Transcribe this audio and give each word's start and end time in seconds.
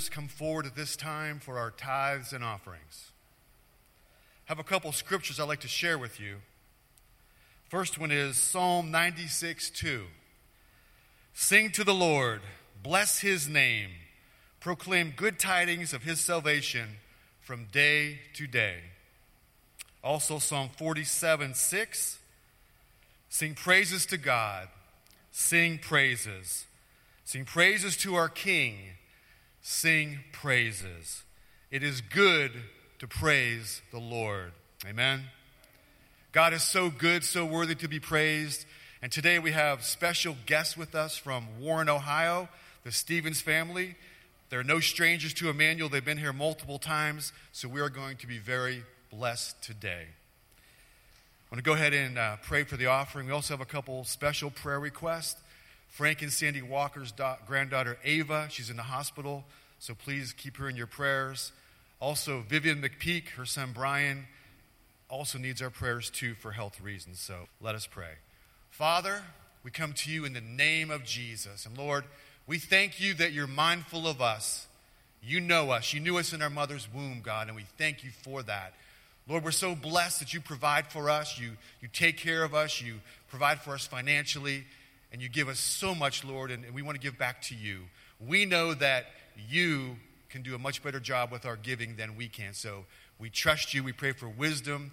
us 0.00 0.08
come 0.08 0.28
forward 0.28 0.64
at 0.64 0.74
this 0.74 0.96
time 0.96 1.40
for 1.40 1.58
our 1.58 1.70
tithes 1.70 2.32
and 2.32 2.42
offerings. 2.42 3.10
I 4.48 4.52
have 4.52 4.58
a 4.58 4.64
couple 4.64 4.90
scriptures 4.92 5.38
I'd 5.38 5.46
like 5.46 5.60
to 5.60 5.68
share 5.68 5.98
with 5.98 6.18
you. 6.18 6.36
First 7.68 7.98
one 7.98 8.10
is 8.10 8.38
Psalm 8.38 8.90
96 8.90 9.68
2. 9.68 10.04
Sing 11.34 11.70
to 11.72 11.84
the 11.84 11.92
Lord, 11.92 12.40
bless 12.82 13.20
his 13.20 13.46
name, 13.46 13.90
proclaim 14.58 15.12
good 15.14 15.38
tidings 15.38 15.92
of 15.92 16.02
his 16.02 16.18
salvation 16.18 16.88
from 17.42 17.66
day 17.70 18.20
to 18.34 18.46
day. 18.46 18.78
Also, 20.02 20.38
Psalm 20.38 20.70
47 20.78 21.52
6. 21.52 22.18
Sing 23.28 23.54
praises 23.54 24.06
to 24.06 24.16
God, 24.16 24.68
sing 25.30 25.78
praises. 25.78 26.64
Sing 27.26 27.44
praises 27.44 27.98
to 27.98 28.14
our 28.14 28.30
King, 28.30 28.76
sing 29.62 30.20
praises. 30.32 31.22
It 31.70 31.82
is 31.82 32.00
good 32.00 32.52
to 32.98 33.06
praise 33.06 33.82
the 33.92 33.98
Lord. 33.98 34.52
Amen. 34.86 35.24
God 36.32 36.52
is 36.52 36.62
so 36.62 36.90
good, 36.90 37.24
so 37.24 37.44
worthy 37.44 37.74
to 37.76 37.88
be 37.88 38.00
praised. 38.00 38.64
And 39.02 39.10
today 39.10 39.38
we 39.38 39.52
have 39.52 39.84
special 39.84 40.36
guests 40.46 40.76
with 40.76 40.94
us 40.94 41.16
from 41.16 41.46
Warren, 41.60 41.88
Ohio, 41.88 42.48
the 42.84 42.92
Stevens 42.92 43.40
family. 43.40 43.96
They're 44.48 44.64
no 44.64 44.80
strangers 44.80 45.32
to 45.34 45.48
Emmanuel. 45.48 45.88
They've 45.88 46.04
been 46.04 46.18
here 46.18 46.32
multiple 46.32 46.78
times, 46.78 47.32
so 47.52 47.68
we 47.68 47.80
are 47.80 47.88
going 47.88 48.16
to 48.18 48.26
be 48.26 48.38
very 48.38 48.84
blessed 49.10 49.62
today. 49.62 50.06
I 50.06 51.54
want 51.54 51.64
to 51.64 51.68
go 51.68 51.74
ahead 51.74 51.94
and 51.94 52.18
uh, 52.18 52.36
pray 52.42 52.64
for 52.64 52.76
the 52.76 52.86
offering. 52.86 53.26
We 53.26 53.32
also 53.32 53.54
have 53.54 53.60
a 53.60 53.64
couple 53.64 54.04
special 54.04 54.50
prayer 54.50 54.80
requests. 54.80 55.40
Frank 55.90 56.22
and 56.22 56.32
Sandy 56.32 56.62
Walker's 56.62 57.12
da- 57.12 57.36
granddaughter, 57.46 57.98
Ava, 58.04 58.46
she's 58.48 58.70
in 58.70 58.76
the 58.76 58.84
hospital, 58.84 59.44
so 59.78 59.94
please 59.94 60.32
keep 60.32 60.56
her 60.56 60.68
in 60.68 60.76
your 60.76 60.86
prayers. 60.86 61.52
Also, 62.00 62.40
Vivian 62.48 62.80
McPeak, 62.80 63.28
her 63.30 63.44
son 63.44 63.72
Brian, 63.74 64.26
also 65.08 65.36
needs 65.36 65.60
our 65.60 65.68
prayers 65.68 66.08
too 66.08 66.34
for 66.34 66.52
health 66.52 66.80
reasons. 66.80 67.20
So 67.20 67.48
let 67.60 67.74
us 67.74 67.86
pray. 67.86 68.14
Father, 68.70 69.22
we 69.64 69.70
come 69.70 69.92
to 69.92 70.10
you 70.10 70.24
in 70.24 70.32
the 70.32 70.40
name 70.40 70.90
of 70.90 71.04
Jesus. 71.04 71.66
And 71.66 71.76
Lord, 71.76 72.04
we 72.46 72.58
thank 72.58 73.00
you 73.00 73.12
that 73.14 73.32
you're 73.32 73.46
mindful 73.46 74.06
of 74.06 74.22
us. 74.22 74.66
You 75.22 75.40
know 75.40 75.70
us. 75.70 75.92
You 75.92 76.00
knew 76.00 76.16
us 76.16 76.32
in 76.32 76.40
our 76.40 76.48
mother's 76.48 76.88
womb, 76.92 77.20
God, 77.22 77.48
and 77.48 77.56
we 77.56 77.66
thank 77.76 78.02
you 78.04 78.10
for 78.22 78.42
that. 78.44 78.72
Lord, 79.28 79.44
we're 79.44 79.50
so 79.50 79.74
blessed 79.74 80.20
that 80.20 80.32
you 80.32 80.40
provide 80.40 80.86
for 80.86 81.10
us. 81.10 81.38
You, 81.38 81.50
you 81.82 81.88
take 81.92 82.16
care 82.16 82.42
of 82.42 82.54
us. 82.54 82.80
You 82.80 82.94
provide 83.28 83.60
for 83.60 83.74
us 83.74 83.86
financially. 83.86 84.64
And 85.12 85.20
you 85.20 85.28
give 85.28 85.48
us 85.48 85.58
so 85.58 85.94
much, 85.94 86.24
Lord, 86.24 86.50
and, 86.50 86.64
and 86.64 86.74
we 86.74 86.82
want 86.82 86.96
to 86.96 87.00
give 87.00 87.18
back 87.18 87.42
to 87.42 87.54
you. 87.54 87.80
We 88.20 88.44
know 88.44 88.74
that 88.74 89.06
you 89.48 89.96
can 90.28 90.42
do 90.42 90.54
a 90.54 90.58
much 90.58 90.82
better 90.82 91.00
job 91.00 91.32
with 91.32 91.44
our 91.44 91.56
giving 91.56 91.96
than 91.96 92.16
we 92.16 92.28
can. 92.28 92.54
So 92.54 92.84
we 93.18 93.30
trust 93.30 93.74
you. 93.74 93.82
We 93.82 93.92
pray 93.92 94.12
for 94.12 94.28
wisdom, 94.28 94.92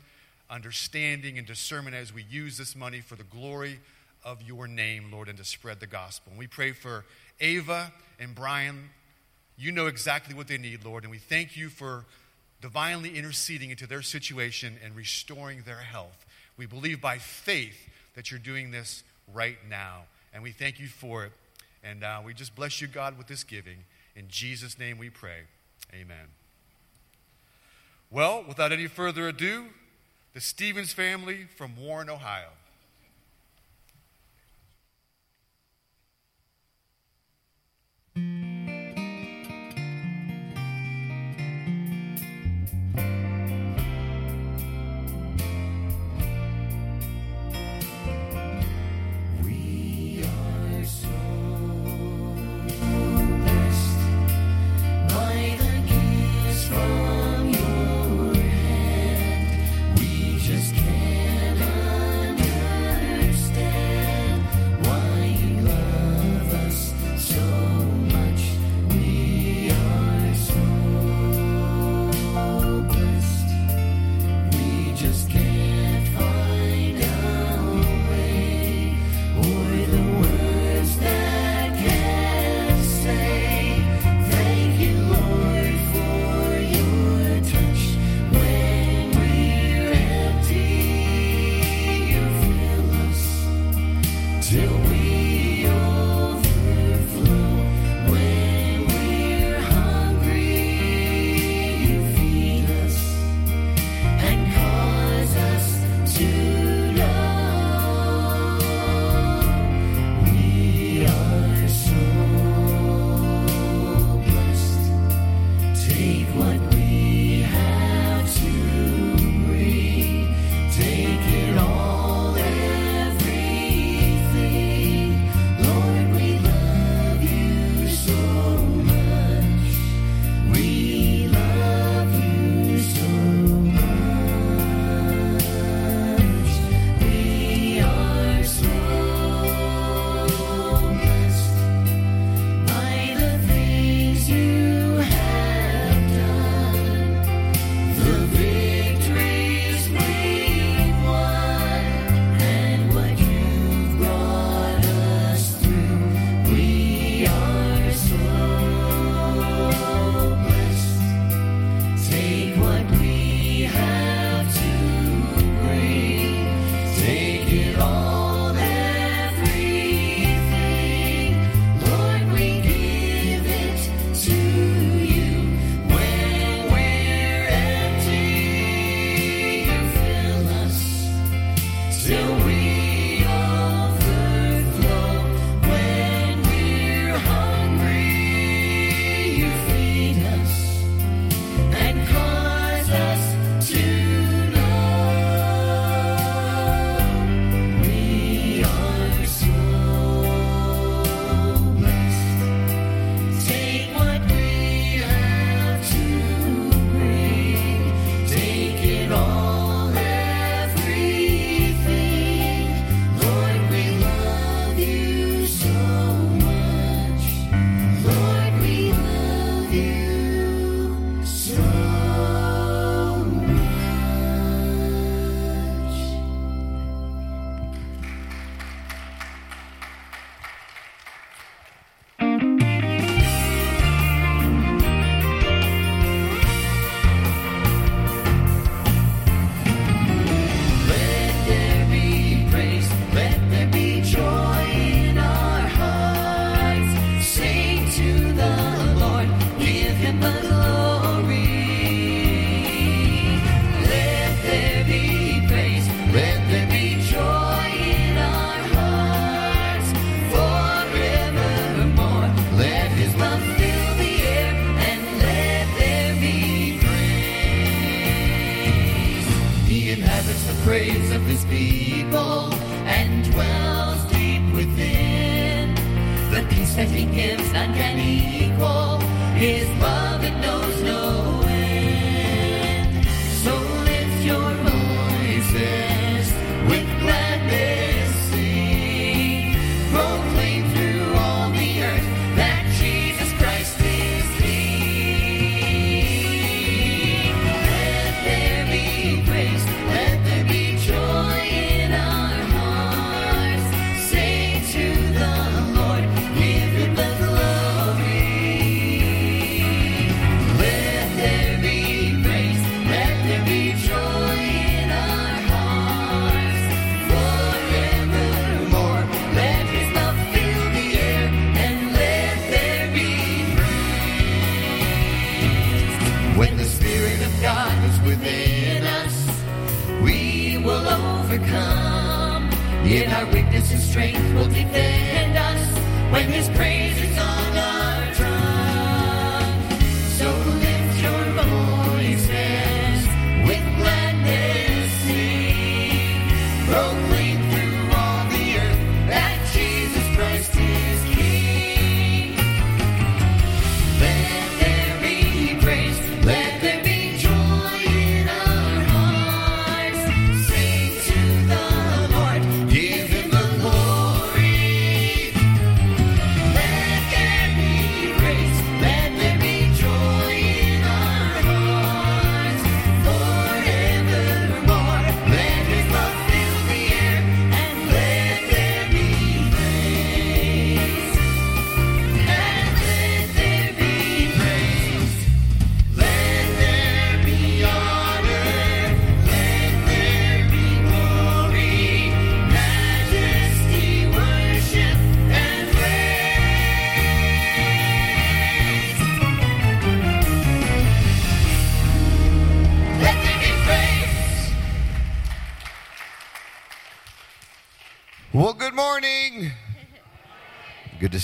understanding, 0.50 1.38
and 1.38 1.46
discernment 1.46 1.96
as 1.96 2.14
we 2.14 2.24
use 2.24 2.58
this 2.58 2.76
money 2.76 3.02
for 3.02 3.16
the 3.16 3.24
glory 3.24 3.80
of 4.26 4.42
your 4.42 4.68
name, 4.68 5.12
Lord, 5.12 5.30
and 5.30 5.38
to 5.38 5.46
spread 5.46 5.80
the 5.80 5.88
gospel. 5.88 6.31
And 6.31 6.40
we 6.40 6.48
pray 6.48 6.72
for 6.72 7.06
Ava 7.40 7.92
and 8.20 8.34
Brian. 8.34 8.90
You 9.58 9.72
know 9.72 9.88
exactly 9.88 10.36
what 10.36 10.48
they 10.48 10.58
need, 10.58 10.84
Lord, 10.84 11.04
and 11.04 11.12
we 11.12 11.20
thank 11.20 11.56
you 11.56 11.70
for 11.70 12.06
divinely 12.62 13.18
interceding 13.18 13.70
into 13.70 13.88
their 13.88 14.02
situation 14.02 14.78
and 14.84 14.96
restoring 14.96 15.62
their 15.66 15.78
health. 15.78 16.26
We 16.58 16.66
believe 16.66 17.02
by 17.02 17.20
faith 17.20 17.78
that 18.16 18.31
you're 18.31 18.40
doing 18.40 18.72
this 18.72 19.04
right 19.33 19.58
now, 19.70 20.03
and 20.33 20.44
we 20.44 20.52
thank 20.52 20.80
you 20.80 20.88
for 20.88 21.25
it. 21.25 21.31
And 21.83 22.03
uh, 22.03 22.22
we 22.25 22.33
just 22.33 22.56
bless 22.56 22.81
you, 22.81 22.88
God, 22.88 23.17
with 23.17 23.28
this 23.28 23.44
giving. 23.44 23.78
In 24.16 24.28
Jesus' 24.28 24.80
name 24.80 24.97
we 24.97 25.09
pray. 25.09 25.42
Amen. 25.94 26.28
Well, 28.09 28.44
without 28.47 28.72
any 28.72 28.88
further 28.88 29.28
ado, 29.28 29.66
the 30.34 30.42
Stevens 30.42 30.94
family 30.94 31.45
from 31.56 31.75
Warren, 31.75 32.09
Ohio. 32.09 32.50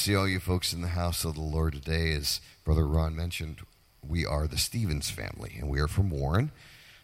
See 0.04 0.16
all 0.18 0.28
you 0.28 0.38
folks 0.38 0.74
in 0.74 0.82
the 0.82 0.90
house 0.90 1.24
of 1.24 1.36
the 1.36 1.42
Lord 1.42 1.72
today. 1.72 2.12
As 2.12 2.42
Brother 2.66 2.86
Ron 2.86 3.16
mentioned, 3.16 3.60
we 4.06 4.26
are 4.26 4.48
the 4.48 4.58
Stevens 4.58 5.10
family, 5.10 5.56
and 5.58 5.70
we 5.70 5.80
are 5.80 5.88
from 5.88 6.10
Warren, 6.10 6.51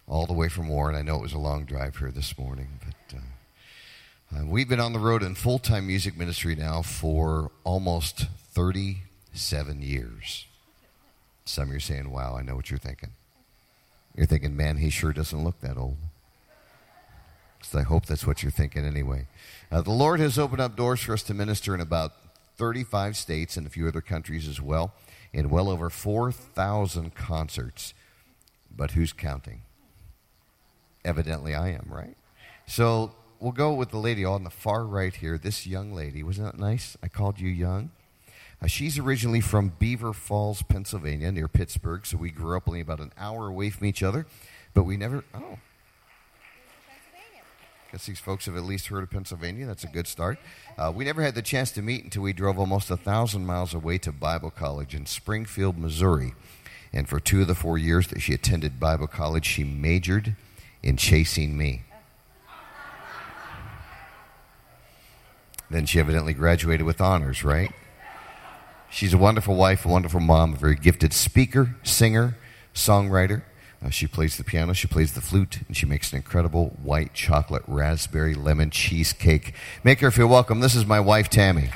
all 0.06 0.26
the 0.26 0.34
way 0.34 0.50
from 0.50 0.68
Warren. 0.68 0.98
I 0.98 1.02
know 1.02 1.16
it 1.16 1.22
was 1.22 1.32
a 1.32 1.38
long 1.38 1.64
drive 1.64 1.96
here 1.96 2.12
this 2.12 2.38
morning, 2.38 2.82
but 2.86 3.18
uh, 3.18 4.42
uh, 4.42 4.46
we've 4.46 4.68
been 4.68 4.82
on 4.82 4.92
the 4.92 5.00
road 5.00 5.24
in 5.24 5.36
full 5.36 5.60
time 5.60 5.88
music 5.88 6.18
ministry 6.18 6.56
now 6.56 6.82
for 6.82 7.52
almost 7.64 8.26
37 8.52 9.82
years. 9.82 10.46
Some 11.46 11.64
of 11.64 11.70
you 11.70 11.78
are 11.78 11.80
saying, 11.80 12.12
wow, 12.12 12.36
I 12.36 12.42
know 12.42 12.58
what 12.58 12.70
you're 12.70 12.80
thinking. 12.80 13.12
You're 14.14 14.26
thinking, 14.26 14.58
man, 14.58 14.76
he 14.76 14.90
sure 14.90 15.14
doesn't 15.14 15.42
look 15.42 15.62
that 15.62 15.78
old. 15.78 15.96
So 17.62 17.80
I 17.80 17.84
hope 17.84 18.08
that's 18.08 18.28
what 18.28 18.44
you're 18.44 18.52
thinking 18.52 18.84
anyway. 18.84 19.28
Uh, 19.72 19.82
the 19.82 19.92
Lord 19.92 20.20
has 20.20 20.38
opened 20.38 20.60
up 20.60 20.76
doors 20.76 21.00
for 21.00 21.14
us 21.14 21.24
to 21.24 21.34
minister 21.34 21.74
in 21.74 21.80
about 21.80 22.12
35 22.60 23.16
states 23.16 23.56
and 23.56 23.66
a 23.66 23.70
few 23.70 23.88
other 23.88 24.02
countries 24.02 24.48
as 24.48 24.62
well, 24.62 24.94
in 25.32 25.50
well 25.50 25.70
over 25.70 25.90
4,000 25.90 27.16
concerts. 27.16 27.94
But 28.70 28.92
who's 28.92 29.14
counting? 29.14 29.62
Evidently, 31.06 31.56
I 31.56 31.70
am, 31.70 31.88
right? 31.90 32.18
So 32.68 33.16
we'll 33.40 33.54
go 33.54 33.74
with 33.74 33.92
the 33.92 33.98
lady 33.98 34.26
on 34.26 34.44
the 34.44 34.50
far 34.50 34.86
right 34.86 35.16
here. 35.16 35.38
This 35.38 35.66
young 35.66 35.94
lady, 35.94 36.22
wasn't 36.22 36.52
that 36.52 36.60
nice? 36.60 36.98
I 37.02 37.08
called 37.08 37.40
you 37.40 37.48
young. 37.48 37.92
Uh, 38.62 38.68
she's 38.68 39.00
originally 39.00 39.40
from 39.40 39.70
Beaver 39.80 40.12
Falls, 40.12 40.62
Pennsylvania, 40.62 41.32
near 41.32 41.48
Pittsburgh. 41.48 42.06
So 42.06 42.18
we 42.18 42.30
grew 42.30 42.58
up 42.58 42.68
only 42.68 42.82
about 42.82 43.00
an 43.00 43.14
hour 43.18 43.48
away 43.48 43.70
from 43.70 43.88
each 43.88 44.04
other, 44.04 44.28
but 44.74 44.84
we 44.84 44.98
never. 44.98 45.24
Oh, 45.34 45.60
Guess 47.92 48.06
these 48.06 48.20
folks 48.20 48.46
have 48.46 48.56
at 48.56 48.64
least 48.64 48.88
heard 48.88 49.02
of 49.02 49.10
Pennsylvania. 49.10 49.66
That's 49.66 49.84
a 49.84 49.88
good 49.88 50.06
start. 50.06 50.38
Uh, 50.78 50.92
we 50.96 51.06
never 51.06 51.24
had 51.24 51.34
the 51.34 51.42
chance 51.42 51.72
to 51.72 51.82
meet 51.82 52.04
until 52.04 52.22
we 52.22 52.34
drove 52.34 52.60
almost 52.60 52.92
a 52.92 52.98
thousand 52.98 53.48
miles 53.48 53.74
away 53.74 53.98
to 54.00 54.12
Bible 54.12 54.52
College 54.52 54.94
in 54.94 55.08
Springfield, 55.08 55.76
Missouri. 55.76 56.36
And 56.94 57.10
for 57.10 57.20
two 57.20 57.42
of 57.42 57.48
the 57.48 57.56
four 57.56 57.80
years 57.80 58.08
that 58.10 58.20
she 58.20 58.34
attended 58.34 58.80
Bible 58.80 59.08
College, 59.08 59.46
she 59.46 59.64
majored 59.64 60.36
in 60.84 60.98
chasing 60.98 61.58
me. 61.58 61.82
Then 65.72 65.88
she 65.88 66.00
evidently 66.00 66.34
graduated 66.34 66.86
with 66.86 67.02
honors, 67.02 67.44
right? 67.44 67.72
She's 68.92 69.14
a 69.14 69.20
wonderful 69.20 69.56
wife, 69.56 69.84
a 69.86 69.88
wonderful 69.88 70.20
mom, 70.20 70.54
a 70.54 70.58
very 70.58 70.76
gifted 70.76 71.12
speaker, 71.12 71.76
singer, 71.82 72.38
songwriter. 72.76 73.42
Uh, 73.84 73.90
she 73.90 74.08
plays 74.08 74.36
the 74.38 74.44
piano, 74.44 74.74
she 74.74 74.88
plays 74.88 75.14
the 75.14 75.22
flute, 75.22 75.60
and 75.68 75.78
she 75.78 75.86
makes 75.86 76.12
an 76.12 76.18
incredible 76.18 76.78
white 76.84 77.14
chocolate 77.14 77.64
raspberry 77.66 78.36
lemon 78.36 78.70
cheesecake. 78.70 79.54
Make 79.84 80.02
her 80.02 80.12
feel 80.12 80.28
welcome. 80.28 80.60
This 80.60 80.76
is 80.76 80.86
my 80.86 81.00
wife, 81.00 81.30
Tammy. 81.30 81.70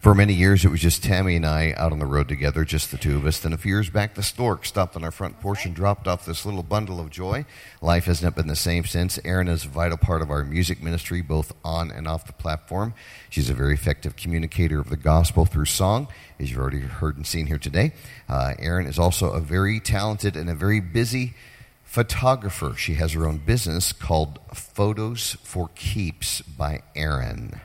For 0.00 0.14
many 0.14 0.32
years, 0.32 0.64
it 0.64 0.68
was 0.68 0.80
just 0.80 1.02
Tammy 1.02 1.34
and 1.34 1.44
I 1.44 1.74
out 1.76 1.90
on 1.90 1.98
the 1.98 2.06
road 2.06 2.28
together, 2.28 2.64
just 2.64 2.92
the 2.92 2.96
two 2.96 3.16
of 3.16 3.26
us. 3.26 3.40
Then 3.40 3.52
a 3.52 3.58
few 3.58 3.74
years 3.74 3.90
back, 3.90 4.14
the 4.14 4.22
stork 4.22 4.64
stopped 4.64 4.94
on 4.94 5.02
our 5.02 5.10
front 5.10 5.40
porch 5.40 5.66
and 5.66 5.74
dropped 5.74 6.06
off 6.06 6.24
this 6.24 6.46
little 6.46 6.62
bundle 6.62 7.00
of 7.00 7.10
joy. 7.10 7.44
Life 7.82 8.04
has 8.04 8.22
not 8.22 8.36
been 8.36 8.46
the 8.46 8.54
same 8.54 8.84
since. 8.84 9.18
Erin 9.24 9.48
is 9.48 9.64
a 9.64 9.68
vital 9.68 9.96
part 9.96 10.22
of 10.22 10.30
our 10.30 10.44
music 10.44 10.80
ministry, 10.80 11.20
both 11.20 11.52
on 11.64 11.90
and 11.90 12.06
off 12.06 12.28
the 12.28 12.32
platform. 12.32 12.94
She's 13.28 13.50
a 13.50 13.54
very 13.54 13.74
effective 13.74 14.14
communicator 14.14 14.78
of 14.78 14.88
the 14.88 14.96
gospel 14.96 15.46
through 15.46 15.64
song, 15.64 16.06
as 16.38 16.48
you've 16.48 16.60
already 16.60 16.78
heard 16.78 17.16
and 17.16 17.26
seen 17.26 17.46
here 17.46 17.58
today. 17.58 17.92
Uh, 18.28 18.54
is 18.56 19.00
also 19.00 19.32
a 19.32 19.40
very 19.40 19.80
talented 19.80 20.36
and 20.36 20.48
a 20.48 20.54
very 20.54 20.78
busy 20.78 21.34
photographer. 21.82 22.72
She 22.76 22.94
has 22.94 23.14
her 23.14 23.26
own 23.26 23.38
business 23.38 23.92
called 23.92 24.38
Photos 24.54 25.36
for 25.42 25.70
Keeps 25.74 26.40
by 26.42 26.82
Erin 26.94 27.60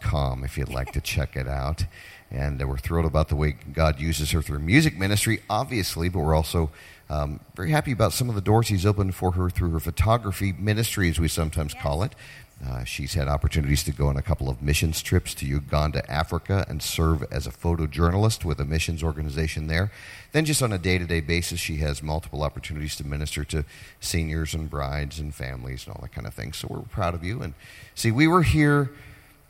com 0.00 0.44
if 0.44 0.56
you'd 0.56 0.68
like 0.68 0.92
to 0.92 1.00
check 1.00 1.36
it 1.36 1.48
out. 1.48 1.84
And 2.30 2.60
uh, 2.60 2.66
we're 2.66 2.78
thrilled 2.78 3.06
about 3.06 3.28
the 3.28 3.36
way 3.36 3.56
God 3.72 4.00
uses 4.00 4.30
her 4.32 4.42
through 4.42 4.58
music 4.60 4.96
ministry, 4.96 5.42
obviously, 5.48 6.08
but 6.08 6.20
we're 6.20 6.34
also 6.34 6.70
um, 7.08 7.40
very 7.54 7.70
happy 7.70 7.92
about 7.92 8.12
some 8.12 8.28
of 8.28 8.34
the 8.34 8.40
doors 8.40 8.68
He's 8.68 8.84
opened 8.84 9.14
for 9.14 9.32
her 9.32 9.48
through 9.48 9.70
her 9.70 9.80
photography 9.80 10.52
ministry, 10.52 11.08
as 11.08 11.20
we 11.20 11.28
sometimes 11.28 11.74
call 11.74 12.02
it. 12.02 12.14
Uh, 12.64 12.84
she's 12.84 13.12
had 13.12 13.28
opportunities 13.28 13.84
to 13.84 13.92
go 13.92 14.06
on 14.06 14.16
a 14.16 14.22
couple 14.22 14.48
of 14.48 14.62
missions 14.62 15.02
trips 15.02 15.34
to 15.34 15.46
Uganda, 15.46 16.10
Africa, 16.10 16.64
and 16.68 16.82
serve 16.82 17.22
as 17.30 17.46
a 17.46 17.50
photojournalist 17.50 18.46
with 18.46 18.58
a 18.58 18.64
missions 18.64 19.02
organization 19.02 19.66
there. 19.66 19.92
Then, 20.32 20.46
just 20.46 20.62
on 20.62 20.72
a 20.72 20.78
day 20.78 20.96
to 20.96 21.04
day 21.04 21.20
basis, 21.20 21.60
she 21.60 21.76
has 21.76 22.02
multiple 22.02 22.42
opportunities 22.42 22.96
to 22.96 23.06
minister 23.06 23.44
to 23.44 23.64
seniors 24.00 24.54
and 24.54 24.70
brides 24.70 25.18
and 25.18 25.34
families 25.34 25.86
and 25.86 25.94
all 25.94 26.00
that 26.00 26.12
kind 26.12 26.26
of 26.26 26.32
thing. 26.32 26.54
So, 26.54 26.66
we're 26.70 26.80
proud 26.80 27.14
of 27.14 27.22
you. 27.22 27.42
And 27.42 27.52
see, 27.94 28.10
we 28.10 28.26
were 28.26 28.42
here 28.42 28.90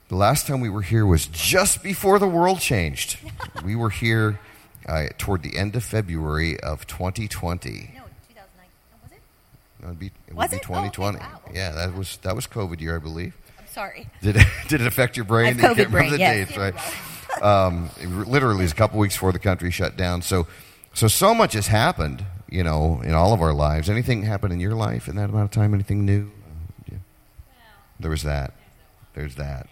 the 0.09 0.17
last 0.17 0.47
time 0.47 0.61
we 0.61 0.71
were 0.71 0.83
here 0.83 1.05
was 1.05 1.27
just 1.27 1.83
before 1.83 2.19
the 2.19 2.29
world 2.29 2.61
changed. 2.61 3.19
we 3.65 3.75
were 3.75 3.91
here 3.91 4.39
uh, 4.89 5.07
toward 5.19 5.43
the 5.43 5.57
end 5.57 5.75
of 5.77 5.85
February 5.85 6.59
of 6.61 6.87
2020. 6.87 7.93
No, 7.95 8.03
2009. 8.29 8.69
Was 9.03 9.13
it? 9.13 9.19
It 9.83 9.87
would 9.87 9.99
be, 9.99 10.07
it 10.29 10.35
Was 10.35 10.51
would 10.51 10.51
be 10.51 10.57
it? 10.57 10.71
Oh, 10.71 10.75
okay, 10.79 10.91
2020. 10.91 11.19
wow. 11.19 11.41
Yeah, 11.53 11.73
that 11.73 11.95
was 11.95 12.19
that 12.19 12.37
was 12.37 12.47
COVID 12.47 12.81
year, 12.81 12.97
I 12.97 12.99
believe. 13.01 13.37
I'm 13.59 13.67
sorry. 13.67 14.09
Did 14.23 14.37
it, 14.37 14.47
did 14.69 14.81
it 14.81 14.87
affect 14.87 15.17
your 15.17 15.25
brain? 15.25 15.49
I 15.49 15.53
that 15.55 15.57
you 15.57 15.75
can't 15.75 15.79
remember 15.79 15.99
brain, 15.99 16.13
the 16.13 16.19
yes. 16.19 16.49
dates, 16.49 16.59
right? 16.59 17.43
um, 17.43 17.91
it 18.01 18.09
literally, 18.09 18.65
is 18.65 18.73
a 18.73 18.77
couple 18.77 18.99
weeks 18.99 19.15
before 19.15 19.33
the 19.33 19.39
country 19.39 19.71
shut 19.71 19.97
down. 19.97 20.23
So, 20.23 20.47
so 20.95 21.09
so 21.09 21.35
much 21.35 21.55
has 21.55 21.67
happened, 21.67 22.25
you 22.49 22.63
know, 22.63 23.01
in 23.03 23.13
all 23.13 23.33
of 23.33 23.41
our 23.41 23.53
lives. 23.53 23.91
Anything 23.91 24.23
happened 24.23 24.53
in 24.53 24.61
your 24.61 24.75
life 24.75 25.09
in 25.09 25.17
that 25.17 25.31
amount 25.31 25.45
of 25.45 25.51
time? 25.51 25.75
Anything 25.75 26.05
new? 26.07 26.31
Yeah. 26.91 26.99
There 27.99 28.11
was 28.11 28.23
that. 28.23 28.53
There's 29.15 29.35
that. 29.37 29.67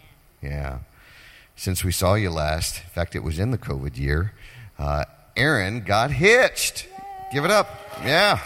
Yeah. 0.45 0.79
Since 1.55 1.83
we 1.83 1.91
saw 1.91 2.15
you 2.15 2.29
last, 2.29 2.77
in 2.77 2.89
fact, 2.89 3.15
it 3.15 3.23
was 3.23 3.39
in 3.39 3.51
the 3.51 3.57
COVID 3.57 3.97
year. 3.97 4.33
Uh, 4.77 5.05
Erin 5.35 5.81
got 5.83 6.11
hitched. 6.11 6.87
Give 7.31 7.45
it 7.45 7.51
up. 7.51 7.67
Yeah. 8.03 8.39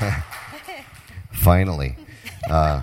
Finally. 1.32 1.96
Uh, 2.48 2.82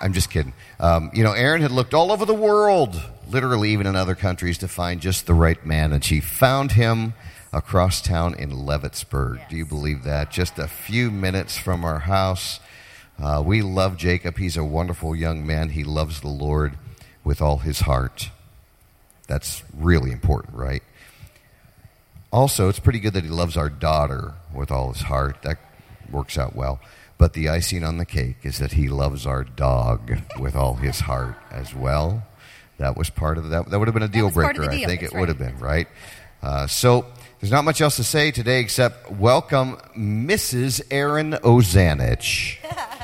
I'm 0.00 0.12
just 0.12 0.30
kidding. 0.30 0.52
Um, 0.80 1.10
you 1.14 1.22
know, 1.22 1.32
Erin 1.32 1.62
had 1.62 1.70
looked 1.70 1.94
all 1.94 2.10
over 2.10 2.24
the 2.24 2.34
world, 2.34 3.00
literally 3.28 3.70
even 3.70 3.86
in 3.86 3.94
other 3.94 4.14
countries, 4.14 4.58
to 4.58 4.68
find 4.68 5.00
just 5.00 5.26
the 5.26 5.34
right 5.34 5.64
man, 5.64 5.92
and 5.92 6.04
she 6.04 6.20
found 6.20 6.72
him 6.72 7.14
across 7.52 8.00
town 8.00 8.34
in 8.34 8.50
Leavittsburg. 8.50 9.48
Do 9.48 9.56
you 9.56 9.66
believe 9.66 10.04
that? 10.04 10.30
Just 10.30 10.58
a 10.58 10.66
few 10.66 11.10
minutes 11.10 11.56
from 11.56 11.84
our 11.84 12.00
house. 12.00 12.60
Uh, 13.20 13.42
we 13.44 13.62
love 13.62 13.96
Jacob. 13.96 14.36
He's 14.38 14.56
a 14.56 14.64
wonderful 14.64 15.14
young 15.14 15.46
man. 15.46 15.70
He 15.70 15.84
loves 15.84 16.20
the 16.20 16.28
Lord 16.28 16.76
with 17.24 17.40
all 17.40 17.58
his 17.58 17.80
heart. 17.80 18.30
That's 19.28 19.62
really 19.76 20.10
important, 20.10 20.54
right? 20.56 20.82
Also, 22.32 22.68
it's 22.68 22.80
pretty 22.80 22.98
good 22.98 23.12
that 23.12 23.24
he 23.24 23.30
loves 23.30 23.56
our 23.56 23.68
daughter 23.68 24.34
with 24.54 24.70
all 24.70 24.92
his 24.92 25.02
heart. 25.02 25.42
That 25.42 25.58
works 26.10 26.38
out 26.38 26.56
well. 26.56 26.80
But 27.18 27.34
the 27.34 27.48
icing 27.50 27.84
on 27.84 27.98
the 27.98 28.06
cake 28.06 28.38
is 28.42 28.58
that 28.58 28.72
he 28.72 28.88
loves 28.88 29.26
our 29.26 29.44
dog 29.44 30.20
with 30.40 30.56
all 30.56 30.74
his 30.74 31.00
heart 31.00 31.36
as 31.50 31.74
well. 31.74 32.24
That 32.78 32.96
was 32.96 33.10
part 33.10 33.38
of 33.38 33.50
that. 33.50 33.70
That 33.70 33.78
would 33.78 33.86
have 33.86 33.94
been 33.94 34.02
a 34.02 34.08
deal 34.08 34.24
was 34.24 34.34
part 34.34 34.56
of 34.56 34.64
breaker. 34.64 34.74
the 34.74 34.84
I 34.84 34.86
think 34.86 35.02
That's 35.02 35.14
it 35.14 35.18
would 35.18 35.28
have 35.28 35.38
been 35.38 35.58
right. 35.58 35.86
Uh, 36.42 36.66
so 36.66 37.06
there's 37.40 37.52
not 37.52 37.64
much 37.64 37.80
else 37.80 37.96
to 37.96 38.04
say 38.04 38.32
today 38.32 38.60
except 38.60 39.10
welcome 39.12 39.76
Mrs. 39.96 40.82
Erin 40.90 41.32
Ozanich. 41.44 42.56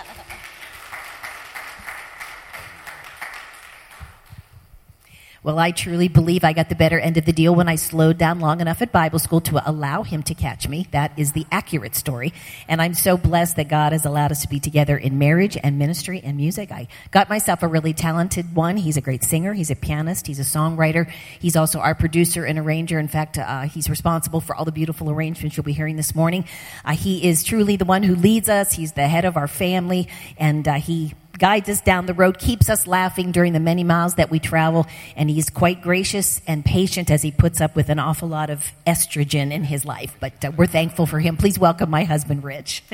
Well, 5.48 5.58
I 5.58 5.70
truly 5.70 6.08
believe 6.08 6.44
I 6.44 6.52
got 6.52 6.68
the 6.68 6.74
better 6.74 7.00
end 7.00 7.16
of 7.16 7.24
the 7.24 7.32
deal 7.32 7.54
when 7.54 7.68
I 7.68 7.76
slowed 7.76 8.18
down 8.18 8.38
long 8.38 8.60
enough 8.60 8.82
at 8.82 8.92
Bible 8.92 9.18
school 9.18 9.40
to 9.40 9.66
allow 9.66 10.02
him 10.02 10.22
to 10.24 10.34
catch 10.34 10.68
me. 10.68 10.88
That 10.90 11.18
is 11.18 11.32
the 11.32 11.46
accurate 11.50 11.94
story. 11.94 12.34
And 12.68 12.82
I'm 12.82 12.92
so 12.92 13.16
blessed 13.16 13.56
that 13.56 13.66
God 13.66 13.92
has 13.92 14.04
allowed 14.04 14.30
us 14.30 14.42
to 14.42 14.48
be 14.50 14.60
together 14.60 14.94
in 14.94 15.18
marriage 15.18 15.56
and 15.56 15.78
ministry 15.78 16.20
and 16.22 16.36
music. 16.36 16.70
I 16.70 16.86
got 17.12 17.30
myself 17.30 17.62
a 17.62 17.66
really 17.66 17.94
talented 17.94 18.54
one. 18.54 18.76
He's 18.76 18.98
a 18.98 19.00
great 19.00 19.24
singer. 19.24 19.54
He's 19.54 19.70
a 19.70 19.74
pianist. 19.74 20.26
He's 20.26 20.38
a 20.38 20.42
songwriter. 20.42 21.10
He's 21.40 21.56
also 21.56 21.78
our 21.78 21.94
producer 21.94 22.44
and 22.44 22.58
arranger. 22.58 22.98
In 22.98 23.08
fact, 23.08 23.38
uh, 23.38 23.62
he's 23.62 23.88
responsible 23.88 24.42
for 24.42 24.54
all 24.54 24.66
the 24.66 24.70
beautiful 24.70 25.08
arrangements 25.10 25.56
you'll 25.56 25.64
be 25.64 25.72
hearing 25.72 25.96
this 25.96 26.14
morning. 26.14 26.44
Uh, 26.84 26.92
he 26.92 27.26
is 27.26 27.42
truly 27.42 27.76
the 27.76 27.86
one 27.86 28.02
who 28.02 28.16
leads 28.16 28.50
us. 28.50 28.74
He's 28.74 28.92
the 28.92 29.08
head 29.08 29.24
of 29.24 29.38
our 29.38 29.48
family 29.48 30.08
and 30.36 30.68
uh, 30.68 30.74
he 30.74 31.14
guides 31.38 31.68
us 31.68 31.80
down 31.80 32.06
the 32.06 32.14
road, 32.14 32.38
keeps 32.38 32.68
us 32.68 32.86
laughing 32.86 33.32
during 33.32 33.52
the 33.52 33.60
many 33.60 33.84
miles 33.84 34.14
that 34.16 34.30
we 34.30 34.38
travel, 34.38 34.86
and 35.16 35.30
he's 35.30 35.48
quite 35.48 35.80
gracious 35.80 36.40
and 36.46 36.64
patient 36.64 37.10
as 37.10 37.22
he 37.22 37.30
puts 37.30 37.60
up 37.60 37.76
with 37.76 37.88
an 37.88 37.98
awful 37.98 38.28
lot 38.28 38.50
of 38.50 38.72
estrogen 38.86 39.52
in 39.52 39.64
his 39.64 39.84
life. 39.84 40.16
But 40.20 40.44
uh, 40.44 40.52
we're 40.56 40.66
thankful 40.66 41.06
for 41.06 41.20
him. 41.20 41.36
Please 41.36 41.58
welcome 41.58 41.90
my 41.90 42.04
husband, 42.04 42.44
Rich. 42.44 42.82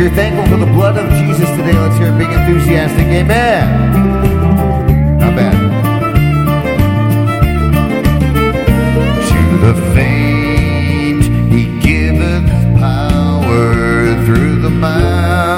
you're 0.00 0.10
thankful 0.12 0.46
for 0.46 0.56
the 0.56 0.72
blood 0.72 0.96
of 0.96 1.10
Jesus 1.10 1.50
today, 1.50 1.74
let's 1.74 1.98
hear 1.98 2.08
a 2.08 2.16
big 2.16 2.30
enthusiastic 2.30 3.06
amen. 3.08 3.68
Not 5.18 5.36
bad. 5.36 5.52
To 9.28 9.40
the 9.58 9.74
faint, 9.94 11.24
he 11.52 11.64
giveth 11.80 12.48
power 12.78 14.24
through 14.24 14.62
the 14.62 14.70
mountains, 14.70 15.49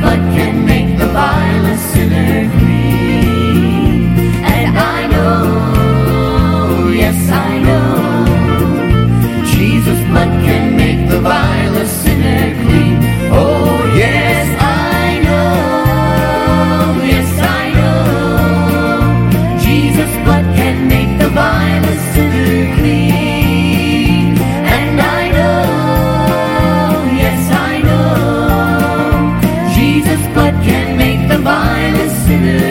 Blood 0.00 0.20
can 0.36 0.64
make 0.64 0.98
the 0.98 1.06
vilest 1.06 1.92
sinner 1.92 2.55
singing. 32.26 32.65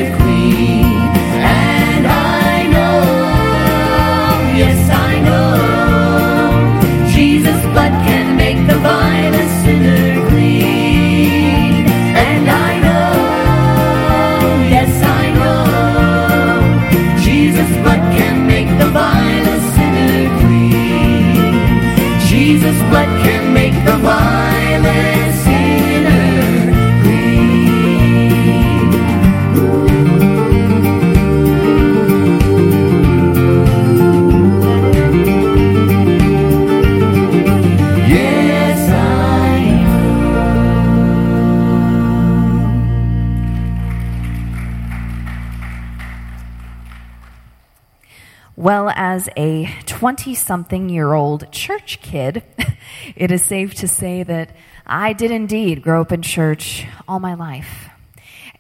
20 50.06 50.36
something 50.36 50.88
year 50.88 51.14
old 51.14 51.52
church 51.52 52.00
kid, 52.00 52.44
it 53.16 53.32
is 53.32 53.42
safe 53.42 53.74
to 53.74 53.88
say 53.88 54.22
that 54.22 54.52
I 54.86 55.14
did 55.14 55.32
indeed 55.32 55.82
grow 55.82 56.02
up 56.02 56.12
in 56.12 56.22
church 56.22 56.86
all 57.08 57.20
my 57.20 57.34
life. 57.34 57.90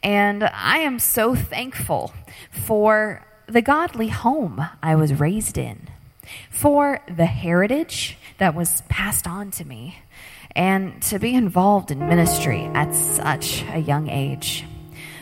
And 0.01 0.43
I 0.43 0.79
am 0.79 0.97
so 0.97 1.35
thankful 1.35 2.11
for 2.49 3.23
the 3.45 3.61
godly 3.61 4.07
home 4.07 4.65
I 4.81 4.95
was 4.95 5.13
raised 5.13 5.59
in, 5.59 5.87
for 6.49 6.99
the 7.15 7.27
heritage 7.27 8.17
that 8.39 8.55
was 8.55 8.81
passed 8.89 9.27
on 9.27 9.51
to 9.51 9.65
me, 9.65 9.99
and 10.55 10.99
to 11.03 11.19
be 11.19 11.35
involved 11.35 11.91
in 11.91 11.99
ministry 11.99 12.63
at 12.73 12.95
such 12.95 13.63
a 13.71 13.77
young 13.77 14.09
age. 14.09 14.65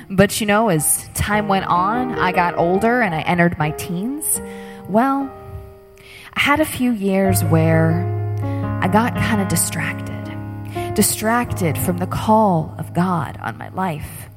But 0.10 0.40
you 0.40 0.48
know, 0.48 0.70
as 0.70 1.06
time 1.16 1.50
went 1.50 1.66
on, 1.66 2.14
I 2.18 2.32
got 2.32 2.58
older 2.58 3.02
and 3.02 3.14
I 3.14 3.24
entered 3.24 3.58
my 3.58 3.72
teens. 3.72 4.40
Well, 4.88 5.30
I 6.36 6.40
had 6.40 6.60
a 6.60 6.66
few 6.66 6.92
years 6.92 7.44
where 7.44 8.04
I 8.82 8.88
got 8.88 9.16
kind 9.16 9.40
of 9.40 9.48
distracted, 9.48 10.94
distracted 10.96 11.78
from 11.78 12.00
the 12.00 12.08
call 12.08 12.74
of 12.80 12.94
God 12.94 13.38
on 13.42 13.58
my 13.58 13.70
life. 13.70 14.30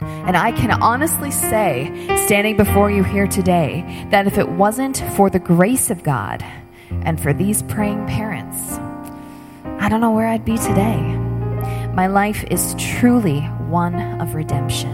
And 0.00 0.36
I 0.36 0.52
can 0.52 0.70
honestly 0.70 1.30
say, 1.30 2.06
standing 2.26 2.56
before 2.56 2.90
you 2.90 3.04
here 3.04 3.26
today, 3.26 4.06
that 4.10 4.26
if 4.26 4.38
it 4.38 4.48
wasn't 4.48 5.04
for 5.16 5.28
the 5.28 5.38
grace 5.38 5.90
of 5.90 6.02
God 6.02 6.42
and 6.90 7.20
for 7.20 7.34
these 7.34 7.62
praying 7.64 8.06
parents, 8.06 8.78
I 9.82 9.88
don't 9.90 10.00
know 10.00 10.12
where 10.12 10.26
I'd 10.26 10.46
be 10.46 10.56
today. 10.56 11.00
My 11.94 12.06
life 12.06 12.42
is 12.44 12.74
truly 12.78 13.40
one 13.68 13.94
of 14.20 14.34
redemption. 14.34 14.90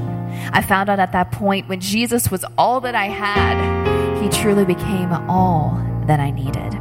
I 0.53 0.63
found 0.63 0.91
out 0.91 0.99
at 0.99 1.13
that 1.13 1.31
point 1.31 1.69
when 1.69 1.81
Jesus 1.81 2.31
was 2.31 2.45
all 2.59 2.81
that 2.81 2.97
I 2.97 3.07
had, 3.07 4.21
he 4.21 4.29
truly 4.29 4.65
became 4.65 5.13
all 5.31 5.81
that 6.11 6.19
I 6.19 6.33
needed. 6.33 6.75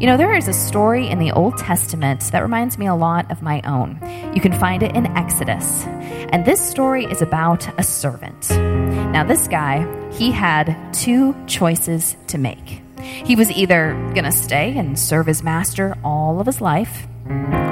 You 0.00 0.08
know, 0.08 0.16
there 0.16 0.34
is 0.34 0.48
a 0.48 0.52
story 0.52 1.06
in 1.06 1.20
the 1.20 1.30
Old 1.30 1.56
Testament 1.58 2.22
that 2.32 2.40
reminds 2.40 2.76
me 2.76 2.86
a 2.86 2.94
lot 2.96 3.30
of 3.30 3.40
my 3.40 3.60
own. 3.62 4.00
You 4.34 4.40
can 4.40 4.52
find 4.52 4.82
it 4.82 4.96
in 4.96 5.06
Exodus. 5.16 5.84
And 6.32 6.44
this 6.44 6.60
story 6.60 7.04
is 7.04 7.22
about 7.22 7.68
a 7.78 7.84
servant. 7.84 8.50
Now, 8.50 9.22
this 9.22 9.46
guy, 9.46 9.86
he 10.10 10.32
had 10.32 10.76
two 10.92 11.36
choices 11.46 12.16
to 12.26 12.36
make. 12.36 12.82
He 13.00 13.36
was 13.36 13.48
either 13.52 13.92
going 14.12 14.24
to 14.24 14.32
stay 14.32 14.76
and 14.76 14.98
serve 14.98 15.26
his 15.26 15.44
master 15.44 15.96
all 16.02 16.40
of 16.40 16.46
his 16.46 16.60
life, 16.60 17.06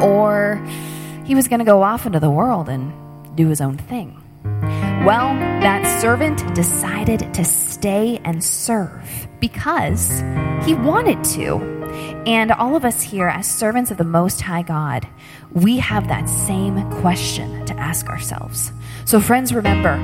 or 0.02 0.64
he 1.24 1.34
was 1.34 1.48
going 1.48 1.58
to 1.58 1.64
go 1.64 1.82
off 1.82 2.06
into 2.06 2.20
the 2.20 2.30
world 2.30 2.68
and 2.68 2.92
do 3.36 3.48
his 3.48 3.60
own 3.60 3.76
thing. 3.76 4.22
Well, 5.06 5.34
that 5.60 6.00
servant 6.00 6.52
decided 6.56 7.32
to 7.34 7.44
stay 7.44 8.20
and 8.24 8.42
serve 8.42 9.28
because 9.38 10.20
he 10.64 10.74
wanted 10.74 11.22
to. 11.36 11.58
And 12.26 12.50
all 12.50 12.74
of 12.74 12.84
us 12.84 13.02
here, 13.02 13.28
as 13.28 13.48
servants 13.48 13.92
of 13.92 13.98
the 13.98 14.04
Most 14.04 14.40
High 14.40 14.62
God, 14.62 15.06
we 15.52 15.76
have 15.76 16.08
that 16.08 16.28
same 16.28 16.90
question 17.00 17.64
to 17.66 17.74
ask 17.78 18.08
ourselves. 18.08 18.72
So, 19.04 19.20
friends, 19.20 19.54
remember, 19.54 19.96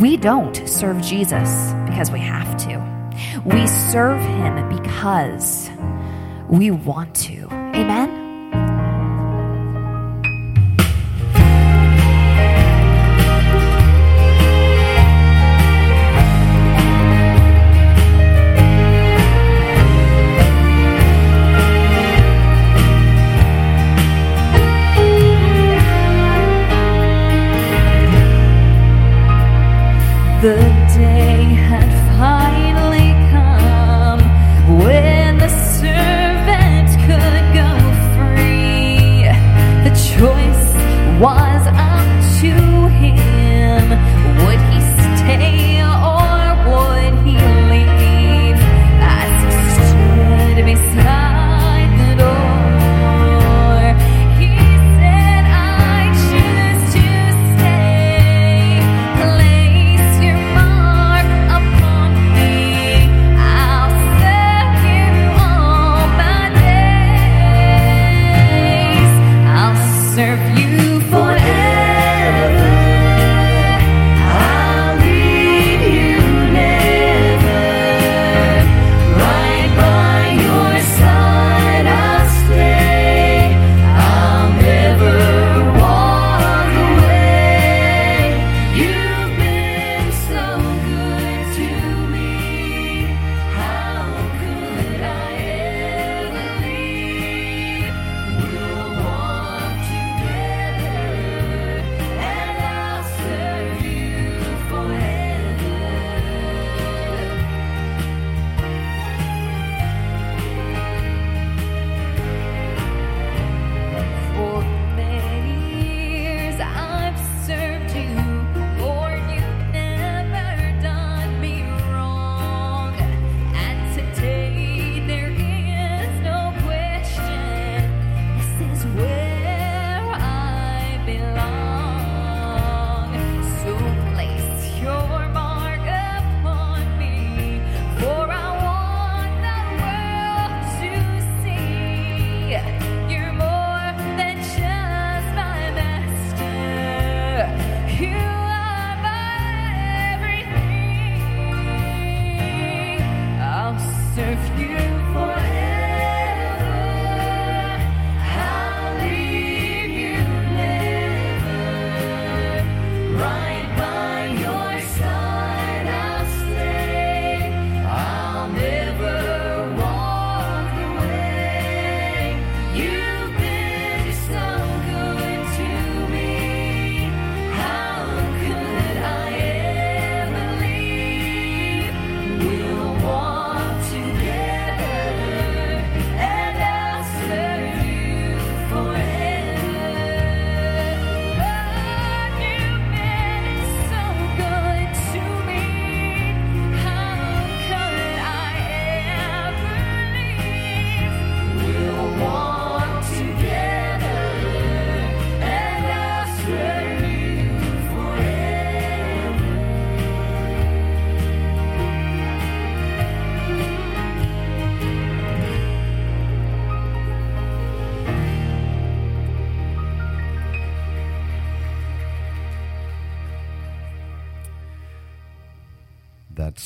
we 0.00 0.16
don't 0.16 0.54
serve 0.68 1.02
Jesus 1.02 1.72
because 1.86 2.12
we 2.12 2.20
have 2.20 2.56
to. 2.58 3.10
We 3.44 3.66
serve 3.66 4.20
him 4.20 4.68
because 4.68 5.68
we 6.48 6.70
want 6.70 7.12
to. 7.16 7.48
Amen? 7.74 8.23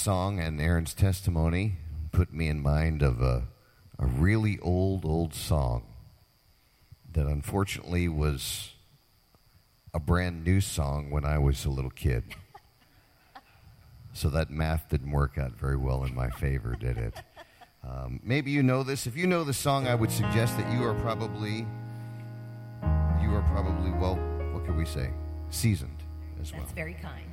song 0.08 0.40
and 0.40 0.58
Erin's 0.58 0.94
testimony 0.94 1.76
put 2.12 2.32
me 2.32 2.48
in 2.48 2.62
mind 2.62 3.02
of 3.02 3.20
a, 3.20 3.46
a 3.98 4.06
really 4.06 4.58
old, 4.60 5.04
old 5.04 5.34
song 5.34 5.84
that 7.12 7.26
unfortunately 7.26 8.08
was 8.08 8.72
a 9.92 10.00
brand 10.00 10.42
new 10.42 10.62
song 10.62 11.10
when 11.10 11.26
I 11.26 11.36
was 11.36 11.66
a 11.66 11.68
little 11.68 11.90
kid. 11.90 12.24
So 14.14 14.30
that 14.30 14.48
math 14.48 14.88
didn't 14.88 15.10
work 15.10 15.36
out 15.36 15.52
very 15.52 15.76
well 15.76 16.04
in 16.04 16.14
my 16.14 16.30
favor, 16.30 16.74
did 16.74 16.96
it? 16.96 17.14
Um, 17.86 18.18
maybe 18.24 18.50
you 18.50 18.62
know 18.62 18.82
this. 18.82 19.06
If 19.06 19.14
you 19.14 19.26
know 19.26 19.44
the 19.44 19.52
song, 19.52 19.86
I 19.86 19.94
would 19.94 20.10
suggest 20.10 20.56
that 20.56 20.72
you 20.72 20.82
are 20.84 20.94
probably 21.02 21.66
you 23.20 23.34
are 23.34 23.44
probably 23.52 23.90
well. 23.90 24.16
What 24.54 24.64
can 24.64 24.74
we 24.74 24.86
say? 24.86 25.10
Seasoned 25.50 26.02
as 26.40 26.50
That's 26.50 26.52
well. 26.52 26.60
That's 26.62 26.72
very 26.72 26.94
kind. 26.94 27.27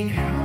Because 0.00 0.39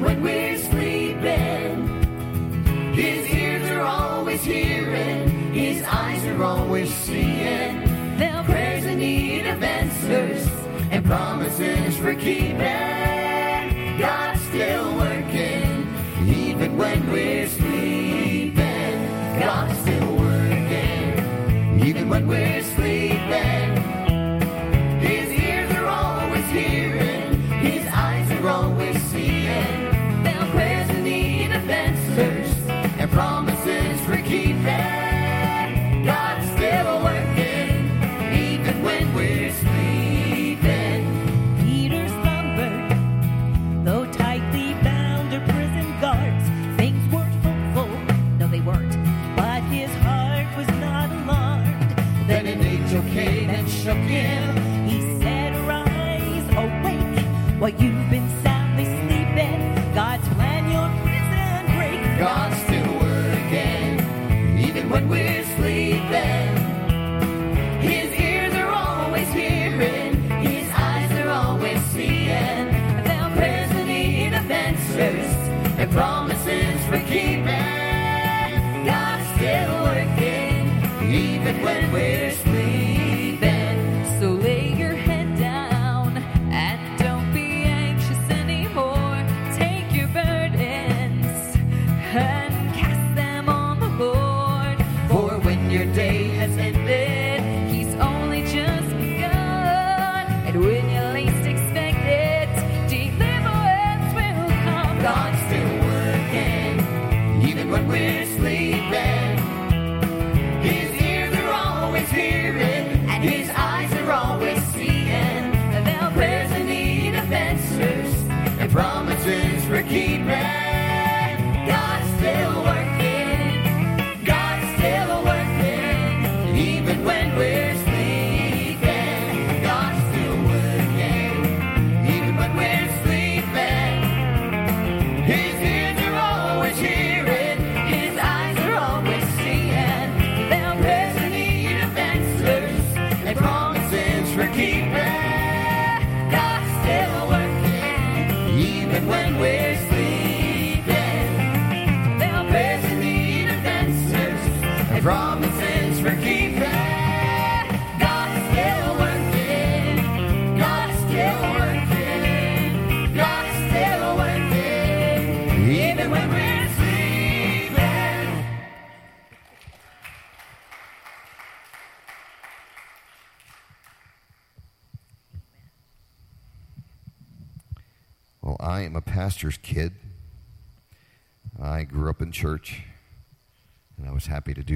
when 0.00 0.22
we 0.22 0.37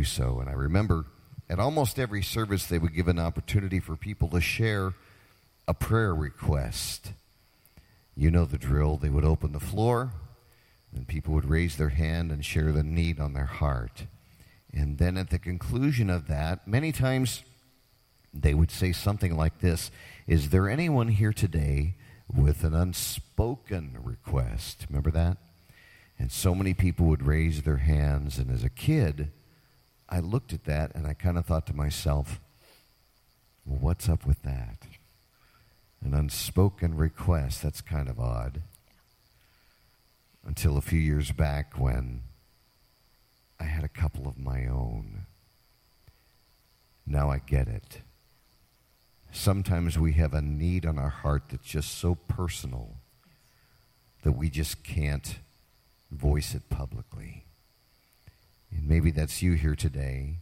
so. 0.04 0.40
And 0.40 0.48
I 0.48 0.52
remember 0.52 1.06
at 1.48 1.58
almost 1.58 1.98
every 1.98 2.22
service, 2.22 2.66
they 2.66 2.78
would 2.78 2.94
give 2.94 3.08
an 3.08 3.18
opportunity 3.18 3.78
for 3.78 3.96
people 3.96 4.28
to 4.28 4.40
share 4.40 4.94
a 5.68 5.74
prayer 5.74 6.14
request. 6.14 7.12
You 8.16 8.30
know 8.30 8.44
the 8.44 8.58
drill. 8.58 8.96
They 8.96 9.08
would 9.08 9.24
open 9.24 9.52
the 9.52 9.60
floor, 9.60 10.12
and 10.94 11.06
people 11.06 11.34
would 11.34 11.48
raise 11.48 11.76
their 11.76 11.90
hand 11.90 12.30
and 12.30 12.44
share 12.44 12.72
the 12.72 12.82
need 12.82 13.20
on 13.20 13.34
their 13.34 13.46
heart. 13.46 14.06
And 14.72 14.98
then 14.98 15.16
at 15.16 15.30
the 15.30 15.38
conclusion 15.38 16.08
of 16.08 16.26
that, 16.28 16.66
many 16.66 16.92
times 16.92 17.42
they 18.32 18.54
would 18.54 18.70
say 18.70 18.92
something 18.92 19.36
like 19.36 19.58
this 19.58 19.90
Is 20.26 20.50
there 20.50 20.68
anyone 20.68 21.08
here 21.08 21.32
today 21.32 21.96
with 22.34 22.64
an 22.64 22.74
unspoken 22.74 23.98
request? 24.02 24.86
Remember 24.88 25.10
that? 25.10 25.36
And 26.18 26.32
so 26.32 26.54
many 26.54 26.72
people 26.72 27.06
would 27.06 27.26
raise 27.26 27.62
their 27.62 27.78
hands. 27.78 28.38
And 28.38 28.50
as 28.50 28.64
a 28.64 28.70
kid, 28.70 29.30
I 30.12 30.20
looked 30.20 30.52
at 30.52 30.64
that 30.64 30.94
and 30.94 31.06
I 31.06 31.14
kind 31.14 31.38
of 31.38 31.46
thought 31.46 31.66
to 31.68 31.74
myself, 31.74 32.38
well, 33.64 33.78
what's 33.80 34.10
up 34.10 34.26
with 34.26 34.42
that? 34.42 34.76
An 36.04 36.12
unspoken 36.12 36.94
request, 36.94 37.62
that's 37.62 37.80
kind 37.80 38.10
of 38.10 38.20
odd. 38.20 38.60
Until 40.44 40.76
a 40.76 40.82
few 40.82 40.98
years 40.98 41.32
back 41.32 41.78
when 41.80 42.24
I 43.58 43.64
had 43.64 43.84
a 43.84 43.88
couple 43.88 44.28
of 44.28 44.36
my 44.36 44.66
own. 44.66 45.24
Now 47.06 47.30
I 47.30 47.38
get 47.38 47.66
it. 47.66 48.02
Sometimes 49.30 49.98
we 49.98 50.12
have 50.12 50.34
a 50.34 50.42
need 50.42 50.84
on 50.84 50.98
our 50.98 51.08
heart 51.08 51.44
that's 51.48 51.66
just 51.66 51.96
so 51.96 52.16
personal 52.16 52.98
that 54.24 54.32
we 54.32 54.50
just 54.50 54.84
can't 54.84 55.36
voice 56.10 56.54
it 56.54 56.68
publicly. 56.68 57.46
And 58.76 58.88
maybe 58.88 59.10
that's 59.10 59.42
you 59.42 59.54
here 59.54 59.74
today. 59.74 60.38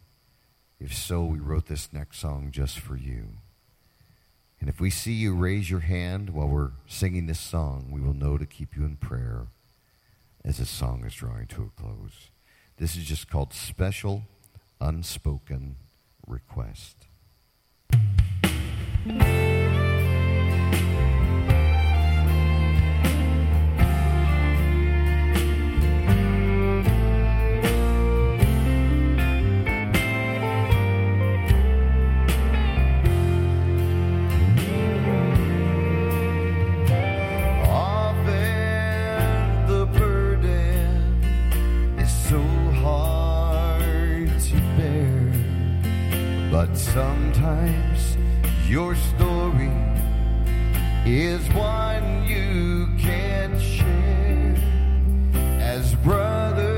If 0.79 0.95
so, 0.95 1.25
we 1.25 1.39
wrote 1.39 1.67
this 1.67 1.93
next 1.93 2.19
song 2.19 2.51
just 2.51 2.79
for 2.79 2.97
you. 2.97 3.29
And 4.61 4.69
if 4.69 4.81
we 4.81 4.91
see 4.91 5.13
you 5.13 5.35
raise 5.35 5.71
your 5.71 5.81
hand 5.81 6.31
while 6.31 6.49
we're 6.49 6.73
singing 6.87 7.27
this 7.27 7.41
song, 7.41 7.89
we 7.91 8.01
will 8.01 8.15
know 8.15 8.39
to 8.39 8.47
keep 8.47 8.77
you 8.77 8.85
in 8.85 8.97
prayer 8.97 9.47
as 10.45 10.59
the 10.59 10.67
song 10.67 11.05
is 11.05 11.15
drawing 11.15 11.47
to 11.49 11.63
a 11.63 11.81
close. 11.81 12.31
This 12.77 12.97
is 12.97 13.05
just 13.05 13.29
called 13.31 13.53
Special 13.53 14.23
Unspoken 14.81 15.77
Request. 16.27 17.07
But 46.61 46.77
sometimes 46.77 48.19
your 48.69 48.95
story 48.95 49.73
is 51.07 51.41
one 51.55 52.27
you 52.27 52.87
can't 52.99 53.59
share. 53.59 54.55
As 55.59 55.95
brothers 55.95 56.69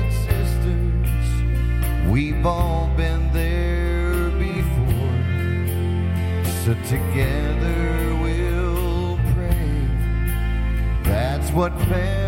and 0.00 0.12
sisters, 0.28 1.28
we've 2.08 2.46
all 2.46 2.88
been 2.96 3.32
there 3.32 4.30
before. 4.38 5.24
So 6.62 6.74
together 6.94 8.14
we'll 8.22 9.18
pray. 9.34 9.88
That's 11.02 11.50
what 11.50 11.72
family 11.80 12.25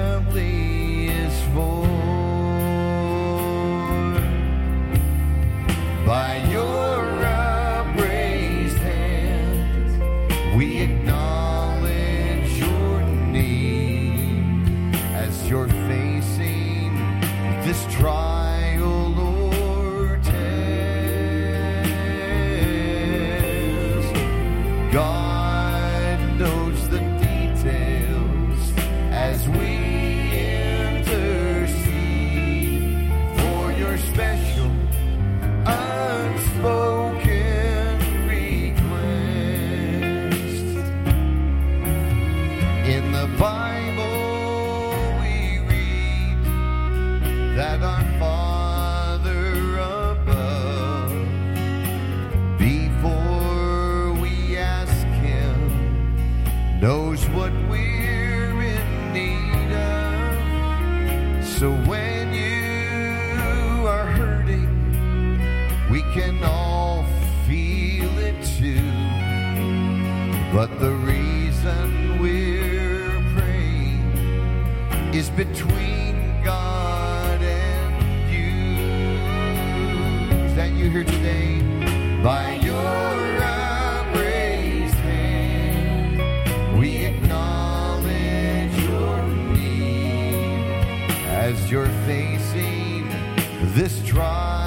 can 66.13 66.43
all 66.43 67.05
feel 67.47 68.19
it 68.19 68.35
too. 68.59 68.81
But 70.53 70.81
the 70.81 70.93
reason 70.93 72.19
we're 72.19 73.23
praying 73.37 75.15
is 75.15 75.29
between 75.31 76.43
God 76.43 77.43
and 77.43 78.31
you. 78.33 78.77
Is 80.47 80.55
that 80.57 80.73
you 80.73 80.91
here 80.91 81.05
today? 81.05 81.61
By 82.23 82.55
your 82.55 83.43
upraised 83.43 84.95
hand, 84.95 86.79
we 86.79 86.97
acknowledge 87.05 88.77
your 88.83 89.23
need 89.53 91.13
as 91.27 91.71
you're 91.71 91.93
facing 92.07 93.09
this 93.75 94.03
trial 94.05 94.58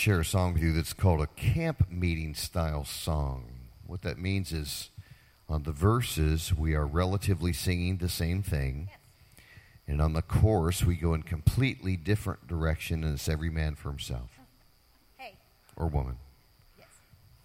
share 0.00 0.20
a 0.20 0.24
song 0.24 0.54
with 0.54 0.62
you 0.62 0.72
that's 0.72 0.94
called 0.94 1.20
a 1.20 1.26
camp 1.26 1.90
meeting 1.90 2.34
style 2.34 2.86
song. 2.86 3.44
What 3.86 4.00
that 4.00 4.18
means 4.18 4.50
is 4.50 4.88
on 5.46 5.64
the 5.64 5.72
verses, 5.72 6.54
we 6.54 6.74
are 6.74 6.86
relatively 6.86 7.52
singing 7.52 7.98
the 7.98 8.08
same 8.08 8.42
thing. 8.42 8.88
And 9.86 10.00
on 10.00 10.14
the 10.14 10.22
chorus, 10.22 10.82
we 10.82 10.96
go 10.96 11.12
in 11.12 11.22
completely 11.22 11.98
different 11.98 12.48
direction, 12.48 13.04
and 13.04 13.12
it's 13.12 13.28
every 13.28 13.50
man 13.50 13.74
for 13.74 13.90
himself 13.90 14.30
Hey, 15.18 15.34
or 15.76 15.86
woman. 15.86 16.16
yes, 16.78 16.88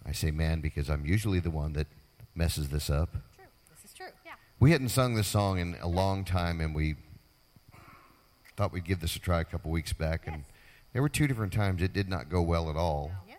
I 0.06 0.14
say 0.14 0.32
man 0.32 0.62
because 0.62 0.90
I'm 0.90 1.06
usually 1.06 1.42
the 1.42 1.50
one 1.52 1.74
that 1.74 1.88
messes 2.36 2.70
this 2.70 2.90
up. 2.90 3.12
true. 3.36 3.46
This 3.76 3.92
is 3.92 3.94
true. 3.98 4.08
Yeah. 4.26 4.36
We 4.62 4.72
hadn't 4.72 4.90
sung 4.90 5.16
this 5.16 5.28
song 5.28 5.60
in 5.60 5.76
a 5.82 5.90
long 5.90 6.24
time, 6.24 6.62
and 6.62 6.74
we 6.74 6.96
thought 8.56 8.72
we'd 8.72 8.86
give 8.86 9.02
this 9.02 9.18
a 9.18 9.20
try 9.20 9.42
a 9.42 9.46
couple 9.46 9.72
weeks 9.72 9.92
back. 9.92 10.26
And 10.26 10.46
there 10.96 11.02
were 11.02 11.10
two 11.10 11.28
different 11.28 11.52
times 11.52 11.82
it 11.82 11.92
did 11.92 12.08
not 12.08 12.30
go 12.30 12.42
well 12.42 12.70
at 12.70 12.78
all. 12.78 13.12
Yeah. 13.28 13.36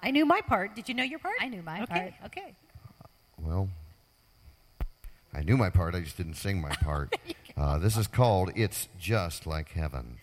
I 0.00 0.12
knew 0.12 0.24
my 0.24 0.40
part. 0.42 0.76
Did 0.76 0.88
you 0.88 0.94
know 0.94 1.02
your 1.02 1.18
part? 1.18 1.34
I 1.40 1.48
knew 1.48 1.60
my 1.60 1.82
okay. 1.82 2.14
part. 2.20 2.26
Okay. 2.26 2.54
Well, 3.42 3.68
I 5.34 5.42
knew 5.42 5.56
my 5.56 5.70
part, 5.70 5.96
I 5.96 6.02
just 6.02 6.16
didn't 6.16 6.34
sing 6.34 6.60
my 6.60 6.70
part. 6.70 7.14
Uh, 7.58 7.78
this 7.78 7.96
is 7.96 8.06
called 8.06 8.50
It's 8.54 8.86
Just 8.98 9.46
Like 9.46 9.70
Heaven. 9.70 10.18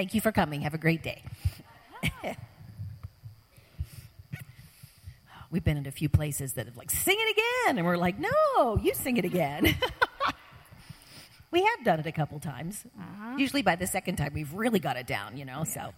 Thank 0.00 0.14
you 0.14 0.22
for 0.22 0.32
coming. 0.32 0.62
Have 0.62 0.72
a 0.72 0.78
great 0.78 1.02
day. 1.02 1.22
We've 5.50 5.62
been 5.62 5.76
in 5.76 5.84
a 5.84 5.90
few 5.90 6.08
places 6.08 6.54
that 6.54 6.64
have 6.64 6.78
like, 6.78 6.90
sing 6.90 7.18
it 7.18 7.36
again. 7.36 7.76
And 7.76 7.86
we're 7.86 7.98
like, 7.98 8.18
no, 8.18 8.78
you 8.82 8.94
sing 8.94 9.18
it 9.18 9.26
again. 9.26 9.76
we 11.50 11.62
have 11.62 11.84
done 11.84 12.00
it 12.00 12.06
a 12.06 12.12
couple 12.12 12.40
times. 12.40 12.86
Usually 13.36 13.60
by 13.60 13.76
the 13.76 13.86
second 13.86 14.16
time, 14.16 14.32
we've 14.32 14.54
really 14.54 14.78
got 14.78 14.96
it 14.96 15.06
down, 15.06 15.36
you 15.36 15.44
know? 15.44 15.64
So, 15.64 15.92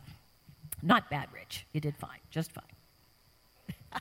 not 0.82 1.08
bad, 1.08 1.28
Rich. 1.32 1.66
You 1.72 1.80
did 1.80 1.96
fine, 1.96 2.18
just 2.28 2.50
fine. 2.50 2.64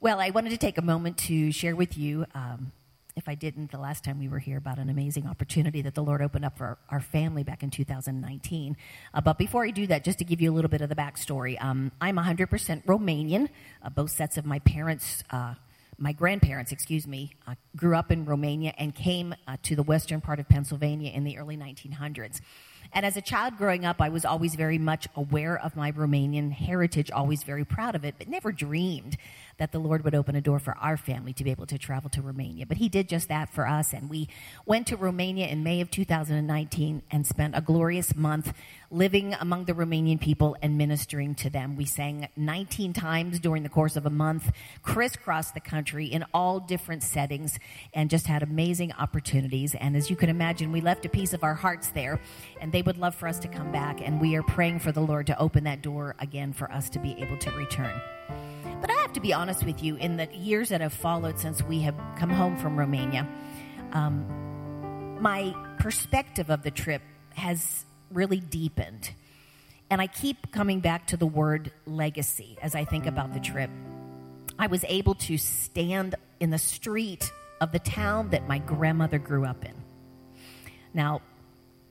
well, 0.00 0.20
I 0.20 0.30
wanted 0.30 0.52
to 0.52 0.56
take 0.56 0.78
a 0.78 0.82
moment 0.82 1.18
to 1.18 1.52
share 1.52 1.76
with 1.76 1.98
you, 1.98 2.24
um, 2.34 2.72
if 3.16 3.28
I 3.28 3.34
didn't 3.34 3.70
the 3.70 3.78
last 3.78 4.04
time 4.04 4.18
we 4.18 4.28
were 4.28 4.38
here, 4.38 4.58
about 4.58 4.78
an 4.78 4.88
amazing 4.88 5.26
opportunity 5.26 5.82
that 5.82 5.94
the 5.94 6.02
Lord 6.02 6.22
opened 6.22 6.44
up 6.44 6.56
for 6.56 6.78
our, 6.88 7.00
family 7.00 7.42
back 7.42 7.62
in 7.62 7.70
2019. 7.70 8.76
Uh, 9.12 9.20
but 9.20 9.36
before 9.36 9.64
I 9.64 9.70
do 9.70 9.86
that, 9.88 10.04
just 10.04 10.18
to 10.18 10.24
give 10.24 10.40
you 10.40 10.50
a 10.50 10.54
little 10.54 10.70
bit 10.70 10.80
of 10.80 10.88
the 10.88 10.94
backstory, 10.94 11.62
um, 11.62 11.90
I'm 12.00 12.16
100% 12.16 12.84
Romanian. 12.84 13.48
Uh, 13.82 13.90
both 13.90 14.10
sets 14.10 14.36
of 14.36 14.46
my 14.46 14.60
parents. 14.60 15.24
Uh, 15.30 15.54
my 15.98 16.12
grandparents, 16.12 16.72
excuse 16.72 17.06
me, 17.06 17.34
uh, 17.46 17.54
grew 17.76 17.96
up 17.96 18.10
in 18.10 18.24
Romania 18.24 18.72
and 18.78 18.94
came 18.94 19.34
uh, 19.46 19.56
to 19.64 19.76
the 19.76 19.82
western 19.82 20.20
part 20.20 20.40
of 20.40 20.48
Pennsylvania 20.48 21.12
in 21.12 21.24
the 21.24 21.38
early 21.38 21.56
1900s. 21.56 22.40
And 22.92 23.06
as 23.06 23.16
a 23.16 23.22
child 23.22 23.56
growing 23.56 23.84
up, 23.84 24.00
I 24.00 24.08
was 24.08 24.24
always 24.24 24.54
very 24.54 24.78
much 24.78 25.08
aware 25.16 25.58
of 25.58 25.76
my 25.76 25.92
Romanian 25.92 26.52
heritage, 26.52 27.10
always 27.10 27.42
very 27.42 27.64
proud 27.64 27.94
of 27.94 28.04
it, 28.04 28.16
but 28.18 28.28
never 28.28 28.52
dreamed 28.52 29.16
that 29.58 29.72
the 29.72 29.78
Lord 29.78 30.04
would 30.04 30.14
open 30.14 30.36
a 30.36 30.40
door 30.40 30.58
for 30.58 30.76
our 30.78 30.96
family 30.96 31.32
to 31.34 31.44
be 31.44 31.50
able 31.50 31.66
to 31.66 31.78
travel 31.78 32.10
to 32.10 32.22
Romania. 32.22 32.66
But 32.66 32.78
He 32.78 32.88
did 32.88 33.08
just 33.08 33.28
that 33.28 33.48
for 33.48 33.68
us, 33.68 33.92
and 33.92 34.08
we 34.08 34.28
went 34.66 34.86
to 34.88 34.96
Romania 34.96 35.46
in 35.46 35.62
May 35.62 35.80
of 35.80 35.90
2019 35.90 37.02
and 37.10 37.26
spent 37.26 37.56
a 37.56 37.60
glorious 37.60 38.14
month 38.14 38.52
living 38.90 39.34
among 39.34 39.64
the 39.64 39.72
Romanian 39.72 40.20
people 40.20 40.56
and 40.62 40.76
ministering 40.76 41.34
to 41.36 41.50
them. 41.50 41.76
We 41.76 41.86
sang 41.86 42.28
19 42.36 42.92
times 42.92 43.40
during 43.40 43.62
the 43.62 43.68
course 43.68 43.96
of 43.96 44.06
a 44.06 44.10
month, 44.10 44.52
crisscrossed 44.82 45.54
the 45.54 45.60
country 45.60 46.06
in 46.06 46.24
all 46.34 46.60
different 46.60 47.02
settings, 47.02 47.58
and 47.94 48.10
just 48.10 48.26
had 48.26 48.42
amazing 48.42 48.92
opportunities. 48.92 49.74
And 49.74 49.96
as 49.96 50.10
you 50.10 50.16
can 50.16 50.28
imagine, 50.28 50.72
we 50.72 50.80
left 50.80 51.06
a 51.06 51.08
piece 51.08 51.32
of 51.32 51.42
our 51.42 51.54
hearts 51.54 51.88
there, 51.88 52.20
and 52.60 52.70
they 52.72 52.82
would 52.82 52.98
love 52.98 53.14
for 53.14 53.26
us 53.26 53.38
to 53.40 53.48
come 53.48 53.72
back. 53.72 54.00
And 54.00 54.20
we 54.20 54.36
are 54.36 54.42
praying 54.42 54.80
for 54.80 54.92
the 54.92 55.00
Lord 55.00 55.26
to 55.28 55.38
open 55.38 55.64
that 55.64 55.82
door 55.82 56.14
again 56.18 56.52
for 56.52 56.70
us 56.70 56.90
to 56.90 56.98
be 56.98 57.16
able 57.20 57.38
to 57.38 57.50
return. 57.52 58.00
Have 59.12 59.16
to 59.16 59.28
be 59.28 59.34
honest 59.34 59.66
with 59.66 59.82
you. 59.82 59.96
In 59.96 60.16
the 60.16 60.26
years 60.34 60.70
that 60.70 60.80
have 60.80 60.94
followed 60.94 61.38
since 61.38 61.60
we 61.62 61.82
have 61.82 61.94
come 62.16 62.30
home 62.30 62.56
from 62.56 62.78
Romania, 62.78 63.28
um, 63.92 65.20
my 65.20 65.54
perspective 65.78 66.48
of 66.48 66.62
the 66.62 66.70
trip 66.70 67.02
has 67.34 67.84
really 68.10 68.40
deepened. 68.40 69.10
And 69.90 70.00
I 70.00 70.06
keep 70.06 70.50
coming 70.50 70.80
back 70.80 71.08
to 71.08 71.18
the 71.18 71.26
word 71.26 71.72
legacy 71.84 72.56
as 72.62 72.74
I 72.74 72.86
think 72.86 73.04
about 73.04 73.34
the 73.34 73.40
trip. 73.40 73.68
I 74.58 74.68
was 74.68 74.82
able 74.88 75.16
to 75.16 75.36
stand 75.36 76.14
in 76.40 76.48
the 76.48 76.56
street 76.56 77.30
of 77.60 77.70
the 77.70 77.80
town 77.80 78.30
that 78.30 78.48
my 78.48 78.60
grandmother 78.60 79.18
grew 79.18 79.44
up 79.44 79.62
in. 79.62 79.74
Now, 80.94 81.20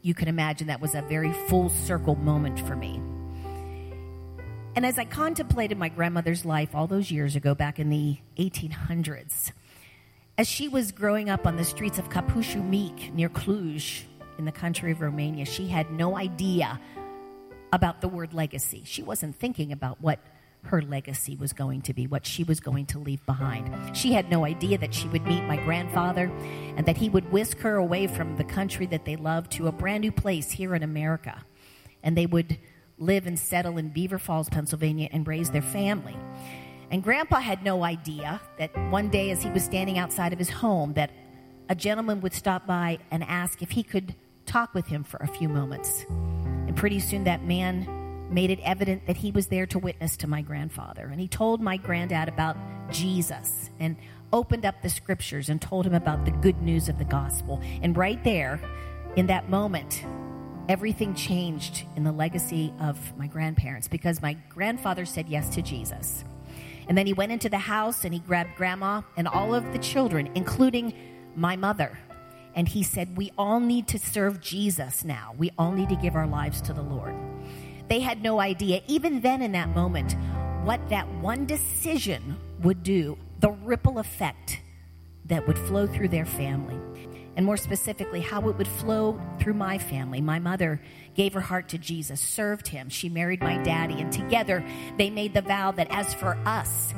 you 0.01 0.15
can 0.15 0.27
imagine 0.27 0.69
that 0.69 0.81
was 0.81 0.95
a 0.95 1.03
very 1.03 1.31
full 1.47 1.69
circle 1.69 2.15
moment 2.15 2.59
for 2.61 2.75
me. 2.75 2.99
And 4.73 4.85
as 4.85 4.97
I 4.97 5.03
contemplated 5.03 5.77
my 5.77 5.89
grandmother's 5.89 6.45
life 6.45 6.73
all 6.73 6.87
those 6.87 7.11
years 7.11 7.35
ago, 7.35 7.53
back 7.53 7.77
in 7.77 7.89
the 7.89 8.17
1800s, 8.37 9.51
as 10.37 10.47
she 10.47 10.69
was 10.69 10.93
growing 10.93 11.29
up 11.29 11.45
on 11.45 11.57
the 11.57 11.65
streets 11.65 11.99
of 11.99 12.09
Căpușu 12.09 12.63
Mic 12.63 13.13
near 13.13 13.27
Cluj 13.27 14.03
in 14.37 14.45
the 14.45 14.51
country 14.51 14.93
of 14.93 15.01
Romania, 15.01 15.43
she 15.43 15.67
had 15.67 15.91
no 15.91 16.17
idea 16.17 16.79
about 17.73 17.99
the 17.99 18.07
word 18.07 18.33
legacy. 18.33 18.81
She 18.85 19.03
wasn't 19.03 19.35
thinking 19.35 19.73
about 19.73 19.99
what 19.99 20.19
her 20.63 20.81
legacy 20.81 21.35
was 21.35 21.51
going 21.51 21.81
to 21.81 21.93
be, 21.93 22.07
what 22.07 22.25
she 22.25 22.45
was 22.45 22.61
going 22.61 22.85
to 22.85 22.99
leave 22.99 23.25
behind. 23.25 23.69
She 23.95 24.13
had 24.13 24.31
no 24.31 24.45
idea 24.45 24.77
that 24.77 24.93
she 24.93 25.09
would 25.09 25.25
meet 25.27 25.43
my 25.43 25.57
grandfather 25.57 26.31
and 26.77 26.85
that 26.85 26.95
he 26.95 27.09
would 27.09 27.29
whisk 27.29 27.57
her 27.59 27.75
away 27.75 28.07
from 28.07 28.37
the 28.37 28.45
country 28.45 28.85
that 28.85 29.03
they 29.03 29.17
loved 29.17 29.51
to 29.53 29.67
a 29.67 29.71
brand 29.71 30.01
new 30.01 30.13
place 30.13 30.51
here 30.51 30.75
in 30.75 30.83
America. 30.83 31.43
And 32.03 32.15
they 32.15 32.25
would 32.25 32.57
live 33.01 33.27
and 33.27 33.37
settle 33.37 33.77
in 33.77 33.89
Beaver 33.89 34.19
Falls, 34.19 34.47
Pennsylvania, 34.49 35.09
and 35.11 35.27
raise 35.27 35.49
their 35.49 35.61
family. 35.61 36.15
And 36.91 37.01
Grandpa 37.01 37.39
had 37.39 37.63
no 37.63 37.83
idea 37.83 38.39
that 38.57 38.75
one 38.91 39.09
day, 39.09 39.31
as 39.31 39.41
he 39.41 39.49
was 39.49 39.63
standing 39.63 39.97
outside 39.97 40.33
of 40.33 40.39
his 40.39 40.49
home, 40.49 40.93
that 40.93 41.11
a 41.69 41.75
gentleman 41.75 42.21
would 42.21 42.33
stop 42.33 42.67
by 42.67 42.99
and 43.09 43.23
ask 43.23 43.61
if 43.61 43.71
he 43.71 43.81
could 43.81 44.15
talk 44.45 44.73
with 44.73 44.87
him 44.87 45.03
for 45.03 45.17
a 45.17 45.27
few 45.27 45.47
moments. 45.47 46.05
And 46.09 46.75
pretty 46.75 46.99
soon, 46.99 47.23
that 47.23 47.43
man 47.43 47.87
made 48.29 48.49
it 48.49 48.59
evident 48.61 49.07
that 49.07 49.17
he 49.17 49.31
was 49.31 49.47
there 49.47 49.65
to 49.67 49.79
witness 49.79 50.17
to 50.17 50.27
my 50.27 50.41
grandfather. 50.41 51.07
And 51.07 51.19
he 51.19 51.27
told 51.27 51.61
my 51.61 51.77
granddad 51.77 52.29
about 52.29 52.57
Jesus 52.91 53.69
and 53.79 53.95
opened 54.33 54.65
up 54.65 54.81
the 54.81 54.89
scriptures 54.89 55.49
and 55.49 55.61
told 55.61 55.85
him 55.85 55.93
about 55.93 56.25
the 56.25 56.31
good 56.31 56.61
news 56.61 56.89
of 56.89 56.97
the 56.97 57.05
gospel. 57.05 57.61
And 57.81 57.95
right 57.95 58.21
there, 58.23 58.59
in 59.15 59.27
that 59.27 59.49
moment, 59.49 60.03
everything 60.71 61.13
changed 61.13 61.83
in 61.97 62.05
the 62.05 62.11
legacy 62.13 62.73
of 62.79 62.97
my 63.17 63.27
grandparents 63.27 63.89
because 63.89 64.21
my 64.21 64.37
grandfather 64.47 65.03
said 65.03 65.27
yes 65.27 65.49
to 65.49 65.61
Jesus. 65.61 66.23
And 66.87 66.97
then 66.97 67.05
he 67.05 67.11
went 67.11 67.33
into 67.33 67.49
the 67.49 67.57
house 67.57 68.05
and 68.05 68.13
he 68.13 68.21
grabbed 68.21 68.55
grandma 68.55 69.01
and 69.17 69.27
all 69.27 69.53
of 69.53 69.73
the 69.73 69.79
children, 69.79 70.29
including 70.33 70.93
my 71.35 71.57
mother. 71.57 71.99
And 72.55 72.69
he 72.69 72.83
said, 72.83 73.17
We 73.17 73.33
all 73.37 73.59
need 73.59 73.89
to 73.89 73.99
serve 73.99 74.39
Jesus 74.39 75.03
now. 75.03 75.35
We 75.37 75.51
all 75.57 75.73
need 75.73 75.89
to 75.89 75.97
give 75.97 76.15
our 76.15 76.25
lives 76.25 76.61
to 76.61 76.73
the 76.73 76.81
Lord. 76.81 77.15
They 77.89 77.99
had 77.99 78.23
no 78.23 78.39
idea, 78.39 78.81
even 78.87 79.19
then 79.19 79.41
in 79.41 79.51
that 79.51 79.75
moment, 79.75 80.15
what 80.63 80.87
that 80.87 81.05
one 81.15 81.45
decision 81.45 82.37
would 82.61 82.81
do, 82.81 83.17
the 83.41 83.51
ripple 83.51 83.99
effect 83.99 84.61
that 85.25 85.45
would 85.45 85.59
flow 85.59 85.85
through 85.85 86.07
their 86.07 86.25
family 86.25 86.79
and 87.35 87.45
more 87.45 87.57
specifically, 87.57 88.21
how 88.21 88.47
it 88.49 88.57
would 88.57 88.67
flow 88.67 89.19
through 89.39 89.53
my 89.53 89.77
family. 89.77 90.21
My 90.21 90.39
mother 90.39 90.81
gave 91.13 91.33
her 91.33 91.41
heart 91.41 91.69
to 91.69 91.77
Jesus, 91.77 92.19
served 92.19 92.67
him. 92.67 92.89
She 92.89 93.09
married 93.09 93.41
my 93.41 93.57
daddy, 93.57 94.01
and 94.01 94.11
together 94.11 94.63
they 94.97 95.09
made 95.09 95.33
the 95.33 95.41
vow 95.41 95.71
that 95.71 95.87
as 95.89 96.13
for 96.13 96.37
us, 96.45 96.93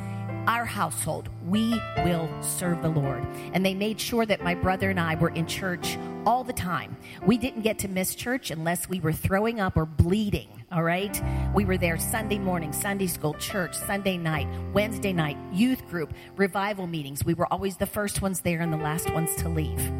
our 0.47 0.65
household, 0.65 1.29
we 1.47 1.79
will 2.03 2.29
serve 2.41 2.81
the 2.81 2.89
Lord. 2.89 3.25
And 3.53 3.65
they 3.65 3.73
made 3.73 3.99
sure 3.99 4.25
that 4.25 4.43
my 4.43 4.55
brother 4.55 4.89
and 4.89 4.99
I 4.99 5.15
were 5.15 5.29
in 5.29 5.47
church 5.47 5.97
all 6.25 6.43
the 6.43 6.53
time. 6.53 6.97
We 7.25 7.37
didn't 7.37 7.61
get 7.61 7.79
to 7.79 7.87
miss 7.87 8.15
church 8.15 8.51
unless 8.51 8.89
we 8.89 8.99
were 8.99 9.13
throwing 9.13 9.59
up 9.59 9.77
or 9.77 9.85
bleeding, 9.85 10.49
all 10.71 10.83
right? 10.83 11.21
We 11.53 11.65
were 11.65 11.77
there 11.77 11.97
Sunday 11.97 12.39
morning, 12.39 12.73
Sunday 12.73 13.07
school, 13.07 13.33
church, 13.35 13.75
Sunday 13.75 14.17
night, 14.17 14.47
Wednesday 14.73 15.13
night, 15.13 15.37
youth 15.53 15.87
group, 15.87 16.13
revival 16.35 16.87
meetings. 16.87 17.23
We 17.23 17.33
were 17.33 17.51
always 17.51 17.77
the 17.77 17.85
first 17.85 18.21
ones 18.21 18.41
there 18.41 18.59
and 18.59 18.73
the 18.73 18.77
last 18.77 19.13
ones 19.13 19.33
to 19.35 19.49
leave. 19.49 19.91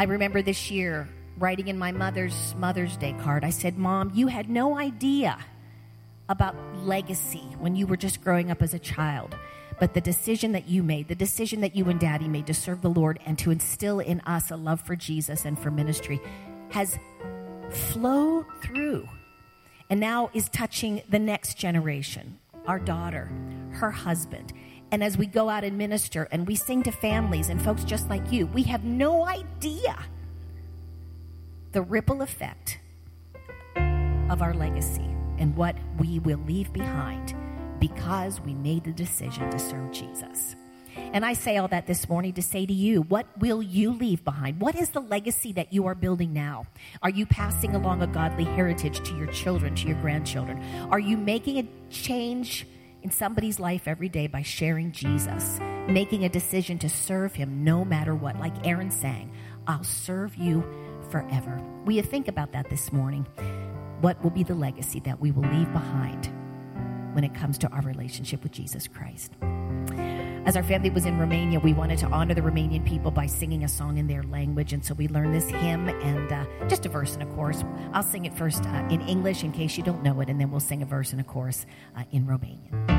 I 0.00 0.04
remember 0.04 0.42
this 0.42 0.70
year 0.70 1.08
writing 1.38 1.66
in 1.66 1.76
my 1.76 1.90
mother's 1.90 2.54
Mother's 2.56 2.96
Day 2.96 3.16
card, 3.20 3.44
I 3.44 3.50
said, 3.50 3.76
Mom, 3.76 4.12
you 4.14 4.28
had 4.28 4.48
no 4.48 4.78
idea 4.78 5.36
about 6.28 6.54
legacy 6.76 7.42
when 7.58 7.74
you 7.74 7.84
were 7.84 7.96
just 7.96 8.22
growing 8.22 8.52
up 8.52 8.62
as 8.62 8.74
a 8.74 8.78
child. 8.78 9.36
But 9.80 9.94
the 9.94 10.00
decision 10.00 10.52
that 10.52 10.68
you 10.68 10.84
made, 10.84 11.08
the 11.08 11.16
decision 11.16 11.62
that 11.62 11.74
you 11.74 11.88
and 11.88 11.98
daddy 11.98 12.28
made 12.28 12.46
to 12.46 12.54
serve 12.54 12.80
the 12.80 12.90
Lord 12.90 13.18
and 13.26 13.36
to 13.40 13.50
instill 13.50 13.98
in 13.98 14.20
us 14.20 14.52
a 14.52 14.56
love 14.56 14.80
for 14.80 14.94
Jesus 14.94 15.44
and 15.44 15.58
for 15.58 15.70
ministry 15.72 16.20
has 16.70 16.96
flowed 17.70 18.46
through 18.62 19.08
and 19.90 19.98
now 19.98 20.30
is 20.32 20.48
touching 20.50 21.02
the 21.08 21.18
next 21.18 21.58
generation, 21.58 22.38
our 22.66 22.78
daughter, 22.78 23.32
her 23.72 23.90
husband. 23.90 24.52
And 24.90 25.04
as 25.04 25.18
we 25.18 25.26
go 25.26 25.48
out 25.48 25.64
and 25.64 25.76
minister 25.76 26.28
and 26.30 26.46
we 26.46 26.54
sing 26.54 26.82
to 26.84 26.92
families 26.92 27.48
and 27.50 27.60
folks 27.60 27.84
just 27.84 28.08
like 28.08 28.32
you, 28.32 28.46
we 28.46 28.62
have 28.64 28.84
no 28.84 29.26
idea 29.26 29.96
the 31.72 31.82
ripple 31.82 32.22
effect 32.22 32.78
of 34.30 34.42
our 34.42 34.54
legacy 34.54 35.14
and 35.38 35.54
what 35.56 35.76
we 35.98 36.18
will 36.18 36.40
leave 36.46 36.72
behind 36.72 37.34
because 37.78 38.40
we 38.40 38.54
made 38.54 38.84
the 38.84 38.92
decision 38.92 39.50
to 39.50 39.58
serve 39.58 39.92
Jesus. 39.92 40.56
And 41.12 41.24
I 41.24 41.32
say 41.32 41.56
all 41.58 41.68
that 41.68 41.86
this 41.86 42.08
morning 42.08 42.32
to 42.34 42.42
say 42.42 42.66
to 42.66 42.72
you, 42.72 43.02
what 43.02 43.26
will 43.38 43.62
you 43.62 43.92
leave 43.92 44.24
behind? 44.24 44.60
What 44.60 44.74
is 44.74 44.90
the 44.90 45.00
legacy 45.00 45.52
that 45.52 45.72
you 45.72 45.86
are 45.86 45.94
building 45.94 46.32
now? 46.32 46.66
Are 47.02 47.10
you 47.10 47.24
passing 47.24 47.74
along 47.74 48.02
a 48.02 48.06
godly 48.06 48.44
heritage 48.44 49.06
to 49.08 49.16
your 49.16 49.28
children, 49.28 49.74
to 49.76 49.86
your 49.86 50.00
grandchildren? 50.00 50.60
Are 50.90 50.98
you 50.98 51.16
making 51.16 51.58
a 51.58 51.68
change 51.90 52.66
in 53.02 53.10
somebody's 53.10 53.60
life 53.60 53.86
every 53.86 54.08
day 54.08 54.26
by 54.26 54.42
sharing 54.42 54.92
Jesus, 54.92 55.60
making 55.88 56.24
a 56.24 56.28
decision 56.28 56.78
to 56.78 56.88
serve 56.88 57.34
him 57.34 57.64
no 57.64 57.84
matter 57.84 58.14
what? 58.14 58.38
Like 58.38 58.66
Erin 58.66 58.90
sang, 58.90 59.32
I'll 59.66 59.84
serve 59.84 60.36
you 60.36 60.64
forever. 61.10 61.62
Will 61.84 61.94
you 61.94 62.02
think 62.02 62.28
about 62.28 62.52
that 62.52 62.70
this 62.70 62.92
morning? 62.92 63.26
What 64.00 64.22
will 64.22 64.30
be 64.30 64.42
the 64.42 64.54
legacy 64.54 65.00
that 65.00 65.20
we 65.20 65.30
will 65.30 65.48
leave 65.50 65.72
behind 65.72 66.32
when 67.18 67.24
it 67.24 67.34
comes 67.34 67.58
to 67.58 67.68
our 67.70 67.82
relationship 67.82 68.44
with 68.44 68.52
Jesus 68.52 68.86
Christ? 68.86 69.32
As 70.46 70.54
our 70.56 70.62
family 70.62 70.88
was 70.88 71.04
in 71.04 71.18
Romania, 71.18 71.58
we 71.58 71.72
wanted 71.72 71.98
to 71.98 72.06
honor 72.06 72.32
the 72.32 72.42
Romanian 72.42 72.86
people 72.86 73.10
by 73.10 73.26
singing 73.26 73.64
a 73.64 73.68
song 73.68 73.98
in 73.98 74.06
their 74.06 74.22
language. 74.22 74.72
And 74.72 74.84
so 74.84 74.94
we 74.94 75.08
learned 75.08 75.34
this 75.34 75.48
hymn 75.48 75.88
and 75.88 76.30
uh, 76.30 76.44
just 76.68 76.86
a 76.86 76.88
verse 76.88 77.14
and 77.14 77.24
a 77.24 77.26
chorus. 77.34 77.64
I'll 77.92 78.04
sing 78.04 78.24
it 78.24 78.34
first 78.34 78.64
uh, 78.64 78.86
in 78.88 79.00
English 79.00 79.42
in 79.42 79.50
case 79.50 79.76
you 79.76 79.82
don't 79.82 80.04
know 80.04 80.20
it, 80.20 80.28
and 80.28 80.40
then 80.40 80.52
we'll 80.52 80.60
sing 80.60 80.80
a 80.80 80.86
verse 80.86 81.10
and 81.10 81.20
a 81.20 81.24
chorus 81.24 81.66
uh, 81.96 82.04
in 82.12 82.24
Romanian. 82.24 82.97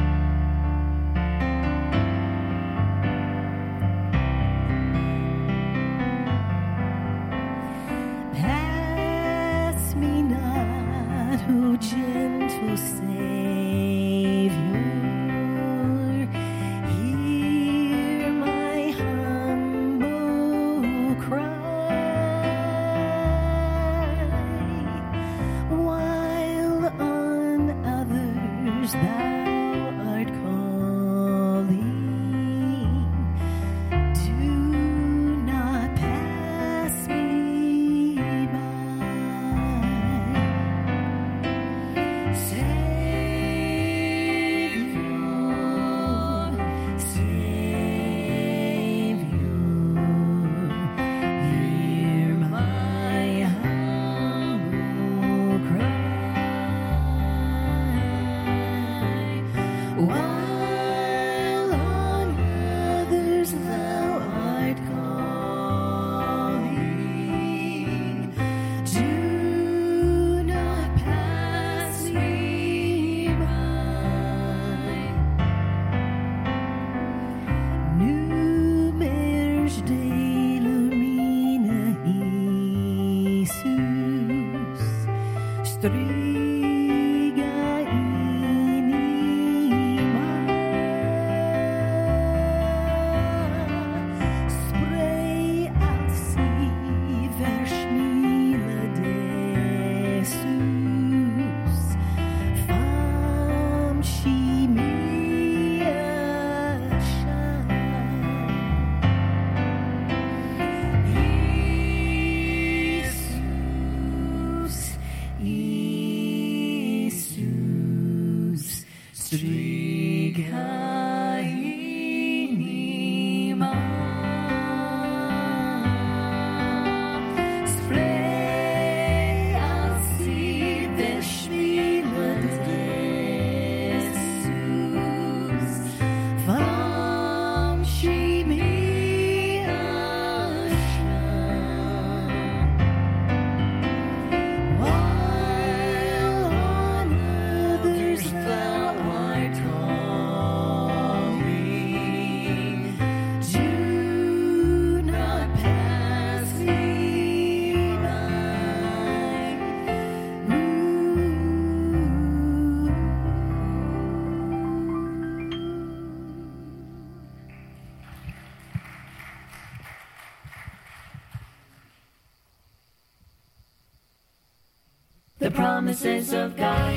Promises 175.90 176.34
of 176.34 176.56
God. 176.56 176.94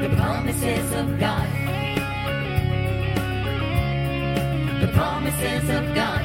The 0.00 0.08
promises 0.16 0.92
of 0.92 1.20
God. 1.20 1.48
The 4.80 4.88
promises 4.94 5.68
of 5.68 5.94
God. 5.94 6.24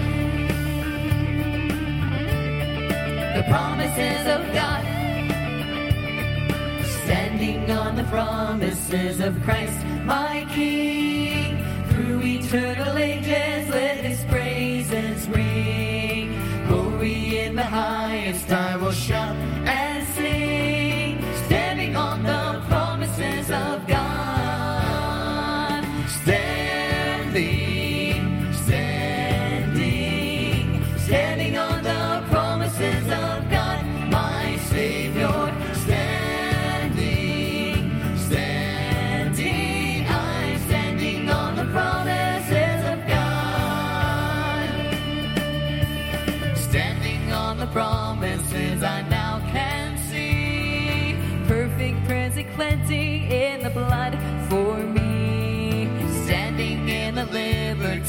The 3.35 3.43
promises 3.49 4.27
of 4.27 4.53
God. 4.53 4.85
Standing 7.03 7.69
on 7.69 7.97
the 7.97 8.05
promises 8.05 9.19
of 9.19 9.41
Christ, 9.43 9.85
my 10.05 10.47
King. 10.53 11.57
Through 11.89 12.21
eternal 12.21 12.97
ages, 12.97 13.69
let 13.69 14.05
his 14.05 14.23
praises 14.23 15.27
ring. 15.27 16.12
In 17.53 17.57
the 17.57 17.63
highest, 17.65 18.51
I 18.51 18.75
will 18.77 18.91
shout 18.91 19.35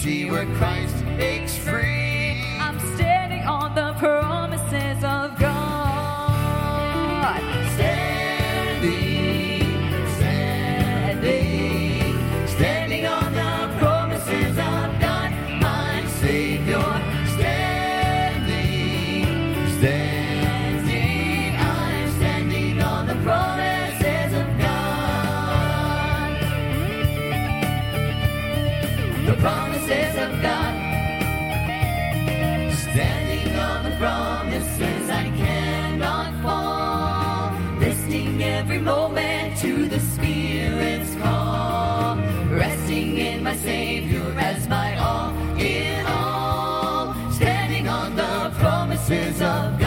liberty 0.04 0.24
where 0.26 0.46
Christ 0.56 1.04
makes 1.16 1.56
free. 1.56 1.93
Promises 49.14 49.42
of 49.42 49.78
God. 49.78 49.83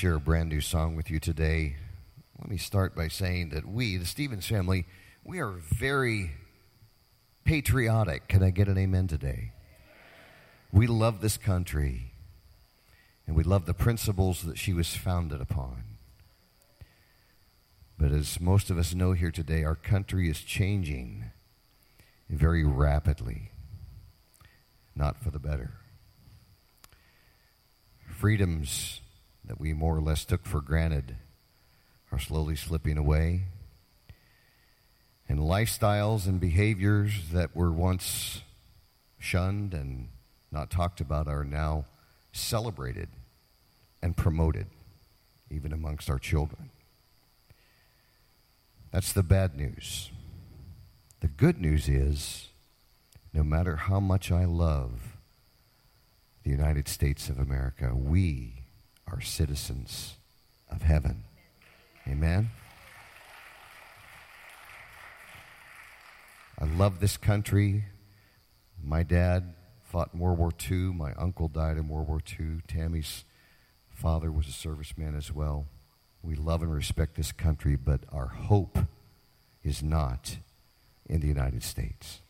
Share 0.00 0.14
a 0.14 0.18
brand 0.18 0.48
new 0.48 0.62
song 0.62 0.96
with 0.96 1.10
you 1.10 1.20
today. 1.20 1.76
Let 2.38 2.48
me 2.48 2.56
start 2.56 2.96
by 2.96 3.08
saying 3.08 3.50
that 3.50 3.68
we, 3.68 3.98
the 3.98 4.06
Stevens 4.06 4.46
family, 4.46 4.86
we 5.24 5.40
are 5.40 5.50
very 5.50 6.30
patriotic. 7.44 8.26
Can 8.26 8.42
I 8.42 8.48
get 8.48 8.66
an 8.66 8.78
amen 8.78 9.08
today? 9.08 9.52
We 10.72 10.86
love 10.86 11.20
this 11.20 11.36
country, 11.36 12.14
and 13.26 13.36
we 13.36 13.42
love 13.42 13.66
the 13.66 13.74
principles 13.74 14.40
that 14.44 14.56
she 14.56 14.72
was 14.72 14.96
founded 14.96 15.42
upon. 15.42 15.84
But 17.98 18.10
as 18.10 18.40
most 18.40 18.70
of 18.70 18.78
us 18.78 18.94
know 18.94 19.12
here 19.12 19.30
today, 19.30 19.64
our 19.64 19.76
country 19.76 20.30
is 20.30 20.40
changing 20.40 21.26
very 22.30 22.64
rapidly, 22.64 23.50
not 24.96 25.22
for 25.22 25.30
the 25.30 25.38
better. 25.38 25.74
Freedoms 28.08 28.99
that 29.50 29.58
we 29.58 29.72
more 29.72 29.96
or 29.96 30.00
less 30.00 30.24
took 30.24 30.46
for 30.46 30.60
granted 30.60 31.16
are 32.12 32.20
slowly 32.20 32.54
slipping 32.54 32.96
away. 32.96 33.46
And 35.28 35.40
lifestyles 35.40 36.28
and 36.28 36.38
behaviors 36.38 37.30
that 37.32 37.56
were 37.56 37.72
once 37.72 38.42
shunned 39.18 39.74
and 39.74 40.06
not 40.52 40.70
talked 40.70 41.00
about 41.00 41.26
are 41.26 41.44
now 41.44 41.86
celebrated 42.30 43.08
and 44.00 44.16
promoted, 44.16 44.68
even 45.50 45.72
amongst 45.72 46.08
our 46.08 46.20
children. 46.20 46.70
That's 48.92 49.12
the 49.12 49.24
bad 49.24 49.56
news. 49.56 50.12
The 51.22 51.28
good 51.28 51.60
news 51.60 51.88
is 51.88 52.50
no 53.32 53.42
matter 53.42 53.74
how 53.74 53.98
much 53.98 54.30
I 54.30 54.44
love 54.44 55.16
the 56.44 56.50
United 56.50 56.86
States 56.86 57.28
of 57.28 57.40
America, 57.40 57.96
we 57.96 58.59
are 59.12 59.20
citizens 59.20 60.16
of 60.70 60.82
heaven. 60.82 61.24
Amen? 62.08 62.50
I 66.58 66.64
love 66.64 67.00
this 67.00 67.16
country. 67.16 67.84
My 68.82 69.02
dad 69.02 69.54
fought 69.82 70.10
in 70.12 70.20
World 70.20 70.38
War 70.38 70.52
II. 70.70 70.92
My 70.92 71.12
uncle 71.14 71.48
died 71.48 71.76
in 71.76 71.88
World 71.88 72.08
War 72.08 72.20
II. 72.38 72.60
Tammy's 72.68 73.24
father 73.88 74.30
was 74.30 74.46
a 74.46 74.50
serviceman 74.50 75.16
as 75.16 75.32
well. 75.32 75.66
We 76.22 76.34
love 76.34 76.62
and 76.62 76.72
respect 76.72 77.16
this 77.16 77.32
country, 77.32 77.76
but 77.76 78.00
our 78.12 78.28
hope 78.28 78.78
is 79.64 79.82
not 79.82 80.36
in 81.08 81.20
the 81.20 81.26
United 81.26 81.62
States. 81.62 82.20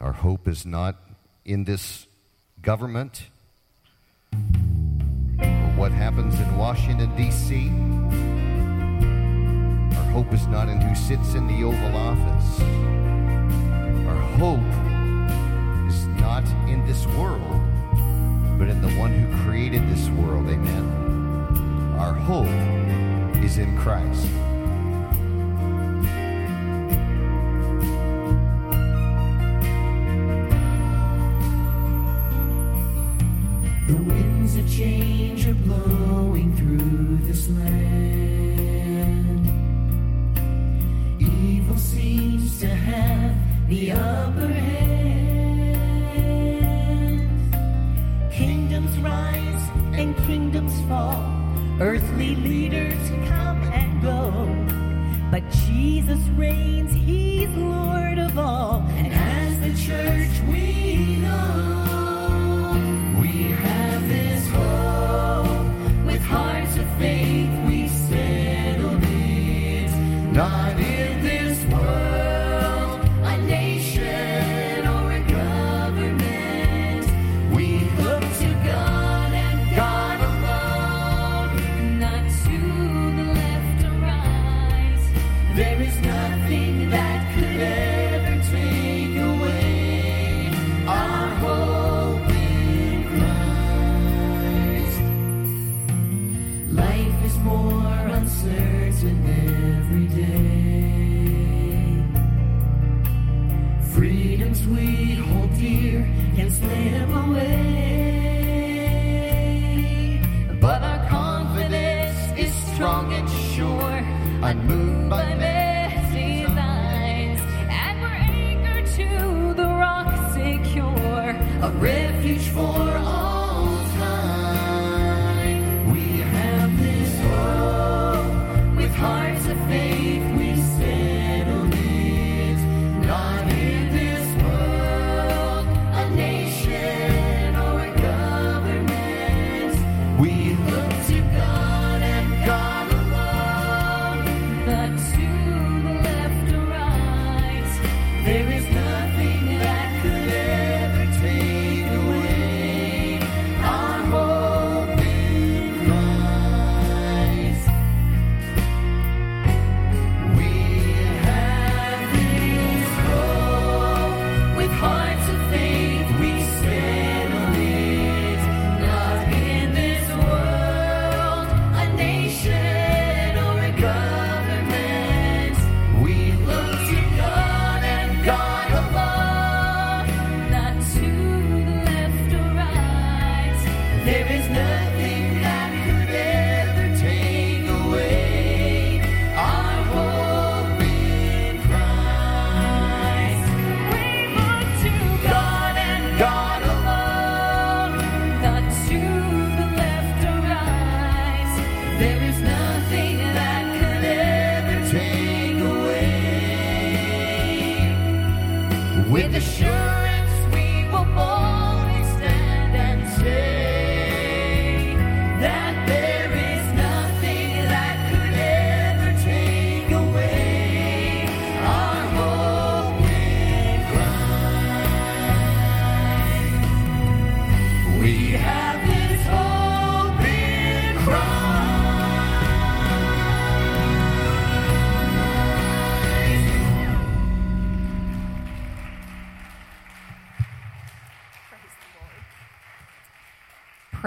Our 0.00 0.12
hope 0.12 0.48
is 0.48 0.64
not 0.64 0.96
in 1.44 1.64
this 1.64 2.06
government 2.62 3.24
what 5.78 5.92
happens 5.92 6.40
in 6.40 6.56
Washington, 6.56 7.14
D.C. 7.14 7.68
Our 9.96 10.10
hope 10.10 10.32
is 10.32 10.44
not 10.48 10.68
in 10.68 10.80
who 10.80 10.92
sits 10.96 11.34
in 11.34 11.46
the 11.46 11.62
Oval 11.62 11.96
Office. 11.96 12.60
Our 14.08 14.20
hope 14.38 14.58
is 15.88 16.04
not 16.20 16.42
in 16.68 16.84
this 16.84 17.06
world, 17.06 17.62
but 18.58 18.66
in 18.68 18.82
the 18.82 18.90
one 18.98 19.12
who 19.12 19.44
created 19.44 19.88
this 19.88 20.08
world. 20.08 20.48
Amen. 20.48 21.96
Our 21.96 22.12
hope 22.12 22.48
is 23.44 23.58
in 23.58 23.78
Christ. 23.78 24.26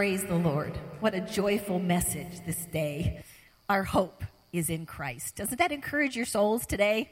Praise 0.02 0.24
the 0.24 0.34
Lord. 0.34 0.76
What 1.00 1.14
a 1.14 1.22
joyful 1.22 1.78
message 1.78 2.44
this 2.44 2.66
day. 2.66 3.22
Our 3.70 3.84
hope 3.84 4.24
is 4.52 4.68
in 4.68 4.88
Christ. 4.88 5.36
Doesn't 5.36 5.60
that 5.60 5.72
encourage 5.72 6.16
your 6.16 6.26
souls 6.26 6.66
today? 6.66 7.12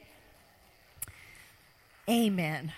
Amen. 2.08 2.72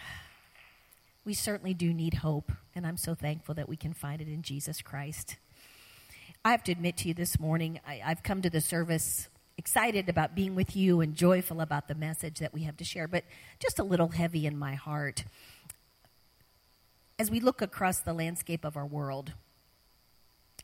We 1.25 1.33
certainly 1.33 1.73
do 1.73 1.95
need 1.95 2.13
hope, 2.13 2.53
and 2.75 2.87
I'm 2.87 2.99
so 2.99 3.15
thankful 3.15 3.55
that 3.55 3.71
we 3.71 3.77
can 3.79 3.95
find 3.95 4.21
it 4.21 4.29
in 4.29 4.43
Jesus 4.43 4.83
Christ. 4.83 5.37
I 6.45 6.51
have 6.51 6.65
to 6.65 6.73
admit 6.73 6.99
to 6.99 7.09
you 7.09 7.15
this 7.15 7.41
morning, 7.41 7.81
I, 7.87 8.03
I've 8.05 8.23
come 8.23 8.43
to 8.43 8.51
the 8.51 8.61
service 8.61 9.31
excited 9.57 10.11
about 10.11 10.35
being 10.35 10.55
with 10.55 10.77
you 10.77 11.01
and 11.01 11.15
joyful 11.15 11.63
about 11.63 11.89
the 11.89 11.95
message 11.95 12.41
that 12.41 12.53
we 12.53 12.65
have 12.65 12.77
to 12.77 12.85
share, 12.85 13.09
but 13.09 13.25
just 13.61 13.79
a 13.79 13.83
little 13.83 14.09
heavy 14.09 14.45
in 14.45 14.59
my 14.59 14.75
heart. 14.75 15.25
As 17.19 17.31
we 17.31 17.41
look 17.41 17.63
across 17.63 18.01
the 18.01 18.13
landscape 18.13 18.67
of 18.67 18.77
our 18.77 18.85
world, 18.85 19.33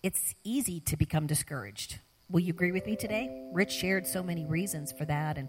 it's 0.03 0.34
easy 0.44 0.80
to 0.80 0.96
become 0.96 1.26
discouraged. 1.26 1.99
Will 2.30 2.40
you 2.40 2.53
agree 2.53 2.72
with 2.72 2.86
me 2.86 2.96
today? 2.96 3.49
Rich 3.53 3.72
shared 3.72 4.07
so 4.07 4.22
many 4.22 4.44
reasons 4.44 4.92
for 4.92 5.05
that. 5.07 5.38
And 5.38 5.49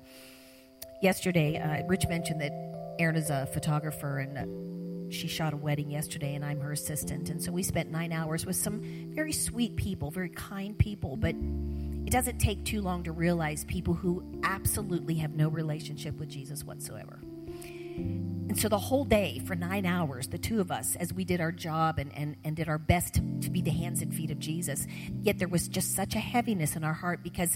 yesterday, 1.01 1.57
uh, 1.57 1.85
Rich 1.87 2.07
mentioned 2.07 2.41
that 2.41 2.51
Erin 2.99 3.15
is 3.15 3.29
a 3.29 3.45
photographer 3.47 4.19
and 4.19 4.37
uh, 4.37 5.11
she 5.11 5.27
shot 5.27 5.53
a 5.53 5.57
wedding 5.57 5.89
yesterday, 5.89 6.35
and 6.35 6.45
I'm 6.45 6.59
her 6.59 6.71
assistant. 6.71 7.29
And 7.29 7.41
so 7.41 7.51
we 7.51 7.63
spent 7.63 7.89
nine 7.89 8.11
hours 8.11 8.45
with 8.45 8.55
some 8.55 8.81
very 9.13 9.31
sweet 9.31 9.75
people, 9.75 10.11
very 10.11 10.29
kind 10.29 10.77
people. 10.77 11.17
But 11.17 11.35
it 12.05 12.11
doesn't 12.11 12.37
take 12.39 12.63
too 12.63 12.81
long 12.81 13.03
to 13.03 13.11
realize 13.11 13.65
people 13.65 13.93
who 13.93 14.23
absolutely 14.43 15.15
have 15.15 15.35
no 15.35 15.49
relationship 15.49 16.17
with 16.19 16.29
Jesus 16.29 16.63
whatsoever. 16.63 17.19
And 18.49 18.57
so 18.57 18.67
the 18.67 18.79
whole 18.79 19.05
day, 19.05 19.39
for 19.45 19.55
nine 19.55 19.85
hours, 19.85 20.27
the 20.27 20.39
two 20.39 20.59
of 20.59 20.71
us, 20.71 20.95
as 20.95 21.13
we 21.13 21.23
did 21.23 21.39
our 21.39 21.51
job 21.51 21.99
and, 21.99 22.11
and, 22.15 22.35
and 22.43 22.55
did 22.55 22.67
our 22.67 22.79
best 22.79 23.13
to, 23.13 23.21
to 23.41 23.49
be 23.51 23.61
the 23.61 23.69
hands 23.69 24.01
and 24.01 24.11
feet 24.11 24.31
of 24.31 24.39
Jesus, 24.39 24.87
yet 25.21 25.37
there 25.37 25.47
was 25.47 25.67
just 25.67 25.95
such 25.95 26.15
a 26.15 26.19
heaviness 26.19 26.75
in 26.75 26.83
our 26.83 26.93
heart 26.93 27.21
because, 27.21 27.55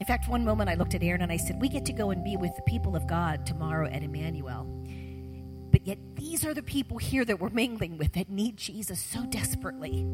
in 0.00 0.06
fact, 0.06 0.28
one 0.28 0.44
moment 0.44 0.70
I 0.70 0.76
looked 0.76 0.94
at 0.94 1.02
Erin 1.02 1.20
and 1.20 1.32
I 1.32 1.36
said, 1.36 1.60
We 1.60 1.68
get 1.68 1.84
to 1.86 1.92
go 1.92 2.10
and 2.10 2.22
be 2.22 2.36
with 2.36 2.54
the 2.54 2.62
people 2.62 2.94
of 2.94 3.08
God 3.08 3.44
tomorrow 3.44 3.88
at 3.90 4.04
Emmanuel. 4.04 4.64
But 5.72 5.84
yet, 5.84 5.98
these 6.14 6.46
are 6.46 6.54
the 6.54 6.62
people 6.62 6.98
here 6.98 7.24
that 7.24 7.40
we're 7.40 7.50
mingling 7.50 7.98
with 7.98 8.12
that 8.12 8.30
need 8.30 8.56
Jesus 8.56 9.00
so 9.00 9.26
desperately. 9.26 10.06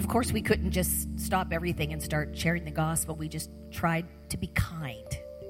Of 0.00 0.08
course, 0.08 0.32
we 0.32 0.42
couldn't 0.42 0.72
just 0.72 1.20
stop 1.20 1.52
everything 1.52 1.92
and 1.92 2.02
start 2.02 2.36
sharing 2.36 2.64
the 2.64 2.72
gospel. 2.72 3.14
We 3.14 3.28
just 3.28 3.48
tried 3.70 4.06
to 4.30 4.36
be 4.36 4.48
kind 4.48 5.06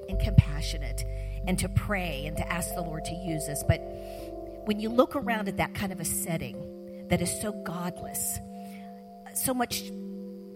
and 0.07 0.19
compassionate 0.19 1.03
and 1.47 1.57
to 1.59 1.69
pray 1.69 2.25
and 2.25 2.37
to 2.37 2.51
ask 2.51 2.73
the 2.75 2.81
Lord 2.81 3.05
to 3.05 3.15
use 3.15 3.47
us. 3.49 3.63
But 3.67 3.79
when 4.65 4.79
you 4.79 4.89
look 4.89 5.15
around 5.15 5.47
at 5.47 5.57
that 5.57 5.73
kind 5.73 5.91
of 5.91 5.99
a 5.99 6.05
setting 6.05 7.07
that 7.09 7.21
is 7.21 7.41
so 7.41 7.51
godless, 7.51 8.39
so 9.33 9.53
much, 9.53 9.83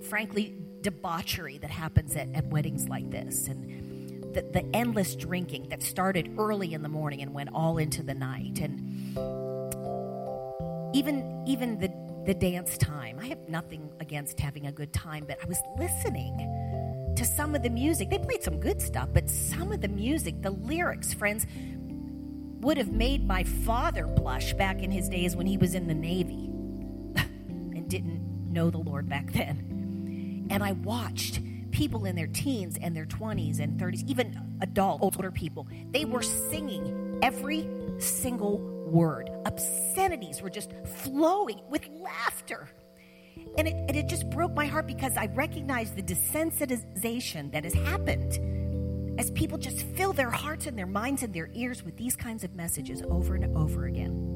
frankly, 0.10 0.56
debauchery 0.82 1.58
that 1.60 1.72
happens 1.72 2.16
at, 2.16 2.30
at 2.34 2.48
weddings 2.48 2.88
like 2.88 3.10
this, 3.10 3.48
and 3.48 4.34
the, 4.36 4.42
the 4.54 4.66
endless 4.76 5.16
drinking 5.16 5.70
that 5.70 5.82
started 5.82 6.36
early 6.38 6.74
in 6.74 6.82
the 6.82 6.90
morning 6.90 7.22
and 7.22 7.34
went 7.34 7.50
all 7.54 7.78
into 7.78 8.04
the 8.04 8.14
night. 8.14 8.60
And 8.60 9.18
even, 10.96 11.44
even 11.48 11.80
the, 11.80 11.90
the 12.26 12.34
dance 12.34 12.78
time. 12.78 13.20
I 13.22 13.28
have 13.28 13.48
nothing 13.48 13.90
against 14.00 14.40
having 14.40 14.66
a 14.66 14.72
good 14.72 14.92
time, 14.92 15.26
but 15.28 15.38
I 15.42 15.46
was 15.46 15.60
listening 15.78 16.38
to 17.18 17.26
some 17.26 17.56
of 17.56 17.64
the 17.64 17.70
music. 17.70 18.10
They 18.10 18.20
played 18.20 18.44
some 18.44 18.60
good 18.60 18.82
stuff, 18.82 19.10
but 19.14 19.30
some 19.30 19.72
of 19.72 19.82
the 19.82 19.88
music, 19.88 20.42
the 20.42 20.52
lyrics, 20.52 21.14
friends, 21.14 21.46
would 22.62 22.78
have 22.78 22.92
made 22.92 23.28
my 23.28 23.44
father 23.44 24.08
blush 24.08 24.54
back 24.54 24.82
in 24.82 24.92
his 24.92 25.10
days 25.10 25.36
when 25.36 25.46
he 25.46 25.58
was 25.58 25.76
in 25.76 25.88
the 25.88 25.94
Navy 25.94 26.46
and 27.16 27.90
didn't 27.90 28.52
know 28.52 28.70
the 28.70 28.78
Lord 28.78 29.08
back 29.08 29.32
then. 29.32 30.48
And 30.50 30.64
I 30.64 30.74
watched 30.74 31.40
people 31.72 32.06
in 32.06 32.16
their 32.16 32.28
teens 32.28 32.78
and 32.82 32.96
their 32.96 33.06
20s 33.06 33.60
and 33.60 33.80
30s, 33.80 34.08
even 34.08 34.40
adult, 34.62 35.02
older 35.02 35.32
people, 35.32 35.68
they 35.92 36.06
were 36.06 36.22
singing 36.22 37.20
every 37.22 37.68
single 38.00 38.60
word. 38.88 39.30
Obscenities 39.46 40.42
were 40.42 40.50
just 40.50 40.72
flowing 41.04 41.60
with 41.70 41.88
laughter. 41.90 42.70
And 43.58 43.68
it, 43.68 43.74
and 43.74 43.96
it 43.96 44.08
just 44.08 44.30
broke 44.30 44.54
my 44.54 44.66
heart 44.66 44.88
because 44.88 45.16
I 45.18 45.28
recognized 45.28 45.96
the 45.96 46.04
desensitization 46.04 47.52
that 47.54 47.64
has 47.64 47.74
happened 47.74 49.20
as 49.20 49.32
people 49.32 49.58
just 49.58 49.82
fill 49.96 50.14
their 50.14 50.30
hearts 50.30 50.68
and 50.68 50.78
their 50.78 50.86
minds 50.86 51.24
and 51.24 51.34
their 51.34 51.50
ears 51.54 51.84
with 51.84 51.96
these 51.98 52.16
kinds 52.16 52.44
of 52.44 52.54
messages 52.56 53.02
over 53.04 53.36
and 53.36 53.56
over 53.56 53.86
again. 53.86 54.36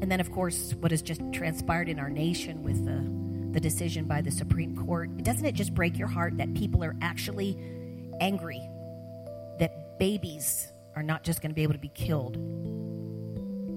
And 0.00 0.10
then, 0.10 0.20
of 0.20 0.30
course, 0.32 0.74
what 0.80 0.90
has 0.90 1.02
just 1.02 1.20
transpired 1.32 1.88
in 1.88 1.98
our 1.98 2.10
nation 2.10 2.62
with 2.62 2.84
the, 2.84 3.52
the 3.52 3.60
decision 3.60 4.04
by 4.04 4.20
the 4.20 4.30
Supreme 4.30 4.76
Court, 4.76 5.16
doesn't 5.22 5.44
it 5.44 5.54
just 5.54 5.74
break 5.74 5.98
your 5.98 6.08
heart 6.08 6.36
that 6.38 6.52
people 6.54 6.82
are 6.84 6.96
actually 7.02 7.56
angry 8.20 8.60
that 9.58 9.98
babies 9.98 10.72
are 10.96 11.02
not 11.02 11.24
just 11.24 11.40
going 11.40 11.50
to 11.50 11.54
be 11.54 11.62
able 11.62 11.74
to 11.74 11.78
be 11.78 11.88
killed 11.88 12.36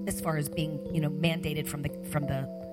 as 0.08 0.20
far 0.20 0.36
as 0.36 0.48
being, 0.48 0.84
you 0.94 1.00
know, 1.00 1.10
mandated 1.10 1.66
from 1.66 1.82
the 1.82 1.90
from 2.10 2.24
the 2.24 2.65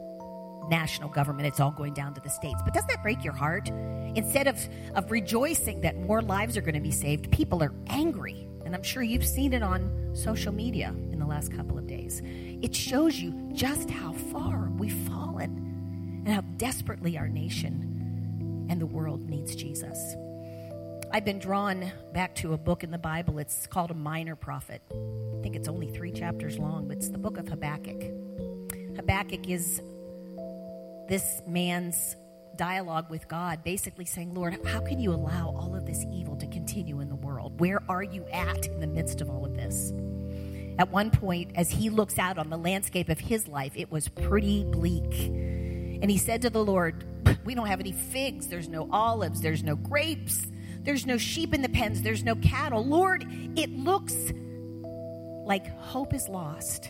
national 0.70 1.10
government. 1.10 1.48
It's 1.48 1.60
all 1.60 1.72
going 1.72 1.94
down 1.94 2.14
to 2.16 2.22
the 2.22 2.30
states. 2.30 2.62
But 2.64 2.74
doesn't 2.74 2.90
that 2.90 3.02
break 3.02 3.24
your 3.24 3.34
heart? 3.34 3.70
Instead 4.16 4.48
of, 4.48 4.58
of 4.96 5.12
rejoicing 5.12 5.82
that 5.82 5.98
more 5.98 6.22
lives 6.22 6.58
are 6.58 6.62
going 6.62 6.76
to 6.76 6.80
be 6.80 6.92
saved, 6.92 7.32
people 7.32 7.64
are 7.64 7.74
angry. 7.88 8.48
And 8.66 8.74
I'm 8.74 8.84
sure 8.84 9.04
you've 9.04 9.26
seen 9.26 9.54
it 9.54 9.64
on 9.64 10.12
social 10.14 10.54
media 10.54 10.90
in 11.12 11.20
the 11.20 11.26
last 11.26 11.52
couple 11.52 11.78
of 11.78 11.88
days. 11.88 12.22
It 12.24 12.74
shows 12.74 13.18
you 13.18 13.50
just 13.54 13.90
how 13.90 14.14
far 14.14 14.70
we've 14.78 14.94
fallen 15.08 16.22
and 16.26 16.34
how 16.34 16.42
desperately 16.58 17.18
our 17.18 17.28
nation 17.28 18.68
and 18.70 18.80
the 18.80 18.86
world 18.86 19.30
needs 19.30 19.56
Jesus. 19.56 20.16
I've 21.12 21.26
been 21.26 21.38
drawn 21.38 21.92
back 22.14 22.34
to 22.36 22.54
a 22.54 22.58
book 22.58 22.84
in 22.84 22.90
the 22.90 22.98
Bible. 22.98 23.38
It's 23.38 23.68
called 23.68 23.92
A 23.92 23.94
Minor 23.94 24.36
Prophet. 24.36 24.82
I 24.92 25.42
think 25.44 25.56
it's 25.56 25.68
only 25.68 25.88
three 25.88 26.12
chapters 26.12 26.58
long, 26.58 26.88
but 26.88 26.98
it's 26.98 27.10
the 27.10 27.20
book 27.20 27.38
of 27.38 27.48
Habakkuk. 27.48 28.02
Habakkuk 28.96 29.48
is 29.48 29.82
this 31.08 31.42
man's 31.48 32.16
dialogue 32.56 33.10
with 33.10 33.28
God, 33.28 33.64
basically 33.64 34.06
saying, 34.06 34.34
Lord, 34.34 34.60
how 34.66 34.80
can 34.80 35.00
you 35.00 35.14
allow 35.14 35.54
all 35.58 35.76
of 35.76 35.86
this 35.86 36.06
evil 36.12 36.36
to 36.38 36.48
continue 36.48 37.00
in 37.00 37.10
the 37.10 37.16
world? 37.16 37.60
Where 37.60 37.82
are 37.90 38.04
you 38.04 38.26
at 38.28 38.68
in 38.68 38.80
the 38.80 38.88
midst 38.88 39.22
of 39.22 39.30
all 39.30 39.46
of 39.46 39.56
this? 39.56 39.92
At 40.80 40.90
one 40.90 41.12
point, 41.12 41.52
as 41.56 41.70
he 41.70 41.90
looks 41.90 42.18
out 42.18 42.38
on 42.38 42.50
the 42.50 42.58
landscape 42.58 43.10
of 43.10 43.20
his 43.20 43.48
life, 43.48 43.74
it 43.76 43.92
was 43.92 44.08
pretty 44.08 44.64
bleak. 44.64 45.28
And 46.02 46.10
he 46.10 46.18
said 46.18 46.42
to 46.44 46.50
the 46.50 46.64
Lord, 46.64 47.06
We 47.46 47.56
don't 47.56 47.68
have 47.68 47.80
any 47.80 47.92
figs, 47.92 48.48
there's 48.48 48.70
no 48.70 48.90
olives, 48.92 49.42
there's 49.42 49.64
no 49.64 49.76
grapes, 49.76 50.46
there's 50.82 51.06
no 51.06 51.18
sheep 51.18 51.54
in 51.54 51.62
the 51.62 51.70
pens, 51.70 52.02
there's 52.02 52.24
no 52.24 52.36
cattle. 52.36 52.86
Lord, 52.86 53.26
it 53.56 53.70
looks 53.70 54.16
like 55.46 55.68
hope 55.80 56.14
is 56.14 56.28
lost. 56.28 56.90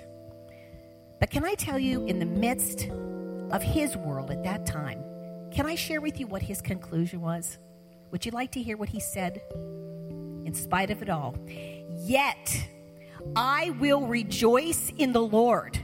But 1.20 1.30
can 1.30 1.43
I 1.45 1.55
tell 1.55 1.80
you, 1.80 2.05
in 2.05 2.20
the 2.20 2.26
midst 2.26 2.89
of 3.52 3.62
his 3.62 3.96
world 3.98 4.32
at 4.32 4.44
that 4.44 4.66
time, 4.66 5.04
can 5.52 5.66
I 5.66 5.76
share 5.76 6.02
with 6.02 6.20
you 6.20 6.28
what 6.28 6.41
his 6.41 6.62
conclusion 6.62 7.22
was? 7.22 7.58
Would 8.12 8.26
you 8.26 8.32
like 8.32 8.52
to 8.54 8.62
hear 8.62 8.78
what 8.78 8.89
he 8.89 9.00
said? 9.00 9.41
In 10.46 10.54
spite 10.54 10.89
of 10.89 11.02
it 11.02 11.10
all, 11.10 11.36
yet 12.06 12.68
I 13.36 13.72
will 13.80 14.02
rejoice 14.02 14.91
in 14.98 15.14
the 15.14 15.22
Lord. 15.22 15.80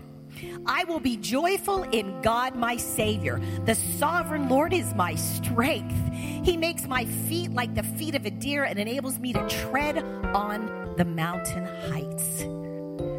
I 0.65 0.83
will 0.85 0.99
be 0.99 1.17
joyful 1.17 1.83
in 1.83 2.21
God 2.21 2.55
my 2.55 2.77
Savior. 2.77 3.41
The 3.65 3.75
sovereign 3.75 4.47
Lord 4.49 4.73
is 4.73 4.93
my 4.93 5.15
strength. 5.15 6.13
He 6.13 6.55
makes 6.55 6.85
my 6.87 7.05
feet 7.05 7.51
like 7.51 7.75
the 7.75 7.83
feet 7.83 8.15
of 8.15 8.25
a 8.25 8.31
deer 8.31 8.63
and 8.63 8.79
enables 8.79 9.19
me 9.19 9.33
to 9.33 9.47
tread 9.47 9.97
on 10.33 10.93
the 10.97 11.05
mountain 11.05 11.65
heights. 11.91 12.39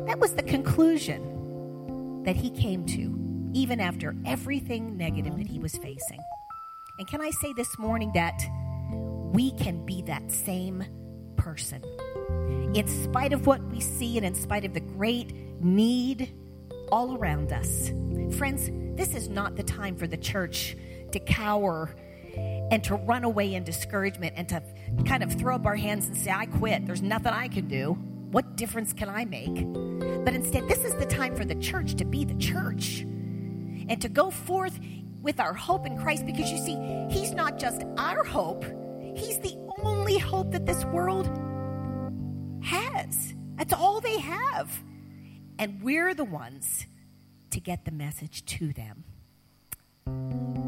That 0.07 0.19
was 0.19 0.35
the 0.35 0.43
conclusion 0.43 2.23
that 2.25 2.37
he 2.37 2.51
came 2.51 2.85
to, 2.87 3.20
even 3.53 3.81
after 3.81 4.15
everything 4.25 4.97
negative 4.97 5.37
that 5.37 5.47
he 5.47 5.59
was 5.59 5.77
facing. 5.77 6.21
And 6.99 7.09
can 7.09 7.21
I 7.21 7.31
say 7.31 7.53
this 7.55 7.79
morning 7.79 8.11
that 8.15 8.43
we 9.33 9.53
can 9.53 9.85
be 9.87 10.03
that 10.03 10.31
same 10.31 10.85
person? 11.37 11.83
In 12.75 12.87
spite 12.87 13.33
of 13.33 13.47
what 13.47 13.63
we 13.65 13.81
see 13.81 14.17
and 14.17 14.27
in 14.27 14.35
spite 14.35 14.65
of 14.65 14.75
the 14.75 14.81
great 14.81 15.33
need 15.61 16.33
all 16.93 17.17
around 17.17 17.53
us. 17.53 17.91
Friends, 18.37 18.71
this 18.97 19.15
is 19.15 19.29
not 19.29 19.57
the 19.57 19.63
time 19.63 19.97
for 19.97 20.07
the 20.07 20.17
church 20.17 20.77
to 21.13 21.21
cower 21.21 21.95
and 22.71 22.85
to 22.85 22.95
run 22.95 23.25
away 23.25 23.55
in 23.55 23.65
discouragement 23.65 24.35
and 24.37 24.49
to 24.49 24.63
kind 25.07 25.23
of 25.23 25.33
throw 25.33 25.57
up 25.57 25.67
our 25.67 25.77
hands 25.77 26.07
and 26.07 26.17
say, 26.17 26.31
I 26.31 26.47
quit. 26.47 26.87
There's 26.87 27.03
nothing 27.03 27.33
I 27.33 27.49
can 27.49 27.67
do. 27.67 27.93
What 28.31 28.57
difference 28.57 28.93
can 28.93 29.09
I 29.09 29.25
make? 29.25 29.55
But 30.25 30.35
instead, 30.35 30.69
this 30.69 30.85
is 30.85 30.95
the 30.97 31.07
time 31.07 31.35
for 31.35 31.45
the 31.45 31.57
church 31.57 31.97
to 31.97 32.05
be 32.05 32.25
the 32.25 32.35
church 32.35 33.05
and 33.91 34.01
to 34.01 34.09
go 34.09 34.31
forth 34.31 34.79
with 35.21 35.39
our 35.39 35.53
hope 35.53 35.85
in 35.85 35.99
Christ 35.99 36.25
because 36.25 36.51
you 36.51 36.59
see, 36.59 36.77
He's 37.11 37.33
not 37.33 37.59
just 37.59 37.83
our 37.99 38.25
hope, 38.25 38.65
He's 39.15 39.39
the 39.41 39.57
only 39.83 40.17
hope 40.17 40.53
that 40.53 40.65
this 40.65 40.85
world 40.87 41.27
has. 42.63 43.35
That's 43.57 43.75
all 43.75 44.01
they 44.01 44.19
have. 44.19 44.71
And 45.59 45.83
we're 45.83 46.15
the 46.15 46.25
ones 46.25 46.87
to 47.51 47.61
get 47.61 47.85
the 47.85 47.91
message 47.91 48.47
to 48.47 48.73
them. 48.73 49.05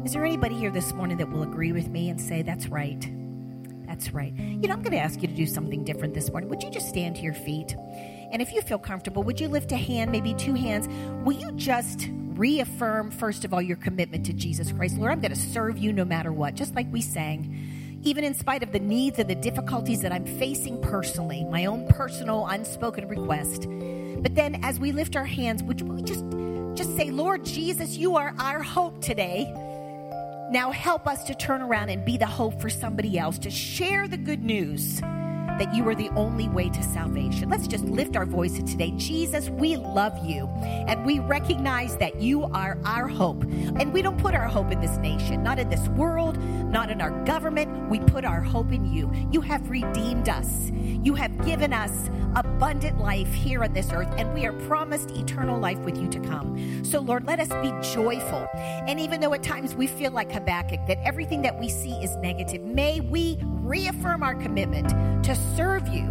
Is 0.05 0.13
there 0.13 0.25
anybody 0.25 0.55
here 0.55 0.69
this 0.69 0.93
morning 0.93 1.17
that 1.17 1.31
will 1.31 1.43
agree 1.43 1.71
with 1.71 1.87
me 1.87 2.09
and 2.09 2.19
say, 2.21 2.41
that's 2.41 2.67
right? 2.67 3.09
That's 3.87 4.11
right. 4.11 4.33
You 4.35 4.67
know, 4.67 4.73
I'm 4.73 4.81
going 4.81 4.91
to 4.91 4.99
ask 4.99 5.21
you 5.21 5.27
to 5.27 5.33
do 5.33 5.45
something 5.45 5.83
different 5.83 6.13
this 6.13 6.29
morning. 6.29 6.49
Would 6.49 6.61
you 6.61 6.69
just 6.69 6.89
stand 6.89 7.15
to 7.15 7.21
your 7.21 7.33
feet? 7.33 7.75
And 8.31 8.41
if 8.41 8.51
you 8.51 8.61
feel 8.61 8.79
comfortable, 8.79 9.23
would 9.23 9.39
you 9.39 9.47
lift 9.47 9.71
a 9.71 9.77
hand, 9.77 10.11
maybe 10.11 10.33
two 10.33 10.53
hands? 10.53 10.87
Will 11.25 11.33
you 11.33 11.51
just 11.53 12.09
reaffirm, 12.37 13.11
first 13.11 13.45
of 13.45 13.53
all, 13.53 13.61
your 13.61 13.77
commitment 13.77 14.25
to 14.25 14.33
Jesus 14.33 14.71
Christ? 14.71 14.97
Lord, 14.97 15.11
I'm 15.11 15.21
going 15.21 15.33
to 15.33 15.39
serve 15.39 15.77
you 15.77 15.93
no 15.93 16.05
matter 16.05 16.31
what, 16.31 16.55
just 16.55 16.75
like 16.75 16.91
we 16.91 17.01
sang. 17.01 17.99
Even 18.03 18.23
in 18.23 18.33
spite 18.33 18.63
of 18.63 18.71
the 18.71 18.79
needs 18.79 19.19
and 19.19 19.29
the 19.29 19.35
difficulties 19.35 20.01
that 20.01 20.11
I'm 20.11 20.25
facing 20.25 20.81
personally, 20.81 21.45
my 21.45 21.65
own 21.65 21.87
personal 21.87 22.45
unspoken 22.47 23.07
request. 23.07 23.67
But 24.21 24.35
then 24.35 24.59
as 24.63 24.79
we 24.79 24.91
lift 24.91 25.15
our 25.15 25.25
hands, 25.25 25.63
would 25.63 25.81
we 25.81 26.01
just 26.01 26.25
just 26.75 26.95
say, 26.97 27.11
Lord 27.11 27.45
Jesus, 27.45 27.97
you 27.97 28.17
are 28.17 28.33
our 28.39 28.63
hope 28.63 28.99
today. 28.99 29.45
Now 30.49 30.71
help 30.71 31.07
us 31.07 31.23
to 31.25 31.35
turn 31.35 31.61
around 31.61 31.89
and 31.89 32.03
be 32.03 32.17
the 32.17 32.25
hope 32.25 32.59
for 32.59 32.69
somebody 32.69 33.17
else, 33.17 33.37
to 33.39 33.51
share 33.51 34.07
the 34.07 34.17
good 34.17 34.43
news 34.43 35.01
that 35.59 35.73
you 35.73 35.87
are 35.87 35.95
the 35.95 36.09
only 36.09 36.49
way 36.49 36.69
to 36.69 36.83
salvation. 36.83 37.49
Let's 37.49 37.67
just 37.67 37.85
lift 37.85 38.15
our 38.15 38.25
voices 38.25 38.63
today. 38.71 38.91
Jesus, 38.97 39.49
we 39.49 39.75
love 39.75 40.17
you 40.25 40.47
and 40.63 41.05
we 41.05 41.19
recognize 41.19 41.95
that 41.97 42.21
you 42.21 42.43
are 42.43 42.77
our 42.85 43.07
hope. 43.07 43.43
And 43.43 43.93
we 43.93 44.01
don't 44.01 44.17
put 44.17 44.33
our 44.33 44.47
hope 44.47 44.71
in 44.71 44.79
this 44.79 44.97
nation, 44.97 45.43
not 45.43 45.59
in 45.59 45.69
this 45.69 45.87
world, 45.89 46.37
not 46.69 46.89
in 46.89 47.01
our 47.01 47.11
government. 47.25 47.89
We 47.89 47.99
put 47.99 48.25
our 48.25 48.41
hope 48.41 48.71
in 48.71 48.91
you. 48.91 49.11
You 49.31 49.41
have 49.41 49.69
redeemed 49.69 50.29
us. 50.29 50.71
You 50.73 51.15
have 51.15 51.45
given 51.45 51.73
us 51.73 52.09
abundant 52.35 52.99
life 52.99 53.31
here 53.31 53.63
on 53.63 53.73
this 53.73 53.91
earth, 53.91 54.11
and 54.17 54.33
we 54.33 54.45
are 54.45 54.53
promised 54.67 55.11
eternal 55.11 55.59
life 55.59 55.77
with 55.79 55.97
you 55.97 56.07
to 56.09 56.19
come. 56.19 56.83
So, 56.83 56.99
Lord, 56.99 57.25
let 57.25 57.39
us 57.39 57.49
be 57.61 57.71
joyful. 57.93 58.47
And 58.55 58.99
even 58.99 59.19
though 59.21 59.33
at 59.33 59.43
times 59.43 59.75
we 59.75 59.87
feel 59.87 60.11
like 60.11 60.31
Habakkuk, 60.31 60.85
that 60.87 60.99
everything 61.03 61.41
that 61.43 61.59
we 61.59 61.69
see 61.69 61.93
is 62.03 62.15
negative, 62.17 62.63
may 62.63 63.01
we 63.01 63.37
reaffirm 63.63 64.23
our 64.23 64.35
commitment 64.35 64.89
to 65.23 65.35
serve 65.55 65.87
you. 65.87 66.03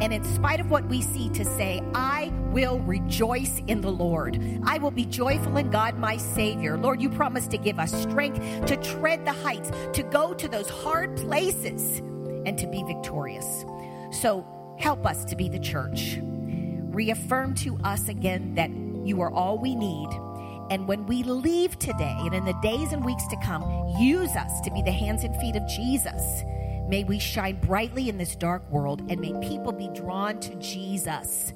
And 0.00 0.14
in 0.14 0.24
spite 0.24 0.60
of 0.60 0.70
what 0.70 0.86
we 0.86 1.02
see, 1.02 1.28
to 1.30 1.44
say, 1.44 1.82
I 1.94 2.32
will 2.52 2.78
rejoice 2.80 3.60
in 3.66 3.82
the 3.82 3.90
Lord. 3.90 4.42
I 4.64 4.78
will 4.78 4.90
be 4.90 5.04
joyful 5.04 5.58
in 5.58 5.70
God, 5.70 5.98
my 5.98 6.16
Savior. 6.16 6.78
Lord, 6.78 7.02
you 7.02 7.10
promised 7.10 7.50
to 7.50 7.58
give 7.58 7.78
us 7.78 7.92
strength 7.92 8.66
to 8.66 8.76
tread 8.78 9.26
the 9.26 9.32
heights, 9.32 9.70
to 9.92 10.02
go 10.02 10.32
to 10.32 10.48
those 10.48 10.70
hard 10.70 11.16
places, 11.18 11.98
and 12.46 12.56
to 12.58 12.66
be 12.66 12.82
victorious. 12.84 13.64
So 14.10 14.46
help 14.78 15.04
us 15.04 15.24
to 15.26 15.36
be 15.36 15.50
the 15.50 15.58
church. 15.58 16.18
Reaffirm 16.22 17.54
to 17.56 17.76
us 17.84 18.08
again 18.08 18.54
that 18.54 18.70
you 19.06 19.20
are 19.20 19.30
all 19.30 19.58
we 19.58 19.74
need. 19.74 20.08
And 20.70 20.88
when 20.88 21.04
we 21.04 21.24
leave 21.24 21.78
today 21.78 22.16
and 22.20 22.32
in 22.32 22.44
the 22.46 22.58
days 22.62 22.92
and 22.92 23.04
weeks 23.04 23.26
to 23.28 23.36
come, 23.42 23.62
use 23.98 24.30
us 24.30 24.60
to 24.62 24.70
be 24.70 24.80
the 24.80 24.92
hands 24.92 25.24
and 25.24 25.36
feet 25.36 25.56
of 25.56 25.66
Jesus 25.66 26.42
May 26.90 27.04
we 27.04 27.20
shine 27.20 27.60
brightly 27.60 28.08
in 28.08 28.18
this 28.18 28.34
dark 28.34 28.68
world 28.68 29.00
and 29.08 29.20
may 29.20 29.32
people 29.48 29.70
be 29.70 29.88
drawn 29.94 30.40
to 30.40 30.56
Jesus 30.56 31.52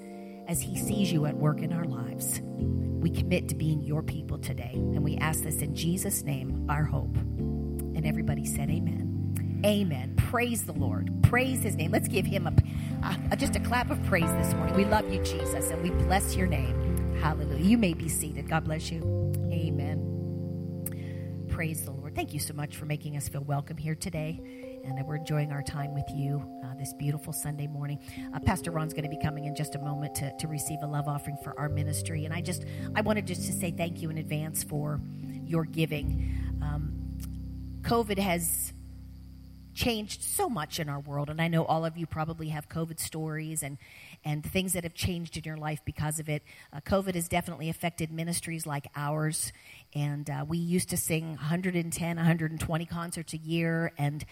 as 0.46 0.60
he 0.60 0.78
sees 0.78 1.10
you 1.10 1.26
at 1.26 1.36
work 1.36 1.60
in 1.60 1.72
our 1.72 1.84
lives. 1.84 2.40
We 2.60 3.10
commit 3.10 3.48
to 3.48 3.56
being 3.56 3.82
your 3.82 4.00
people 4.00 4.38
today, 4.38 4.70
and 4.74 5.02
we 5.02 5.16
ask 5.16 5.42
this 5.42 5.56
in 5.56 5.74
Jesus' 5.74 6.22
name, 6.22 6.64
our 6.70 6.84
hope. 6.84 7.16
And 7.16 8.06
everybody 8.06 8.46
said, 8.46 8.70
Amen. 8.70 9.62
Amen. 9.66 10.14
Praise 10.16 10.66
the 10.66 10.72
Lord. 10.72 11.10
Praise 11.24 11.64
his 11.64 11.74
name. 11.74 11.90
Let's 11.90 12.06
give 12.06 12.26
him 12.26 12.46
a, 12.46 12.54
a, 13.32 13.36
just 13.36 13.56
a 13.56 13.60
clap 13.60 13.90
of 13.90 14.00
praise 14.04 14.30
this 14.34 14.54
morning. 14.54 14.76
We 14.76 14.84
love 14.84 15.12
you, 15.12 15.20
Jesus, 15.24 15.70
and 15.70 15.82
we 15.82 15.90
bless 16.04 16.36
your 16.36 16.46
name. 16.46 17.16
Hallelujah. 17.20 17.64
You 17.64 17.76
may 17.76 17.94
be 17.94 18.08
seated. 18.08 18.48
God 18.48 18.64
bless 18.64 18.92
you. 18.92 19.02
Amen. 19.50 20.12
Praise 21.48 21.84
the 21.84 21.90
Lord. 21.90 22.14
Thank 22.14 22.32
you 22.32 22.40
so 22.40 22.54
much 22.54 22.76
for 22.76 22.86
making 22.86 23.16
us 23.16 23.28
feel 23.28 23.42
welcome 23.42 23.76
here 23.76 23.96
today. 23.96 24.73
And 24.84 25.04
we're 25.06 25.16
enjoying 25.16 25.50
our 25.50 25.62
time 25.62 25.94
with 25.94 26.04
you 26.10 26.44
uh, 26.62 26.74
this 26.78 26.92
beautiful 26.92 27.32
Sunday 27.32 27.66
morning. 27.66 27.98
Uh, 28.34 28.38
Pastor 28.38 28.70
Ron's 28.70 28.92
going 28.92 29.04
to 29.04 29.10
be 29.10 29.18
coming 29.18 29.46
in 29.46 29.54
just 29.54 29.74
a 29.74 29.78
moment 29.78 30.14
to, 30.16 30.30
to 30.38 30.46
receive 30.46 30.78
a 30.82 30.86
love 30.86 31.08
offering 31.08 31.38
for 31.42 31.58
our 31.58 31.68
ministry. 31.68 32.24
And 32.26 32.34
I 32.34 32.42
just, 32.42 32.64
I 32.94 33.00
wanted 33.00 33.26
just 33.26 33.46
to 33.46 33.52
say 33.52 33.70
thank 33.70 34.02
you 34.02 34.10
in 34.10 34.18
advance 34.18 34.62
for 34.62 35.00
your 35.46 35.64
giving. 35.64 36.58
Um, 36.62 37.16
COVID 37.82 38.18
has 38.18 38.74
changed 39.74 40.22
so 40.22 40.48
much 40.48 40.78
in 40.78 40.88
our 40.88 41.00
world 41.00 41.28
and 41.28 41.42
i 41.42 41.48
know 41.48 41.64
all 41.64 41.84
of 41.84 41.96
you 41.96 42.06
probably 42.06 42.50
have 42.50 42.68
covid 42.68 43.00
stories 43.00 43.64
and, 43.64 43.76
and 44.24 44.44
things 44.44 44.72
that 44.72 44.84
have 44.84 44.94
changed 44.94 45.36
in 45.36 45.42
your 45.42 45.56
life 45.56 45.80
because 45.84 46.20
of 46.20 46.28
it 46.28 46.44
uh, 46.72 46.80
covid 46.82 47.16
has 47.16 47.26
definitely 47.26 47.68
affected 47.68 48.12
ministries 48.12 48.66
like 48.66 48.86
ours 48.94 49.52
and 49.92 50.30
uh, 50.30 50.44
we 50.46 50.58
used 50.58 50.90
to 50.90 50.96
sing 50.96 51.30
110 51.30 52.16
120 52.16 52.86
concerts 52.86 53.32
a 53.32 53.38
year 53.38 53.92
and 53.98 54.24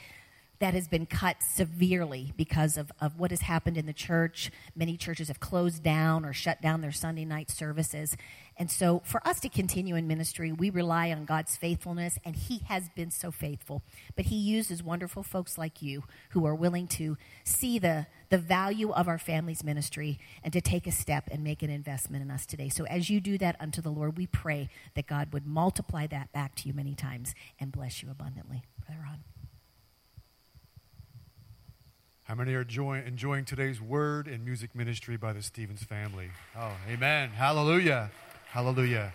that 0.62 0.74
has 0.74 0.86
been 0.86 1.06
cut 1.06 1.42
severely 1.42 2.32
because 2.36 2.76
of, 2.76 2.92
of 3.00 3.18
what 3.18 3.32
has 3.32 3.40
happened 3.40 3.76
in 3.76 3.84
the 3.84 3.92
church. 3.92 4.48
Many 4.76 4.96
churches 4.96 5.26
have 5.26 5.40
closed 5.40 5.82
down 5.82 6.24
or 6.24 6.32
shut 6.32 6.62
down 6.62 6.82
their 6.82 6.92
Sunday 6.92 7.24
night 7.24 7.50
services. 7.50 8.16
And 8.56 8.70
so, 8.70 9.02
for 9.04 9.26
us 9.26 9.40
to 9.40 9.48
continue 9.48 9.96
in 9.96 10.06
ministry, 10.06 10.52
we 10.52 10.70
rely 10.70 11.10
on 11.10 11.24
God's 11.24 11.56
faithfulness, 11.56 12.16
and 12.24 12.36
He 12.36 12.60
has 12.68 12.88
been 12.90 13.10
so 13.10 13.32
faithful. 13.32 13.82
But 14.14 14.26
He 14.26 14.36
uses 14.36 14.84
wonderful 14.84 15.24
folks 15.24 15.58
like 15.58 15.82
you 15.82 16.04
who 16.30 16.46
are 16.46 16.54
willing 16.54 16.86
to 16.88 17.16
see 17.42 17.80
the, 17.80 18.06
the 18.30 18.38
value 18.38 18.92
of 18.92 19.08
our 19.08 19.18
family's 19.18 19.64
ministry 19.64 20.20
and 20.44 20.52
to 20.52 20.60
take 20.60 20.86
a 20.86 20.92
step 20.92 21.28
and 21.32 21.42
make 21.42 21.64
an 21.64 21.70
investment 21.70 22.22
in 22.22 22.30
us 22.30 22.46
today. 22.46 22.68
So, 22.68 22.84
as 22.84 23.10
you 23.10 23.20
do 23.20 23.36
that 23.38 23.56
unto 23.58 23.82
the 23.82 23.90
Lord, 23.90 24.16
we 24.16 24.28
pray 24.28 24.68
that 24.94 25.08
God 25.08 25.32
would 25.32 25.44
multiply 25.44 26.06
that 26.06 26.32
back 26.32 26.54
to 26.56 26.68
you 26.68 26.72
many 26.72 26.94
times 26.94 27.34
and 27.58 27.72
bless 27.72 28.00
you 28.00 28.12
abundantly. 28.12 28.62
Brother 28.86 29.00
Ron. 29.02 29.31
How 32.24 32.36
many 32.36 32.54
are 32.54 32.62
enjoying, 32.62 33.04
enjoying 33.04 33.44
today's 33.44 33.80
word 33.80 34.28
and 34.28 34.44
music 34.44 34.76
ministry 34.76 35.16
by 35.16 35.32
the 35.32 35.42
Stevens 35.42 35.82
family? 35.82 36.30
Oh, 36.56 36.70
amen. 36.88 37.30
Hallelujah. 37.30 38.12
Hallelujah. 38.46 39.12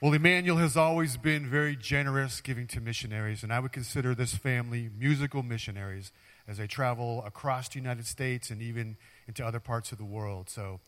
Well, 0.00 0.12
Emmanuel 0.12 0.56
has 0.56 0.76
always 0.76 1.16
been 1.16 1.48
very 1.48 1.76
generous 1.76 2.40
giving 2.40 2.66
to 2.68 2.80
missionaries, 2.80 3.44
and 3.44 3.52
I 3.52 3.60
would 3.60 3.70
consider 3.70 4.12
this 4.12 4.34
family 4.34 4.90
musical 4.98 5.44
missionaries 5.44 6.10
as 6.48 6.58
they 6.58 6.66
travel 6.66 7.22
across 7.24 7.68
the 7.68 7.78
United 7.78 8.06
States 8.06 8.50
and 8.50 8.60
even 8.60 8.96
into 9.28 9.46
other 9.46 9.60
parts 9.60 9.92
of 9.92 9.98
the 9.98 10.04
world. 10.04 10.50
So, 10.50 10.80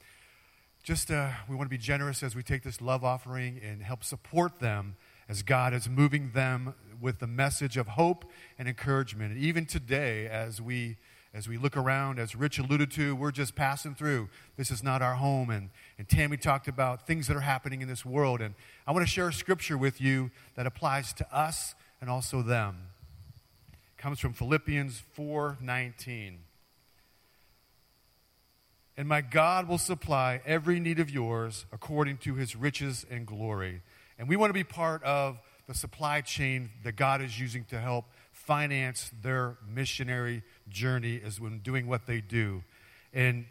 just 0.83 1.09
uh, 1.13 1.31
we 1.49 1.55
want 1.55 1.67
to 1.67 1.71
be 1.71 1.79
generous 1.79 2.25
as 2.25 2.35
we 2.35 2.43
take 2.43 2.65
this 2.65 2.81
love 2.81 3.05
offering 3.05 3.61
and 3.63 3.81
help 3.81 4.03
support 4.03 4.59
them 4.59 4.97
as 5.29 5.43
God 5.43 5.73
is 5.73 5.89
moving 5.89 6.33
them 6.33 6.75
with 7.01 7.21
the 7.21 7.29
message 7.29 7.77
of 7.77 7.87
hope 7.87 8.25
and 8.59 8.67
encouragement. 8.67 9.33
And 9.33 9.41
even 9.41 9.67
today, 9.67 10.27
as 10.27 10.61
we 10.61 10.97
as 11.35 11.49
we 11.49 11.57
look 11.57 11.77
around, 11.77 12.19
as 12.19 12.37
Rich 12.37 12.59
alluded 12.59 12.91
to, 12.93 13.17
we're 13.17 13.31
just 13.31 13.55
passing 13.55 13.95
through. 13.95 14.29
This 14.57 14.71
is 14.71 14.83
not 14.83 15.01
our 15.01 15.15
home. 15.15 15.49
And, 15.49 15.71
and 15.97 16.07
Tammy 16.07 16.37
talked 16.37 16.69
about 16.69 17.07
things 17.07 17.27
that 17.27 17.37
are 17.37 17.41
happening 17.41 17.81
in 17.81 17.89
this 17.89 18.05
world. 18.05 18.43
And 18.43 18.55
I 18.87 18.93
want 18.93 19.07
to 19.07 19.11
share 19.11 19.29
a 19.29 19.33
scripture 19.33 19.79
with 19.79 20.01
you 20.01 20.31
that 20.57 20.67
applies 20.67 21.15
to 21.15 21.35
us 21.35 21.75
and 22.03 22.11
also 22.11 22.43
them. 22.43 22.89
It 23.73 24.01
comes 24.01 24.19
from 24.19 24.35
Philippians 24.35 25.03
4:19. 25.17 26.41
And 28.99 29.09
my 29.09 29.23
God 29.23 29.69
will 29.69 29.79
supply 29.79 30.43
every 30.45 30.79
need 30.79 31.01
of 31.01 31.09
yours 31.09 31.65
according 31.73 32.19
to 32.19 32.35
his 32.35 32.55
riches 32.55 33.07
and 33.11 33.27
glory. 33.27 33.81
And 34.19 34.29
we 34.29 34.37
want 34.37 34.51
to 34.51 34.55
be 34.55 34.65
part 34.65 35.03
of 35.03 35.39
the 35.67 35.73
supply 35.73 36.21
chain 36.21 36.71
that 36.85 36.97
God 36.97 37.23
is 37.23 37.41
using 37.41 37.65
to 37.67 37.81
help 37.81 38.05
finance 38.53 39.11
their 39.23 39.57
missionary 39.67 40.43
journey 40.69 41.19
as 41.25 41.41
when 41.41 41.61
doing 41.61 41.87
what 41.87 42.07
they 42.07 42.21
do. 42.21 42.63
And 43.15 43.47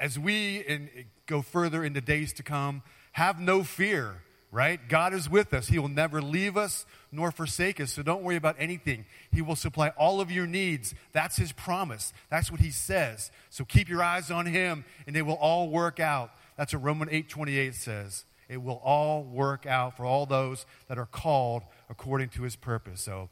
as 0.00 0.18
we 0.18 0.56
in, 0.56 0.90
go 1.26 1.40
further 1.40 1.84
in 1.84 1.92
the 1.92 2.00
days 2.00 2.32
to 2.32 2.42
come, 2.42 2.82
have 3.12 3.38
no 3.38 3.62
fear, 3.62 4.22
right? 4.50 4.80
God 4.88 5.14
is 5.14 5.30
with 5.30 5.54
us. 5.54 5.68
He 5.68 5.78
will 5.78 5.86
never 5.86 6.20
leave 6.20 6.56
us 6.56 6.84
nor 7.12 7.30
forsake 7.30 7.80
us. 7.80 7.92
So 7.92 8.02
don't 8.02 8.24
worry 8.24 8.34
about 8.34 8.56
anything. 8.58 9.04
He 9.30 9.40
will 9.40 9.54
supply 9.54 9.90
all 9.90 10.20
of 10.20 10.32
your 10.32 10.48
needs. 10.48 10.96
That's 11.12 11.36
His 11.36 11.52
promise. 11.52 12.12
That's 12.28 12.50
what 12.50 12.58
He 12.58 12.72
says. 12.72 13.30
So 13.50 13.64
keep 13.64 13.88
your 13.88 14.02
eyes 14.02 14.32
on 14.32 14.46
Him 14.46 14.84
and 15.06 15.16
it 15.16 15.22
will 15.22 15.34
all 15.34 15.68
work 15.68 16.00
out. 16.00 16.32
That's 16.56 16.72
what 16.72 16.82
Romans 16.82 17.12
8 17.12 17.28
28 17.28 17.72
says. 17.76 18.24
It 18.48 18.60
will 18.60 18.80
all 18.84 19.22
work 19.22 19.64
out 19.64 19.96
for 19.96 20.04
all 20.04 20.26
those 20.26 20.66
that 20.88 20.98
are 20.98 21.06
called 21.06 21.62
according 21.88 22.30
to 22.30 22.42
His 22.42 22.56
purpose. 22.56 23.00
So 23.00 23.28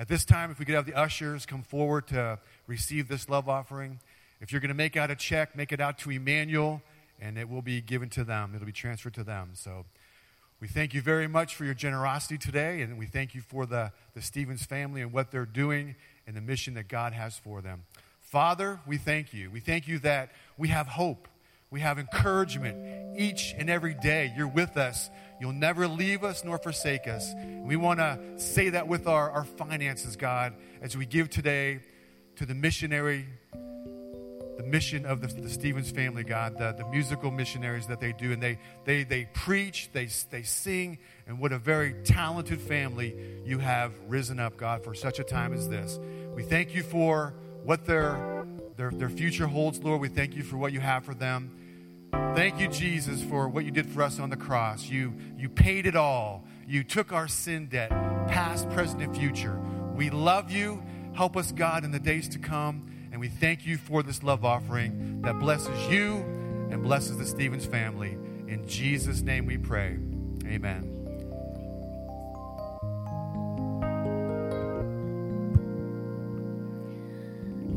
at 0.00 0.08
this 0.08 0.24
time, 0.24 0.50
if 0.50 0.58
we 0.58 0.64
could 0.64 0.74
have 0.74 0.86
the 0.86 0.94
ushers 0.94 1.44
come 1.44 1.62
forward 1.62 2.06
to 2.06 2.38
receive 2.66 3.06
this 3.06 3.28
love 3.28 3.50
offering. 3.50 4.00
If 4.40 4.50
you're 4.50 4.62
going 4.62 4.70
to 4.70 4.74
make 4.74 4.96
out 4.96 5.10
a 5.10 5.14
check, 5.14 5.54
make 5.54 5.72
it 5.72 5.80
out 5.80 5.98
to 5.98 6.10
Emmanuel, 6.10 6.80
and 7.20 7.36
it 7.36 7.50
will 7.50 7.60
be 7.60 7.82
given 7.82 8.08
to 8.10 8.24
them. 8.24 8.52
It'll 8.54 8.64
be 8.64 8.72
transferred 8.72 9.12
to 9.12 9.24
them. 9.24 9.50
So 9.52 9.84
we 10.58 10.68
thank 10.68 10.94
you 10.94 11.02
very 11.02 11.28
much 11.28 11.54
for 11.54 11.66
your 11.66 11.74
generosity 11.74 12.38
today, 12.38 12.80
and 12.80 12.98
we 12.98 13.04
thank 13.04 13.34
you 13.34 13.42
for 13.42 13.66
the, 13.66 13.92
the 14.14 14.22
Stevens 14.22 14.64
family 14.64 15.02
and 15.02 15.12
what 15.12 15.30
they're 15.30 15.44
doing 15.44 15.96
and 16.26 16.34
the 16.34 16.40
mission 16.40 16.72
that 16.74 16.88
God 16.88 17.12
has 17.12 17.36
for 17.36 17.60
them. 17.60 17.82
Father, 18.22 18.80
we 18.86 18.96
thank 18.96 19.34
you. 19.34 19.50
We 19.50 19.60
thank 19.60 19.86
you 19.86 19.98
that 19.98 20.30
we 20.56 20.68
have 20.68 20.86
hope. 20.86 21.28
We 21.70 21.80
have 21.80 22.00
encouragement 22.00 23.16
each 23.16 23.54
and 23.56 23.70
every 23.70 23.94
day. 23.94 24.32
You're 24.36 24.48
with 24.48 24.76
us. 24.76 25.08
You'll 25.40 25.52
never 25.52 25.86
leave 25.86 26.24
us 26.24 26.44
nor 26.44 26.58
forsake 26.58 27.06
us. 27.06 27.32
We 27.62 27.76
want 27.76 28.00
to 28.00 28.18
say 28.38 28.70
that 28.70 28.88
with 28.88 29.06
our, 29.06 29.30
our 29.30 29.44
finances, 29.44 30.16
God, 30.16 30.54
as 30.82 30.96
we 30.96 31.06
give 31.06 31.30
today 31.30 31.80
to 32.36 32.44
the 32.44 32.54
missionary, 32.54 33.26
the 33.52 34.64
mission 34.66 35.06
of 35.06 35.20
the, 35.20 35.28
the 35.28 35.48
Stevens 35.48 35.92
family, 35.92 36.24
God, 36.24 36.58
the, 36.58 36.72
the 36.72 36.84
musical 36.86 37.30
missionaries 37.30 37.86
that 37.86 38.00
they 38.00 38.12
do. 38.12 38.32
And 38.32 38.42
they, 38.42 38.58
they, 38.84 39.04
they 39.04 39.26
preach, 39.32 39.90
they, 39.92 40.08
they 40.30 40.42
sing, 40.42 40.98
and 41.28 41.38
what 41.38 41.52
a 41.52 41.58
very 41.58 41.94
talented 42.04 42.60
family 42.60 43.14
you 43.44 43.58
have 43.58 43.92
risen 44.08 44.40
up, 44.40 44.56
God, 44.56 44.82
for 44.82 44.92
such 44.92 45.20
a 45.20 45.24
time 45.24 45.52
as 45.52 45.68
this. 45.68 46.00
We 46.34 46.42
thank 46.42 46.74
you 46.74 46.82
for 46.82 47.34
what 47.62 47.86
their, 47.86 48.44
their, 48.76 48.90
their 48.90 49.08
future 49.08 49.46
holds, 49.46 49.78
Lord. 49.78 50.00
We 50.00 50.08
thank 50.08 50.34
you 50.34 50.42
for 50.42 50.56
what 50.56 50.72
you 50.72 50.80
have 50.80 51.04
for 51.04 51.14
them. 51.14 51.56
Thank 52.12 52.60
you, 52.60 52.68
Jesus, 52.68 53.22
for 53.22 53.48
what 53.48 53.64
you 53.64 53.70
did 53.70 53.86
for 53.86 54.02
us 54.02 54.18
on 54.18 54.30
the 54.30 54.36
cross. 54.36 54.88
You, 54.88 55.14
you 55.36 55.48
paid 55.48 55.86
it 55.86 55.96
all. 55.96 56.44
You 56.66 56.84
took 56.84 57.12
our 57.12 57.28
sin 57.28 57.66
debt, 57.66 57.90
past, 58.28 58.68
present, 58.70 59.02
and 59.02 59.16
future. 59.16 59.60
We 59.94 60.10
love 60.10 60.50
you. 60.50 60.82
Help 61.12 61.36
us, 61.36 61.52
God, 61.52 61.84
in 61.84 61.90
the 61.90 61.98
days 61.98 62.28
to 62.30 62.38
come. 62.38 62.86
And 63.12 63.20
we 63.20 63.28
thank 63.28 63.66
you 63.66 63.76
for 63.76 64.02
this 64.02 64.22
love 64.22 64.44
offering 64.44 65.22
that 65.22 65.38
blesses 65.38 65.90
you 65.90 66.16
and 66.70 66.82
blesses 66.82 67.18
the 67.18 67.26
Stevens 67.26 67.66
family. 67.66 68.16
In 68.46 68.64
Jesus' 68.66 69.22
name 69.22 69.46
we 69.46 69.58
pray. 69.58 69.98
Amen. 70.46 70.99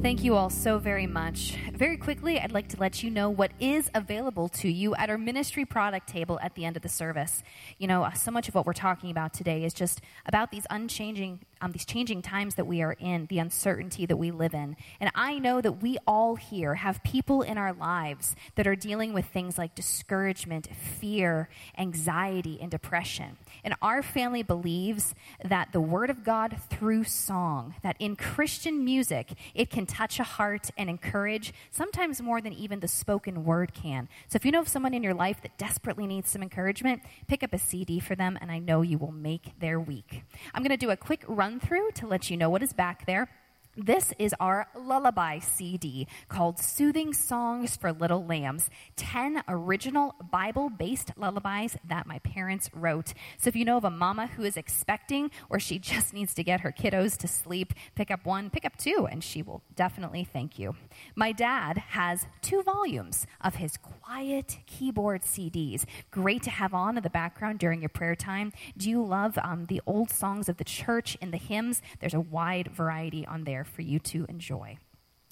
Thank 0.04 0.26
you 0.26 0.36
all 0.36 0.49
so 0.49 0.80
very 0.80 1.08
much. 1.08 1.58
Very 1.72 1.95
quickly, 1.95 2.38
I'd 2.38 2.51
like 2.51 2.68
to 2.68 2.78
let 2.78 3.04
you 3.04 3.10
know 3.10 3.30
what 3.30 3.51
is 3.62 3.89
available 3.95 4.49
to 4.49 4.70
you 4.70 4.93
at 4.95 5.10
our 5.10 5.18
ministry 5.18 5.64
product 5.64 6.10
table 6.10 6.38
at 6.43 6.56
the 6.56 6.66
end 6.66 6.76
of 6.76 6.82
the 6.82 6.89
service. 6.89 7.41
You 7.78 7.88
know, 7.88 8.10
so 8.14 8.30
much 8.30 8.49
of 8.49 8.54
what 8.54 8.66
we're 8.66 8.74
talking 8.74 9.12
about 9.12 9.34
today 9.34 9.64
is 9.64 9.74
just 9.74 10.01
about 10.26 10.51
these 10.51 10.68
unchanging 10.70 11.39
um, 11.64 11.72
these 11.72 11.86
changing 11.86 12.22
times 12.22 12.55
that 12.55 12.68
we 12.68 12.82
are 12.82 12.91
in, 12.99 13.26
the 13.28 13.39
uncertainty 13.39 14.05
that 14.05 14.18
we 14.18 14.32
live 14.32 14.53
in. 14.53 14.76
And 14.99 15.09
I 15.16 15.39
know 15.39 15.61
that 15.61 15.82
we 15.82 15.97
all 16.05 16.36
here 16.36 16.76
have 16.76 17.01
people 17.03 17.41
in 17.41 17.57
our 17.57 17.72
lives 17.72 18.36
that 18.55 18.68
are 18.68 18.76
dealing 18.76 19.14
with 19.14 19.26
things 19.26 19.57
like 19.57 19.74
discouragement, 19.74 20.68
fear, 20.76 21.47
anxiety, 21.78 22.59
and 22.61 22.70
depression. 22.70 23.38
And 23.64 23.76
our 23.82 24.03
family 24.03 24.43
believes 24.43 25.16
that 25.41 25.72
the 25.72 25.80
Word 25.80 26.09
of 26.09 26.26
God 26.26 26.57
through 26.70 27.05
song, 27.05 27.76
that 27.82 27.95
in 27.97 28.18
Christian 28.18 28.84
music, 28.84 29.32
it 29.55 29.70
can 29.70 29.86
touch 29.86 30.20
a 30.20 30.24
heart 30.24 30.70
and 30.78 30.89
encourage, 30.89 31.53
sometimes 31.72 32.22
more 32.22 32.41
than 32.41 32.51
even 32.51 32.82
the 32.82 32.89
spoken 32.89 33.45
word 33.45 33.74
can. 33.74 34.09
So 34.28 34.36
if 34.36 34.43
you 34.43 34.51
know 34.51 34.59
of 34.59 34.68
someone 34.68 34.93
in 34.93 35.01
your 35.01 35.14
life 35.14 35.41
that 35.43 35.57
desperately 35.57 36.07
needs 36.07 36.30
some 36.30 36.43
encouragement, 36.43 37.03
pick 37.28 37.41
up 37.41 37.53
a 37.53 37.57
CD 37.57 38.01
for 38.01 38.16
them, 38.16 38.38
and 38.41 38.51
I 38.51 38.59
know 38.59 38.82
you 38.82 38.97
will 38.97 39.14
make 39.14 39.57
their 39.59 39.80
week. 39.80 40.24
I'm 40.53 40.61
going 40.61 40.72
to 40.72 40.78
do 40.78 40.91
a 40.91 40.97
quick 40.97 41.24
run 41.26 41.53
through 41.60 41.91
to 41.91 42.08
let 42.08 42.30
you 42.30 42.38
know 42.38 42.49
what 42.49 42.64
is 42.64 42.74
back 42.74 43.06
there. 43.06 43.30
This 43.76 44.14
is 44.20 44.36
our 44.40 44.68
lullaby 44.78 45.40
CD 45.40 46.08
called 46.28 46.60
Soothing 46.60 47.12
Songs 47.12 47.76
for 47.76 47.92
Little 47.92 48.24
Lambs 48.24 48.70
10 48.98 49.42
original 49.48 50.14
Bible 50.32 50.70
based 50.70 51.10
lullabies 51.18 51.76
that 51.84 52.06
my 52.06 52.20
parents 52.20 52.70
wrote. 52.76 53.16
So 53.40 53.48
if 53.48 53.56
you 53.56 53.66
know 53.66 53.78
of 53.78 53.84
a 53.84 53.90
mama 53.90 54.28
who 54.28 54.44
is 54.44 54.58
expecting 54.58 55.32
or 55.50 55.60
she 55.60 55.80
just 55.94 56.14
needs 56.14 56.36
to 56.36 56.44
get 56.44 56.62
her 56.62 56.72
kiddos 56.72 57.18
to 57.18 57.28
sleep, 57.28 57.74
pick 57.96 58.12
up 58.12 58.28
one, 58.28 58.52
pick 58.52 58.64
up 58.64 58.78
two, 58.78 59.08
and 59.10 59.24
she 59.24 59.42
will 59.42 59.64
definitely 59.76 60.24
thank 60.24 60.60
you. 60.60 60.76
My 61.16 61.32
dad 61.32 61.80
has 61.80 62.28
two 62.44 62.62
volumes 62.62 63.26
of 63.42 63.56
his 63.56 63.78
quiet 63.78 64.60
keyboard 64.68 65.24
CDs. 65.24 65.86
Great 66.12 66.44
to 66.44 66.52
have 66.52 66.76
on 66.76 66.96
in 66.96 67.02
the 67.02 67.10
background 67.10 67.58
during 67.58 67.82
your 67.82 67.90
prayer 67.90 68.16
time. 68.16 68.54
Do 68.78 68.88
you 68.88 69.04
love 69.04 69.36
um, 69.40 69.66
the 69.66 69.82
old 69.88 70.12
songs 70.12 70.48
of 70.48 70.58
the 70.58 70.64
church 70.64 71.18
and 71.20 71.34
the 71.34 71.38
hymns? 71.38 71.82
There's 72.00 72.14
a 72.14 72.22
wide 72.22 72.68
variety 72.68 73.26
on 73.26 73.46
there 73.46 73.62
for 73.64 73.82
you 73.82 73.99
to 73.99 74.26
enjoy. 74.30 74.78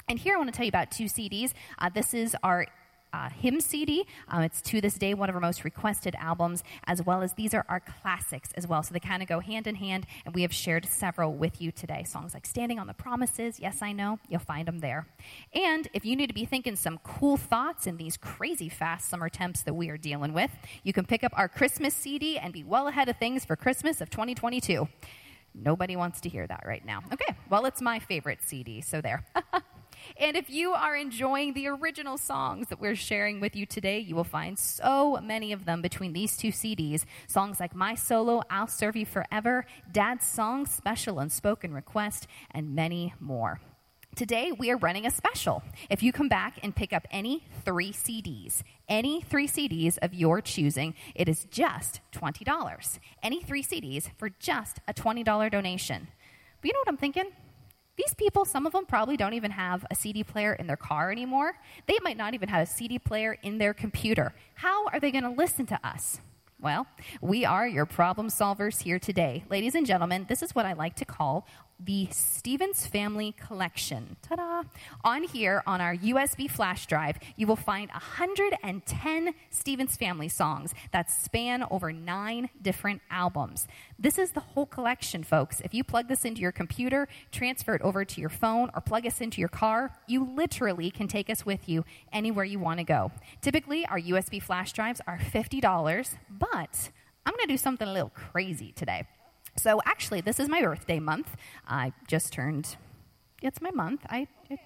And 0.07 0.19
here 0.19 0.35
I 0.35 0.37
want 0.37 0.51
to 0.51 0.55
tell 0.55 0.65
you 0.65 0.69
about 0.69 0.91
two 0.91 1.05
CDs. 1.05 1.53
Uh, 1.79 1.89
this 1.89 2.13
is 2.13 2.35
our 2.43 2.65
uh, 3.13 3.29
hymn 3.29 3.59
CD. 3.59 4.05
Um, 4.27 4.43
it's 4.43 4.61
to 4.61 4.81
this 4.81 4.95
day 4.95 5.13
one 5.13 5.29
of 5.29 5.35
our 5.35 5.41
most 5.41 5.63
requested 5.63 6.15
albums, 6.17 6.63
as 6.85 7.03
well 7.03 7.21
as 7.21 7.33
these 7.33 7.53
are 7.53 7.65
our 7.69 7.79
classics 7.79 8.49
as 8.55 8.67
well. 8.67 8.83
So 8.83 8.93
they 8.93 8.99
kind 8.99 9.21
of 9.21 9.29
go 9.29 9.39
hand 9.39 9.67
in 9.67 9.75
hand, 9.75 10.05
and 10.25 10.33
we 10.33 10.41
have 10.43 10.53
shared 10.53 10.85
several 10.85 11.33
with 11.33 11.61
you 11.61 11.71
today. 11.71 12.03
Songs 12.03 12.33
like 12.33 12.45
Standing 12.45 12.79
on 12.79 12.87
the 12.87 12.93
Promises, 12.93 13.59
Yes, 13.59 13.81
I 13.81 13.91
Know, 13.91 14.19
you'll 14.29 14.39
find 14.39 14.67
them 14.67 14.79
there. 14.79 15.07
And 15.53 15.87
if 15.93 16.05
you 16.05 16.15
need 16.15 16.27
to 16.27 16.33
be 16.33 16.45
thinking 16.45 16.75
some 16.75 16.99
cool 17.03 17.37
thoughts 17.37 17.87
in 17.87 17.97
these 17.97 18.17
crazy 18.17 18.69
fast 18.69 19.09
summer 19.09 19.29
temps 19.29 19.63
that 19.63 19.73
we 19.73 19.89
are 19.89 19.97
dealing 19.97 20.33
with, 20.33 20.51
you 20.83 20.93
can 20.93 21.05
pick 21.05 21.23
up 21.23 21.33
our 21.35 21.49
Christmas 21.49 21.93
CD 21.93 22.37
and 22.37 22.53
be 22.53 22.63
well 22.63 22.87
ahead 22.87 23.09
of 23.09 23.17
things 23.17 23.45
for 23.45 23.55
Christmas 23.55 24.01
of 24.01 24.09
2022. 24.09 24.87
Nobody 25.53 25.95
wants 25.95 26.21
to 26.21 26.29
hear 26.29 26.47
that 26.47 26.63
right 26.65 26.85
now. 26.85 27.01
Okay, 27.11 27.35
well, 27.49 27.65
it's 27.65 27.81
my 27.81 27.99
favorite 27.99 28.39
CD, 28.41 28.81
so 28.81 29.01
there. 29.01 29.25
and 30.17 30.37
if 30.37 30.49
you 30.49 30.71
are 30.71 30.95
enjoying 30.95 31.53
the 31.53 31.67
original 31.67 32.17
songs 32.17 32.67
that 32.69 32.79
we're 32.79 32.95
sharing 32.95 33.39
with 33.41 33.55
you 33.55 33.65
today, 33.65 33.99
you 33.99 34.15
will 34.15 34.23
find 34.23 34.57
so 34.57 35.19
many 35.21 35.51
of 35.51 35.65
them 35.65 35.81
between 35.81 36.13
these 36.13 36.37
two 36.37 36.49
CDs. 36.49 37.05
Songs 37.27 37.59
like 37.59 37.75
My 37.75 37.95
Solo, 37.95 38.43
I'll 38.49 38.67
Serve 38.67 38.95
You 38.95 39.05
Forever, 39.05 39.65
Dad's 39.91 40.25
Song, 40.25 40.65
Special 40.65 41.19
Unspoken 41.19 41.73
Request, 41.73 42.27
and 42.51 42.73
many 42.73 43.13
more. 43.19 43.59
Today, 44.13 44.51
we 44.51 44.69
are 44.69 44.77
running 44.77 45.05
a 45.05 45.09
special. 45.09 45.63
If 45.89 46.03
you 46.03 46.11
come 46.11 46.27
back 46.27 46.59
and 46.63 46.75
pick 46.75 46.91
up 46.91 47.07
any 47.11 47.45
three 47.63 47.93
CDs, 47.93 48.61
any 48.89 49.21
three 49.21 49.47
CDs 49.47 49.97
of 50.01 50.13
your 50.13 50.41
choosing, 50.41 50.95
it 51.15 51.29
is 51.29 51.45
just 51.45 52.01
$20. 52.11 52.99
Any 53.23 53.41
three 53.41 53.63
CDs 53.63 54.09
for 54.17 54.29
just 54.29 54.79
a 54.85 54.93
$20 54.93 55.49
donation. 55.49 56.09
But 56.59 56.67
you 56.67 56.73
know 56.73 56.79
what 56.79 56.89
I'm 56.89 56.97
thinking? 56.97 57.31
These 57.95 58.13
people, 58.15 58.43
some 58.43 58.65
of 58.65 58.73
them 58.73 58.85
probably 58.85 59.15
don't 59.15 59.33
even 59.33 59.51
have 59.51 59.85
a 59.89 59.95
CD 59.95 60.25
player 60.25 60.53
in 60.53 60.67
their 60.67 60.75
car 60.75 61.09
anymore. 61.09 61.53
They 61.87 61.97
might 62.03 62.17
not 62.17 62.33
even 62.33 62.49
have 62.49 62.67
a 62.67 62.69
CD 62.69 62.99
player 62.99 63.37
in 63.41 63.59
their 63.59 63.73
computer. 63.73 64.33
How 64.55 64.87
are 64.87 64.99
they 64.99 65.11
going 65.11 65.23
to 65.23 65.29
listen 65.29 65.65
to 65.67 65.79
us? 65.87 66.19
Well, 66.61 66.85
we 67.21 67.43
are 67.43 67.67
your 67.67 67.87
problem 67.87 68.27
solvers 68.27 68.83
here 68.83 68.99
today. 68.99 69.43
Ladies 69.49 69.73
and 69.73 69.83
gentlemen, 69.83 70.27
this 70.29 70.43
is 70.43 70.53
what 70.53 70.67
I 70.67 70.73
like 70.73 70.95
to 70.97 71.05
call 71.05 71.47
the 71.85 72.07
Stevens 72.11 72.85
Family 72.85 73.33
Collection. 73.33 74.17
Ta 74.21 74.35
da! 74.35 74.63
On 75.03 75.23
here, 75.23 75.63
on 75.65 75.81
our 75.81 75.95
USB 75.95 76.49
flash 76.49 76.85
drive, 76.85 77.17
you 77.35 77.47
will 77.47 77.55
find 77.55 77.89
110 77.89 79.33
Stevens 79.49 79.95
Family 79.97 80.29
songs 80.29 80.73
that 80.91 81.09
span 81.09 81.65
over 81.71 81.91
nine 81.91 82.49
different 82.61 83.01
albums. 83.09 83.67
This 83.97 84.17
is 84.17 84.31
the 84.31 84.41
whole 84.41 84.65
collection, 84.65 85.23
folks. 85.23 85.61
If 85.61 85.73
you 85.73 85.83
plug 85.83 86.07
this 86.07 86.25
into 86.25 86.41
your 86.41 86.51
computer, 86.51 87.07
transfer 87.31 87.75
it 87.75 87.81
over 87.81 88.05
to 88.05 88.21
your 88.21 88.29
phone, 88.29 88.69
or 88.75 88.81
plug 88.81 89.05
us 89.05 89.21
into 89.21 89.39
your 89.39 89.49
car, 89.49 89.91
you 90.07 90.23
literally 90.23 90.91
can 90.91 91.07
take 91.07 91.29
us 91.29 91.45
with 91.45 91.67
you 91.67 91.83
anywhere 92.13 92.45
you 92.45 92.59
want 92.59 92.79
to 92.79 92.83
go. 92.83 93.11
Typically, 93.41 93.85
our 93.87 93.99
USB 93.99 94.41
flash 94.41 94.73
drives 94.73 95.01
are 95.07 95.17
$50, 95.17 96.15
but 96.29 96.89
I'm 97.25 97.33
going 97.33 97.47
to 97.47 97.53
do 97.53 97.57
something 97.57 97.87
a 97.87 97.93
little 97.93 98.09
crazy 98.09 98.71
today. 98.71 99.07
So 99.57 99.81
actually, 99.85 100.21
this 100.21 100.39
is 100.39 100.49
my 100.49 100.61
birthday 100.61 100.99
month. 100.99 101.35
I 101.67 101.93
just 102.07 102.33
turned. 102.33 102.77
It's 103.41 103.61
my 103.61 103.71
month. 103.71 104.01
I. 104.09 104.27
It, 104.49 104.59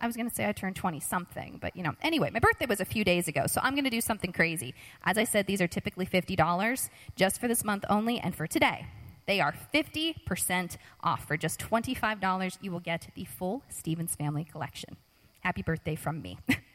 I 0.00 0.06
was 0.06 0.14
going 0.14 0.28
to 0.28 0.34
say 0.34 0.48
I 0.48 0.52
turned 0.52 0.76
20 0.76 1.00
something, 1.00 1.58
but 1.60 1.74
you 1.74 1.82
know. 1.82 1.92
Anyway, 2.02 2.30
my 2.30 2.38
birthday 2.38 2.66
was 2.66 2.80
a 2.80 2.84
few 2.84 3.02
days 3.04 3.26
ago, 3.26 3.46
so 3.46 3.60
I'm 3.64 3.74
going 3.74 3.84
to 3.84 3.90
do 3.90 4.00
something 4.00 4.32
crazy. 4.32 4.74
As 5.04 5.18
I 5.18 5.24
said, 5.24 5.46
these 5.46 5.60
are 5.60 5.66
typically 5.66 6.06
$50 6.06 6.88
just 7.16 7.40
for 7.40 7.48
this 7.48 7.64
month 7.64 7.84
only 7.90 8.20
and 8.20 8.34
for 8.34 8.46
today. 8.46 8.86
They 9.26 9.40
are 9.40 9.54
50% 9.74 10.76
off. 11.02 11.26
For 11.26 11.36
just 11.36 11.60
$25, 11.60 12.58
you 12.62 12.70
will 12.70 12.80
get 12.80 13.08
the 13.14 13.24
full 13.24 13.62
Stevens 13.68 14.14
Family 14.14 14.44
Collection. 14.44 14.96
Happy 15.40 15.62
birthday 15.62 15.96
from 15.96 16.22
me. 16.22 16.38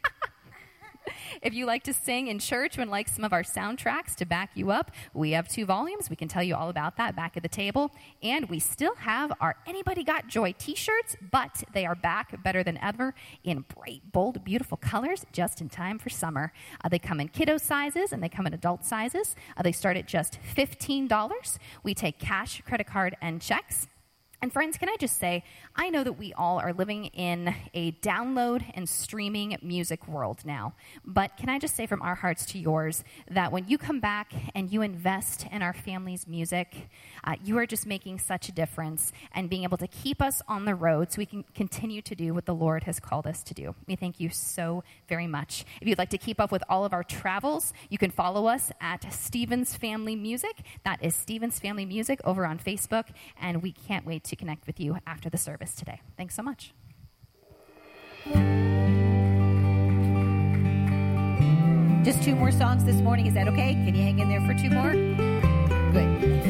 if 1.41 1.53
you 1.53 1.65
like 1.65 1.83
to 1.83 1.93
sing 1.93 2.27
in 2.27 2.39
church 2.39 2.77
and 2.77 2.89
like 2.89 3.07
some 3.07 3.23
of 3.23 3.33
our 3.33 3.43
soundtracks 3.43 4.15
to 4.15 4.25
back 4.25 4.51
you 4.55 4.71
up, 4.71 4.91
we 5.13 5.31
have 5.31 5.47
two 5.47 5.65
volumes. 5.65 6.09
We 6.09 6.15
can 6.15 6.27
tell 6.27 6.43
you 6.43 6.55
all 6.55 6.69
about 6.69 6.97
that 6.97 7.15
back 7.15 7.37
at 7.37 7.43
the 7.43 7.49
table. 7.49 7.91
And 8.21 8.49
we 8.49 8.59
still 8.59 8.95
have 8.95 9.31
our 9.39 9.55
Anybody 9.65 10.03
Got 10.03 10.27
Joy 10.27 10.53
t 10.57 10.75
shirts, 10.75 11.15
but 11.31 11.63
they 11.73 11.85
are 11.85 11.95
back 11.95 12.41
better 12.43 12.63
than 12.63 12.77
ever 12.77 13.13
in 13.43 13.65
bright, 13.75 14.01
bold, 14.11 14.43
beautiful 14.43 14.77
colors 14.77 15.25
just 15.31 15.61
in 15.61 15.69
time 15.69 15.99
for 15.99 16.09
summer. 16.09 16.51
Uh, 16.83 16.89
they 16.89 16.99
come 16.99 17.19
in 17.19 17.27
kiddo 17.27 17.57
sizes 17.57 18.11
and 18.11 18.21
they 18.21 18.29
come 18.29 18.47
in 18.47 18.53
adult 18.53 18.85
sizes. 18.85 19.35
Uh, 19.57 19.63
they 19.63 19.71
start 19.71 19.97
at 19.97 20.07
just 20.07 20.39
$15. 20.55 21.57
We 21.83 21.93
take 21.93 22.19
cash, 22.19 22.61
credit 22.65 22.87
card, 22.87 23.15
and 23.21 23.41
checks. 23.41 23.87
And 24.43 24.51
friends, 24.51 24.77
can 24.77 24.89
I 24.89 24.97
just 24.99 25.19
say, 25.19 25.45
I 25.73 25.89
know 25.89 26.03
that 26.03 26.19
we 26.19 26.33
all 26.33 26.59
are 26.59 26.73
living 26.73 27.05
in 27.05 27.55
a 27.73 27.93
download 27.93 28.61
and 28.73 28.89
streaming 28.89 29.57
music 29.61 30.05
world 30.05 30.41
now. 30.43 30.73
But 31.05 31.37
can 31.37 31.47
I 31.47 31.59
just 31.59 31.77
say 31.77 31.87
from 31.87 32.01
our 32.01 32.15
hearts 32.15 32.45
to 32.47 32.59
yours 32.59 33.05
that 33.31 33.53
when 33.53 33.69
you 33.69 33.77
come 33.77 34.01
back 34.01 34.33
and 34.53 34.69
you 34.69 34.81
invest 34.81 35.47
in 35.49 35.61
our 35.61 35.71
family's 35.71 36.27
music, 36.27 36.89
uh, 37.23 37.35
you 37.41 37.57
are 37.57 37.65
just 37.65 37.87
making 37.87 38.19
such 38.19 38.49
a 38.49 38.51
difference 38.51 39.13
and 39.33 39.49
being 39.49 39.63
able 39.63 39.77
to 39.77 39.87
keep 39.87 40.21
us 40.21 40.41
on 40.49 40.65
the 40.65 40.75
road 40.75 41.13
so 41.13 41.19
we 41.19 41.25
can 41.25 41.45
continue 41.55 42.01
to 42.01 42.13
do 42.13 42.33
what 42.33 42.45
the 42.45 42.53
Lord 42.53 42.83
has 42.83 42.99
called 42.99 43.25
us 43.25 43.43
to 43.43 43.53
do. 43.53 43.73
We 43.87 43.95
thank 43.95 44.19
you 44.19 44.29
so 44.29 44.83
very 45.07 45.25
much. 45.25 45.63
If 45.79 45.87
you'd 45.87 45.97
like 45.97 46.09
to 46.09 46.17
keep 46.17 46.41
up 46.41 46.51
with 46.51 46.65
all 46.67 46.83
of 46.83 46.91
our 46.91 47.05
travels, 47.05 47.71
you 47.89 47.97
can 47.97 48.11
follow 48.11 48.47
us 48.47 48.73
at 48.81 49.11
Stevens 49.13 49.73
Family 49.73 50.17
Music. 50.17 50.63
That 50.83 51.01
is 51.01 51.15
Stevens 51.15 51.59
Family 51.59 51.85
Music 51.85 52.19
over 52.25 52.45
on 52.45 52.59
Facebook, 52.59 53.05
and 53.41 53.63
we 53.63 53.71
can't 53.71 54.05
wait 54.05 54.25
to 54.25 54.32
connect 54.35 54.67
with 54.67 54.79
you 54.79 54.97
after 55.05 55.29
the 55.29 55.37
service 55.37 55.75
today. 55.75 56.01
Thanks 56.17 56.35
so 56.35 56.43
much. 56.43 56.73
Just 62.03 62.21
two 62.21 62.35
more 62.35 62.51
songs 62.51 62.83
this 62.83 62.97
morning. 62.97 63.27
Is 63.27 63.33
that 63.33 63.47
okay? 63.47 63.73
Can 63.73 63.95
you 63.95 64.01
hang 64.01 64.19
in 64.19 64.29
there 64.29 64.41
for 64.41 64.53
two 64.53 64.69
more? 64.69 64.91
Good. 65.93 66.42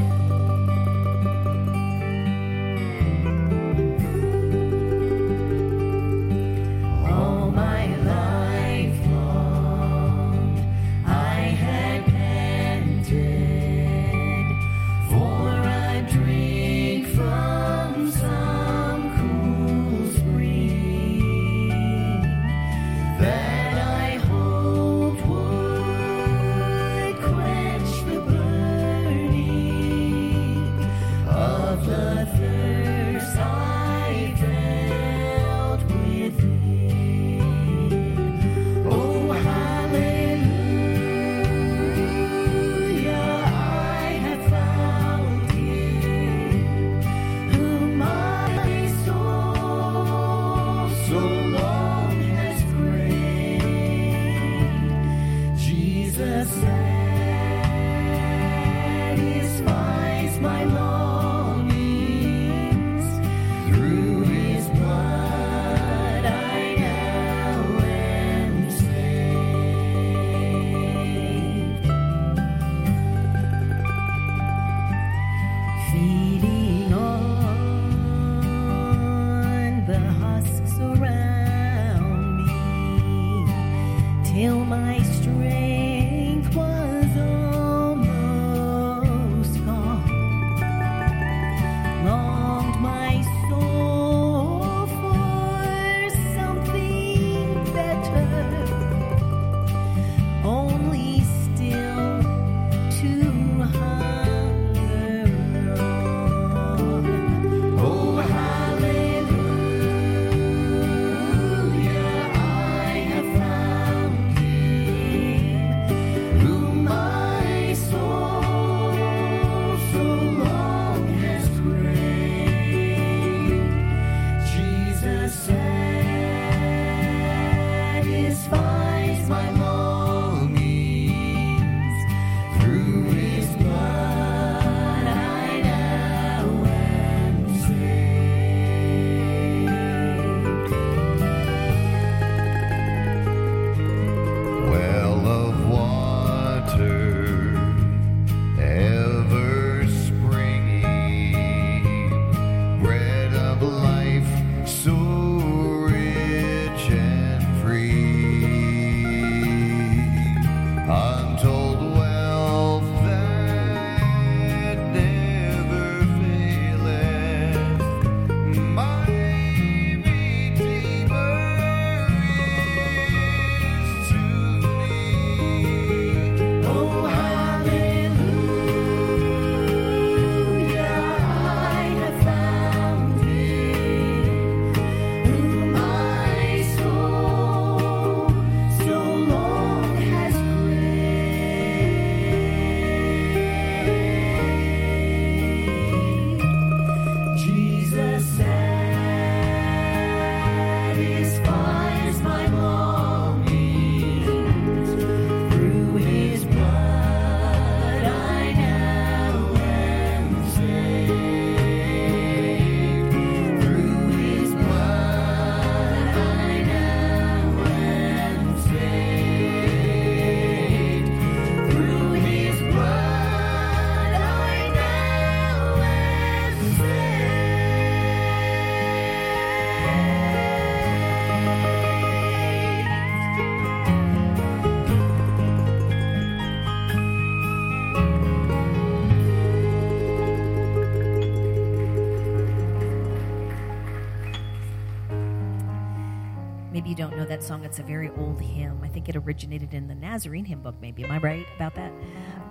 Maybe 246.84 246.90
you 246.90 246.96
don't 246.98 247.16
know 247.16 247.24
that 247.24 247.42
song. 247.42 247.64
It's 247.64 247.80
a 247.80 247.84
very 247.84 248.10
old 248.18 248.42
hymn. 248.42 248.82
I 248.84 248.90
think 248.90 249.08
it 249.08 249.16
originated 249.16 249.74
in 249.74 249.88
the 249.88 249.96
Nazarene 249.96 250.44
hymn 250.44 250.62
book, 250.62 250.76
maybe. 250.82 251.06
Am 251.06 251.12
I 251.12 251.18
right 251.18 251.48
about 251.56 251.76
that? 251.76 251.94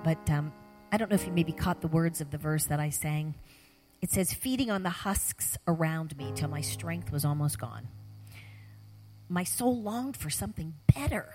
But 0.03 0.31
um, 0.31 0.55
I 0.91 0.97
don't 0.97 1.11
know 1.11 1.17
if 1.17 1.27
you 1.27 1.33
maybe 1.33 1.53
caught 1.53 1.83
the 1.83 1.89
words 1.89 2.23
of 2.23 2.31
the 2.31 2.39
verse 2.39 2.65
that 2.65 2.81
I 2.81 2.89
sang. 2.89 3.35
It 4.01 4.11
says, 4.11 4.33
Feeding 4.33 4.71
on 4.71 4.85
the 4.85 4.89
husks 4.89 5.59
around 5.67 6.17
me 6.17 6.33
till 6.35 6.49
my 6.49 6.63
strength 6.63 7.13
was 7.13 7.27
almost 7.27 7.59
gone. 7.59 7.89
My 9.29 9.45
soul 9.45 9.83
longed 9.83 10.17
for 10.17 10.31
something 10.31 10.73
better, 10.95 11.29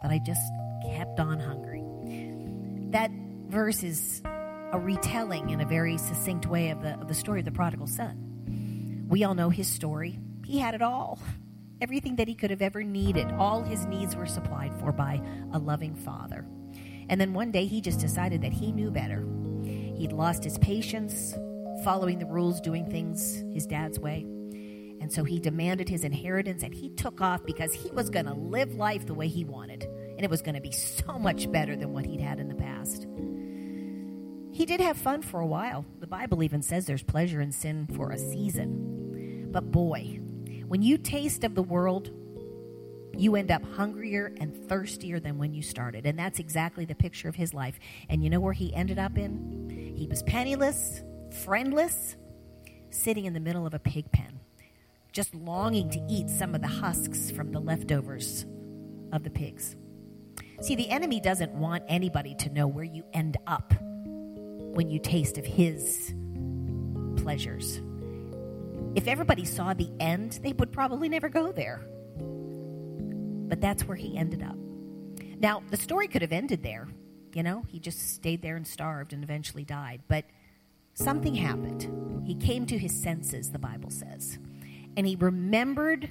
but 0.00 0.12
I 0.12 0.20
just 0.24 0.52
kept 0.84 1.18
on 1.18 1.40
hungry. 1.40 1.82
That 2.92 3.10
verse 3.48 3.82
is 3.82 4.22
a 4.24 4.78
retelling 4.78 5.50
in 5.50 5.60
a 5.60 5.66
very 5.66 5.98
succinct 5.98 6.46
way 6.46 6.70
of 6.70 6.82
the, 6.82 6.90
of 7.00 7.08
the 7.08 7.14
story 7.14 7.40
of 7.40 7.46
the 7.46 7.50
prodigal 7.50 7.88
son. 7.88 9.06
We 9.08 9.24
all 9.24 9.34
know 9.34 9.50
his 9.50 9.66
story. 9.66 10.20
He 10.44 10.60
had 10.60 10.76
it 10.76 10.82
all 10.82 11.18
everything 11.80 12.16
that 12.16 12.28
he 12.28 12.34
could 12.34 12.50
have 12.50 12.62
ever 12.62 12.82
needed. 12.82 13.30
All 13.32 13.62
his 13.62 13.86
needs 13.86 14.16
were 14.16 14.26
supplied 14.26 14.72
for 14.80 14.92
by 14.92 15.20
a 15.52 15.58
loving 15.58 15.94
father. 15.94 16.46
And 17.08 17.20
then 17.20 17.34
one 17.34 17.50
day 17.50 17.66
he 17.66 17.80
just 17.80 18.00
decided 18.00 18.42
that 18.42 18.52
he 18.52 18.72
knew 18.72 18.90
better. 18.90 19.26
He'd 19.64 20.12
lost 20.12 20.44
his 20.44 20.58
patience, 20.58 21.34
following 21.84 22.18
the 22.18 22.26
rules, 22.26 22.60
doing 22.60 22.90
things 22.90 23.44
his 23.52 23.66
dad's 23.66 23.98
way. 23.98 24.26
And 25.00 25.12
so 25.12 25.24
he 25.24 25.38
demanded 25.38 25.88
his 25.88 26.04
inheritance 26.04 26.62
and 26.62 26.74
he 26.74 26.88
took 26.90 27.20
off 27.20 27.44
because 27.44 27.72
he 27.72 27.90
was 27.90 28.10
going 28.10 28.26
to 28.26 28.34
live 28.34 28.74
life 28.74 29.06
the 29.06 29.14
way 29.14 29.28
he 29.28 29.44
wanted. 29.44 29.84
And 29.84 30.22
it 30.22 30.30
was 30.30 30.42
going 30.42 30.54
to 30.54 30.60
be 30.60 30.72
so 30.72 31.18
much 31.18 31.50
better 31.52 31.76
than 31.76 31.92
what 31.92 32.06
he'd 32.06 32.20
had 32.20 32.40
in 32.40 32.48
the 32.48 32.54
past. 32.54 33.06
He 34.52 34.64
did 34.64 34.80
have 34.80 34.96
fun 34.96 35.20
for 35.20 35.40
a 35.40 35.46
while. 35.46 35.84
The 36.00 36.06
Bible 36.06 36.42
even 36.42 36.62
says 36.62 36.86
there's 36.86 37.02
pleasure 37.02 37.42
in 37.42 37.52
sin 37.52 37.86
for 37.94 38.10
a 38.10 38.18
season. 38.18 39.50
But 39.52 39.70
boy, 39.70 40.20
when 40.68 40.82
you 40.82 40.98
taste 40.98 41.44
of 41.44 41.54
the 41.54 41.62
world, 41.62 42.10
you 43.16 43.36
end 43.36 43.50
up 43.50 43.62
hungrier 43.62 44.32
and 44.38 44.68
thirstier 44.68 45.20
than 45.20 45.38
when 45.38 45.54
you 45.54 45.62
started. 45.62 46.06
And 46.06 46.18
that's 46.18 46.38
exactly 46.38 46.84
the 46.84 46.94
picture 46.94 47.28
of 47.28 47.34
his 47.34 47.54
life. 47.54 47.78
And 48.08 48.22
you 48.22 48.30
know 48.30 48.40
where 48.40 48.52
he 48.52 48.74
ended 48.74 48.98
up 48.98 49.16
in? 49.16 49.94
He 49.96 50.06
was 50.06 50.22
penniless, 50.24 51.02
friendless, 51.44 52.16
sitting 52.90 53.24
in 53.24 53.32
the 53.32 53.40
middle 53.40 53.66
of 53.66 53.74
a 53.74 53.78
pig 53.78 54.10
pen, 54.12 54.40
just 55.12 55.34
longing 55.34 55.90
to 55.90 56.00
eat 56.08 56.28
some 56.28 56.54
of 56.54 56.60
the 56.60 56.68
husks 56.68 57.30
from 57.30 57.52
the 57.52 57.60
leftovers 57.60 58.44
of 59.12 59.22
the 59.22 59.30
pigs. 59.30 59.76
See, 60.60 60.74
the 60.74 60.88
enemy 60.90 61.20
doesn't 61.20 61.52
want 61.52 61.84
anybody 61.88 62.34
to 62.36 62.50
know 62.50 62.66
where 62.66 62.84
you 62.84 63.04
end 63.12 63.36
up 63.46 63.72
when 63.80 64.90
you 64.90 64.98
taste 64.98 65.38
of 65.38 65.46
his 65.46 66.14
pleasures. 67.16 67.80
If 68.96 69.08
everybody 69.08 69.44
saw 69.44 69.74
the 69.74 69.90
end, 70.00 70.40
they 70.42 70.54
would 70.54 70.72
probably 70.72 71.10
never 71.10 71.28
go 71.28 71.52
there. 71.52 71.86
But 73.46 73.60
that's 73.60 73.84
where 73.84 73.96
he 73.96 74.16
ended 74.16 74.42
up. 74.42 74.56
Now, 75.38 75.62
the 75.70 75.76
story 75.76 76.08
could 76.08 76.22
have 76.22 76.32
ended 76.32 76.62
there. 76.62 76.88
You 77.34 77.42
know, 77.42 77.62
he 77.68 77.78
just 77.78 78.14
stayed 78.14 78.40
there 78.40 78.56
and 78.56 78.66
starved 78.66 79.12
and 79.12 79.22
eventually 79.22 79.64
died. 79.64 80.00
But 80.08 80.24
something 80.94 81.34
happened. 81.34 82.26
He 82.26 82.34
came 82.34 82.64
to 82.66 82.78
his 82.78 82.98
senses, 82.98 83.52
the 83.52 83.58
Bible 83.58 83.90
says, 83.90 84.38
and 84.96 85.06
he 85.06 85.14
remembered 85.16 86.10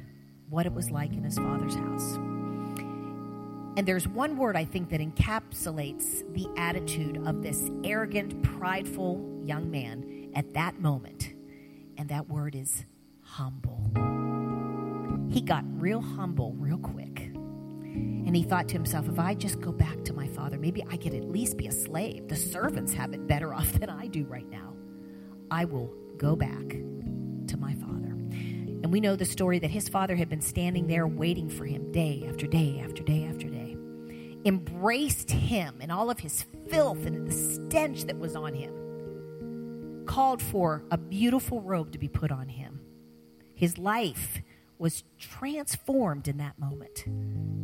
what 0.51 0.67
it 0.67 0.73
was 0.73 0.91
like 0.91 1.11
in 1.11 1.23
his 1.23 1.39
father's 1.39 1.73
house. 1.73 2.13
And 3.77 3.87
there's 3.87 4.07
one 4.07 4.37
word 4.37 4.55
I 4.55 4.63
think 4.63 4.91
that 4.91 5.01
encapsulates 5.01 6.23
the 6.35 6.47
attitude 6.55 7.25
of 7.25 7.41
this 7.41 7.71
arrogant, 7.83 8.43
prideful 8.43 9.41
young 9.43 9.71
man 9.71 10.29
at 10.35 10.53
that 10.53 10.79
moment 10.79 11.34
and 11.97 12.09
that 12.09 12.27
word 12.27 12.55
is 12.55 12.85
humble. 13.21 13.91
He 15.29 15.41
got 15.41 15.63
real 15.79 16.01
humble 16.01 16.53
real 16.53 16.77
quick. 16.77 17.31
And 17.95 18.35
he 18.35 18.43
thought 18.43 18.67
to 18.69 18.73
himself, 18.73 19.07
if 19.07 19.19
I 19.19 19.33
just 19.33 19.61
go 19.61 19.71
back 19.71 20.03
to 20.05 20.13
my 20.13 20.27
father, 20.27 20.57
maybe 20.57 20.83
I 20.89 20.97
could 20.97 21.13
at 21.13 21.25
least 21.25 21.57
be 21.57 21.67
a 21.67 21.71
slave. 21.71 22.27
The 22.27 22.35
servants 22.35 22.93
have 22.93 23.13
it 23.13 23.27
better 23.27 23.53
off 23.55 23.71
than 23.73 23.89
I 23.89 24.07
do 24.07 24.25
right 24.25 24.49
now. 24.49 24.73
I 25.51 25.65
will 25.65 25.93
go 26.17 26.35
back 26.35 26.67
to 26.69 27.57
my 27.57 27.73
father. 27.75 28.15
And 28.85 28.91
we 28.91 28.99
know 28.99 29.15
the 29.15 29.25
story 29.25 29.59
that 29.59 29.71
his 29.71 29.89
father 29.89 30.15
had 30.15 30.29
been 30.29 30.41
standing 30.41 30.87
there 30.87 31.07
waiting 31.07 31.49
for 31.49 31.65
him 31.65 31.91
day 31.91 32.25
after 32.27 32.45
day 32.45 32.81
after 32.83 33.03
day 33.03 33.25
after 33.25 33.47
day, 33.47 33.77
embraced 34.45 35.31
him 35.31 35.75
and 35.81 35.91
all 35.91 36.09
of 36.09 36.19
his 36.19 36.45
filth 36.69 37.05
and 37.05 37.27
the 37.27 37.31
stench 37.31 38.03
that 38.05 38.17
was 38.19 38.35
on 38.35 38.53
him 38.53 38.84
called 40.15 40.41
for 40.41 40.81
a 40.91 40.97
beautiful 40.97 41.61
robe 41.61 41.91
to 41.91 41.97
be 41.97 42.07
put 42.07 42.31
on 42.31 42.47
him. 42.47 42.79
His 43.53 43.77
life 43.77 44.41
was 44.77 45.03
transformed 45.19 46.29
in 46.29 46.37
that 46.37 46.57
moment 46.57 47.03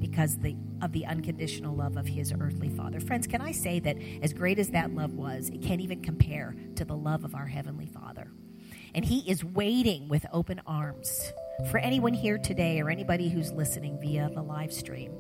because 0.01 0.35
the, 0.35 0.57
of 0.81 0.91
the 0.91 1.05
unconditional 1.05 1.73
love 1.73 1.95
of 1.95 2.05
his 2.05 2.33
earthly 2.37 2.67
father. 2.67 2.99
Friends, 2.99 3.25
can 3.25 3.39
I 3.39 3.53
say 3.53 3.79
that 3.79 3.95
as 4.21 4.33
great 4.33 4.59
as 4.59 4.67
that 4.71 4.93
love 4.93 5.13
was, 5.13 5.47
it 5.47 5.61
can't 5.61 5.79
even 5.79 6.01
compare 6.01 6.53
to 6.75 6.83
the 6.83 6.93
love 6.93 7.23
of 7.23 7.35
our 7.35 7.45
heavenly 7.45 7.85
father. 7.85 8.29
And 8.93 9.05
he 9.05 9.19
is 9.31 9.45
waiting 9.45 10.09
with 10.09 10.25
open 10.33 10.61
arms 10.67 11.31
for 11.69 11.77
anyone 11.77 12.13
here 12.13 12.37
today 12.37 12.81
or 12.81 12.89
anybody 12.89 13.29
who's 13.29 13.53
listening 13.53 13.97
via 14.01 14.29
the 14.29 14.41
live 14.41 14.73
stream. 14.73 15.13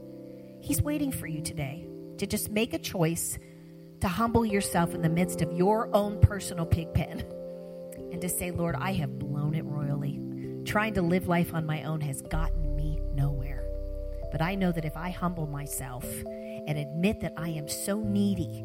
He's 0.59 0.81
waiting 0.81 1.13
for 1.13 1.27
you 1.27 1.41
today 1.41 1.87
to 2.17 2.27
just 2.27 2.49
make 2.51 2.73
a 2.73 2.79
choice 2.79 3.39
to 4.01 4.07
humble 4.07 4.45
yourself 4.45 4.93
in 4.95 5.01
the 5.01 5.09
midst 5.09 5.41
of 5.41 5.51
your 5.53 5.89
own 5.95 6.19
personal 6.19 6.65
pig 6.65 6.91
pen 6.93 7.23
and 8.11 8.19
to 8.21 8.27
say, 8.27 8.51
Lord, 8.51 8.75
I 8.75 8.93
have 8.93 9.19
blown 9.19 9.53
it 9.53 9.63
royally. 9.63 10.19
Trying 10.65 10.95
to 10.95 11.01
live 11.01 11.27
life 11.27 11.53
on 11.53 11.65
my 11.65 11.83
own 11.83 12.01
has 12.01 12.21
gotten 12.21 12.75
me 12.75 12.99
nowhere. 13.13 13.63
But 14.31 14.41
I 14.41 14.55
know 14.55 14.71
that 14.71 14.85
if 14.85 14.97
I 14.97 15.11
humble 15.11 15.45
myself 15.45 16.05
and 16.25 16.77
admit 16.77 17.19
that 17.21 17.33
I 17.37 17.49
am 17.49 17.67
so 17.67 17.99
needy, 17.99 18.63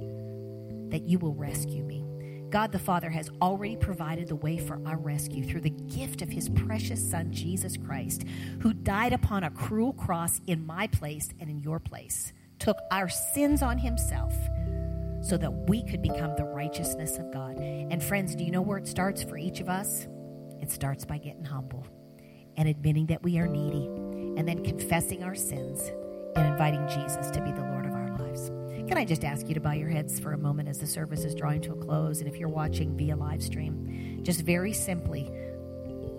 that 0.90 1.06
you 1.06 1.18
will 1.18 1.34
rescue 1.34 1.84
me. 1.84 2.04
God 2.48 2.72
the 2.72 2.78
Father 2.78 3.10
has 3.10 3.30
already 3.42 3.76
provided 3.76 4.28
the 4.28 4.36
way 4.36 4.56
for 4.56 4.80
our 4.86 4.96
rescue 4.96 5.44
through 5.44 5.62
the 5.62 5.70
gift 5.70 6.22
of 6.22 6.28
his 6.30 6.48
precious 6.50 7.10
Son, 7.10 7.32
Jesus 7.32 7.76
Christ, 7.76 8.24
who 8.60 8.72
died 8.72 9.12
upon 9.12 9.44
a 9.44 9.50
cruel 9.50 9.92
cross 9.92 10.40
in 10.46 10.64
my 10.64 10.86
place 10.86 11.28
and 11.40 11.50
in 11.50 11.60
your 11.60 11.80
place, 11.80 12.32
took 12.58 12.78
our 12.90 13.08
sins 13.08 13.62
on 13.62 13.78
himself 13.78 14.32
so 15.26 15.36
that 15.36 15.50
we 15.68 15.82
could 15.82 16.02
become 16.02 16.36
the 16.36 16.44
righteousness 16.44 17.18
of 17.18 17.32
God. 17.32 17.58
And 17.58 18.02
friends, 18.02 18.36
do 18.36 18.44
you 18.44 18.52
know 18.52 18.62
where 18.62 18.78
it 18.78 18.86
starts 18.86 19.24
for 19.24 19.36
each 19.36 19.60
of 19.60 19.68
us? 19.68 20.06
It 20.60 20.70
starts 20.70 21.04
by 21.04 21.18
getting 21.18 21.44
humble 21.44 21.84
and 22.56 22.68
admitting 22.68 23.06
that 23.06 23.22
we 23.22 23.38
are 23.38 23.48
needy, 23.48 23.86
and 24.38 24.46
then 24.46 24.64
confessing 24.64 25.22
our 25.24 25.34
sins 25.34 25.90
and 26.36 26.46
inviting 26.46 26.86
Jesus 26.88 27.30
to 27.32 27.40
be 27.42 27.50
the 27.50 27.60
Lord 27.60 27.86
of 27.86 27.92
our 27.92 28.16
lives. 28.18 28.50
Can 28.88 28.96
I 28.96 29.04
just 29.04 29.24
ask 29.24 29.48
you 29.48 29.54
to 29.54 29.60
bow 29.60 29.72
your 29.72 29.88
heads 29.88 30.20
for 30.20 30.32
a 30.32 30.38
moment 30.38 30.68
as 30.68 30.78
the 30.78 30.86
service 30.86 31.24
is 31.24 31.34
drawing 31.34 31.60
to 31.62 31.72
a 31.72 31.76
close? 31.76 32.20
And 32.20 32.28
if 32.28 32.38
you're 32.38 32.48
watching 32.48 32.96
via 32.96 33.16
live 33.16 33.42
stream, 33.42 34.20
just 34.22 34.42
very 34.42 34.72
simply, 34.72 35.30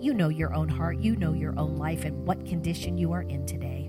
you 0.00 0.12
know 0.12 0.28
your 0.28 0.54
own 0.54 0.68
heart, 0.68 0.98
you 0.98 1.16
know 1.16 1.32
your 1.32 1.58
own 1.58 1.76
life, 1.76 2.04
and 2.04 2.26
what 2.26 2.44
condition 2.44 2.98
you 2.98 3.12
are 3.12 3.22
in 3.22 3.46
today. 3.46 3.87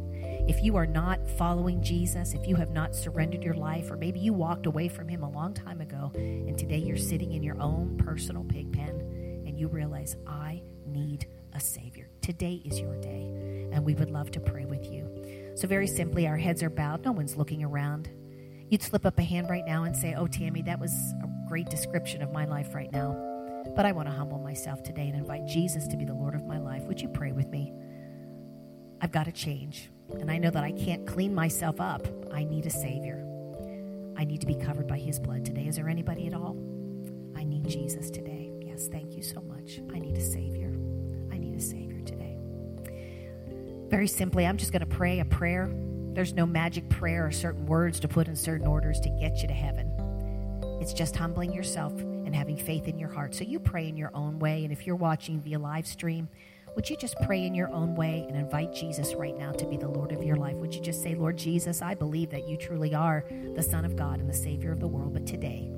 If 0.50 0.64
you 0.64 0.78
are 0.78 0.88
not 0.88 1.30
following 1.38 1.80
Jesus, 1.84 2.34
if 2.34 2.48
you 2.48 2.56
have 2.56 2.72
not 2.72 2.96
surrendered 2.96 3.44
your 3.44 3.54
life, 3.54 3.92
or 3.92 3.98
maybe 3.98 4.20
you 4.20 4.34
walked 4.34 4.66
away 4.66 4.88
from 4.88 5.08
Him 5.08 5.22
a 5.22 5.30
long 5.30 5.54
time 5.54 5.80
ago, 5.80 6.12
and 6.16 6.58
today 6.58 6.80
you're 6.80 6.98
sitting 6.98 7.34
in 7.34 7.44
your 7.44 7.62
own 7.62 7.98
personal 7.98 8.44
pig 8.44 8.74
pen 8.74 9.44
and 9.46 9.60
you 9.60 9.68
realize, 9.68 10.18
I 10.26 10.64
need 10.88 11.28
a 11.54 11.60
Savior. 11.60 12.10
Today 12.24 12.64
is 12.66 12.80
your 12.80 13.00
day, 13.00 13.30
and 13.72 13.86
we 13.86 13.94
would 13.94 14.10
love 14.10 14.32
to 14.32 14.40
pray 14.40 14.66
with 14.66 14.92
you. 14.92 15.54
So, 15.56 15.68
very 15.68 15.86
simply, 15.86 16.26
our 16.28 16.36
heads 16.36 16.64
are 16.64 16.72
bowed, 16.72 17.06
no 17.06 17.12
one's 17.12 17.38
looking 17.38 17.64
around. 17.64 18.10
You'd 18.70 18.82
slip 18.82 19.06
up 19.06 19.20
a 19.20 19.24
hand 19.24 19.52
right 19.52 19.66
now 19.68 19.84
and 19.84 19.96
say, 19.96 20.16
Oh, 20.16 20.26
Tammy, 20.26 20.64
that 20.64 20.80
was 20.80 20.92
a 21.22 21.30
great 21.48 21.70
description 21.70 22.24
of 22.24 22.32
my 22.32 22.46
life 22.46 22.74
right 22.74 22.92
now. 22.92 23.12
But 23.76 23.86
I 23.86 23.92
want 23.92 24.10
to 24.10 24.16
humble 24.16 24.40
myself 24.40 24.82
today 24.82 25.10
and 25.10 25.16
invite 25.16 25.46
Jesus 25.46 25.88
to 25.90 25.96
be 25.96 26.06
the 26.06 26.16
Lord 26.16 26.34
of 26.34 26.48
my 26.48 26.58
life. 26.58 26.86
Would 26.86 27.02
you 27.02 27.10
pray 27.10 27.34
with 27.34 27.50
me? 27.50 27.72
I've 29.00 29.12
got 29.12 29.26
to 29.26 29.32
change. 29.32 29.92
And 30.19 30.31
I 30.31 30.38
know 30.38 30.49
that 30.49 30.64
I 30.64 30.72
can't 30.72 31.06
clean 31.06 31.34
myself 31.34 31.80
up. 31.80 32.07
I 32.34 32.44
need 32.44 32.65
a 32.65 32.69
Savior. 32.69 33.26
I 34.18 34.26
need 34.26 34.41
to 34.41 34.48
be 34.48 34.56
covered 34.56 34.88
by 34.88 34.98
His 34.98 35.19
blood 35.19 35.45
today. 35.45 35.68
Is 35.68 35.76
there 35.76 35.90
anybody 35.90 36.27
at 36.27 36.34
all? 36.34 36.57
I 37.36 37.44
need 37.44 37.68
Jesus 37.68 38.10
today. 38.10 38.52
Yes, 38.61 38.88
thank 38.88 39.15
you 39.15 39.23
so 39.23 39.41
much. 39.41 39.80
I 39.94 39.99
need 39.99 40.18
a 40.18 40.22
Savior. 40.22 40.73
I 41.31 41.38
need 41.38 41.56
a 41.56 41.61
Savior 41.61 42.02
today. 42.02 42.38
Very 43.90 44.07
simply, 44.07 44.45
I'm 44.45 44.57
just 44.57 44.72
going 44.72 44.81
to 44.81 44.86
pray 44.86 45.19
a 45.19 45.26
prayer. 45.26 45.69
There's 46.14 46.34
no 46.34 46.45
magic 46.45 46.90
prayer 46.90 47.26
or 47.26 47.31
certain 47.31 47.65
words 47.65 47.99
to 48.02 48.07
put 48.07 48.27
in 48.27 48.36
certain 48.36 48.68
orders 48.68 48.99
to 49.02 49.10
get 49.10 49.41
you 49.41 49.48
to 49.48 49.53
heaven. 49.53 49.90
It's 50.81 50.94
just 50.94 51.15
humbling 51.15 51.53
yourself 51.53 51.94
and 51.99 52.36
having 52.36 52.57
faith 52.57 52.88
in 52.88 52.99
your 52.99 53.10
heart. 53.10 53.36
So 53.36 53.44
you 53.44 53.60
pray 53.60 53.88
in 53.88 53.98
your 53.98 54.11
own 54.14 54.40
way. 54.40 54.64
And 54.64 54.72
if 54.72 54.86
you're 54.86 54.95
watching 54.95 55.41
via 55.41 55.60
live 55.60 55.88
stream, 55.88 56.30
would 56.80 56.90
you 56.90 56.96
just 56.96 57.20
pray 57.24 57.46
in 57.46 57.54
your 57.54 57.70
own 57.74 57.94
way 57.94 58.26
and 58.30 58.38
invite 58.38 58.72
Jesus 58.72 59.14
right 59.14 59.38
now 59.38 59.52
to 59.52 59.66
be 59.66 59.76
the 59.76 59.90
Lord 59.90 60.14
of 60.14 60.24
your 60.24 60.38
life? 60.38 60.56
Would 60.56 60.74
you 60.74 60.80
just 60.80 61.04
say, 61.04 61.14
Lord 61.14 61.36
Jesus, 61.36 61.82
I 61.82 61.94
believe 61.94 62.30
that 62.30 62.48
you 62.48 62.56
truly 62.56 62.96
are 62.96 63.26
the 63.54 63.62
Son 63.62 63.84
of 63.84 63.98
God 63.98 64.22
and 64.22 64.30
the 64.30 64.34
Savior 64.34 64.72
of 64.72 64.80
the 64.80 64.88
world, 64.88 65.12
but 65.12 65.28
today 65.28 65.70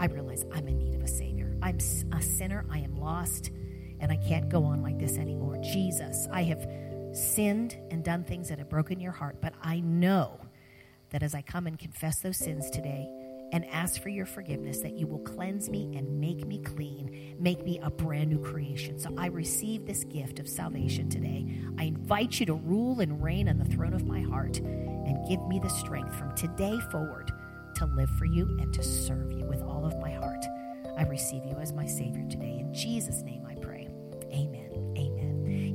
I 0.00 0.06
realize 0.06 0.44
I'm 0.52 0.66
in 0.66 0.78
need 0.78 0.96
of 0.96 1.02
a 1.02 1.06
Savior. 1.06 1.56
I'm 1.62 1.78
a 2.10 2.20
sinner, 2.20 2.66
I 2.68 2.78
am 2.80 2.96
lost, 2.96 3.52
and 4.00 4.10
I 4.10 4.16
can't 4.16 4.48
go 4.48 4.64
on 4.64 4.82
like 4.82 4.98
this 4.98 5.16
anymore. 5.16 5.58
Jesus, 5.62 6.26
I 6.32 6.42
have 6.42 6.66
sinned 7.12 7.76
and 7.92 8.02
done 8.02 8.24
things 8.24 8.48
that 8.48 8.58
have 8.58 8.68
broken 8.68 8.98
your 8.98 9.12
heart. 9.12 9.36
But 9.40 9.52
I 9.62 9.78
know 9.78 10.40
that 11.10 11.22
as 11.22 11.36
I 11.36 11.42
come 11.42 11.68
and 11.68 11.78
confess 11.78 12.18
those 12.18 12.36
sins 12.36 12.68
today 12.68 13.08
and 13.56 13.64
ask 13.72 14.02
for 14.02 14.10
your 14.10 14.26
forgiveness, 14.26 14.80
that 14.80 14.98
you 14.98 15.06
will 15.06 15.20
cleanse 15.20 15.70
me 15.70 15.90
and 15.96 16.20
make 16.20 16.46
me 16.46 16.58
clean, 16.58 17.34
make 17.38 17.64
me 17.64 17.80
a 17.82 17.88
brand 17.88 18.28
new 18.28 18.38
creation. 18.38 18.98
So 18.98 19.14
I 19.16 19.28
receive 19.28 19.86
this 19.86 20.04
gift 20.04 20.38
of 20.38 20.46
salvation 20.46 21.08
today. 21.08 21.46
I 21.78 21.84
invite 21.84 22.38
you 22.38 22.44
to 22.46 22.54
rule 22.54 23.00
and 23.00 23.22
reign 23.22 23.48
on 23.48 23.56
the 23.56 23.64
throne 23.64 23.94
of 23.94 24.04
my 24.04 24.20
heart 24.20 24.58
and 24.58 25.26
give 25.26 25.40
me 25.48 25.58
the 25.58 25.70
strength 25.70 26.14
from 26.16 26.36
today 26.36 26.78
forward 26.90 27.32
to 27.76 27.86
live 27.86 28.10
for 28.18 28.26
you 28.26 28.44
and 28.60 28.74
to 28.74 28.82
serve 28.82 29.32
you 29.32 29.46
with 29.46 29.62
all 29.62 29.86
of 29.86 29.98
my 30.00 30.10
heart. 30.10 30.44
I 30.98 31.04
receive 31.04 31.46
you 31.46 31.56
as 31.56 31.72
my 31.72 31.86
Savior 31.86 32.26
today. 32.28 32.58
In 32.60 32.74
Jesus' 32.74 33.22
name 33.22 33.46
I 33.48 33.54
pray. 33.54 33.88
Amen. 34.32 34.65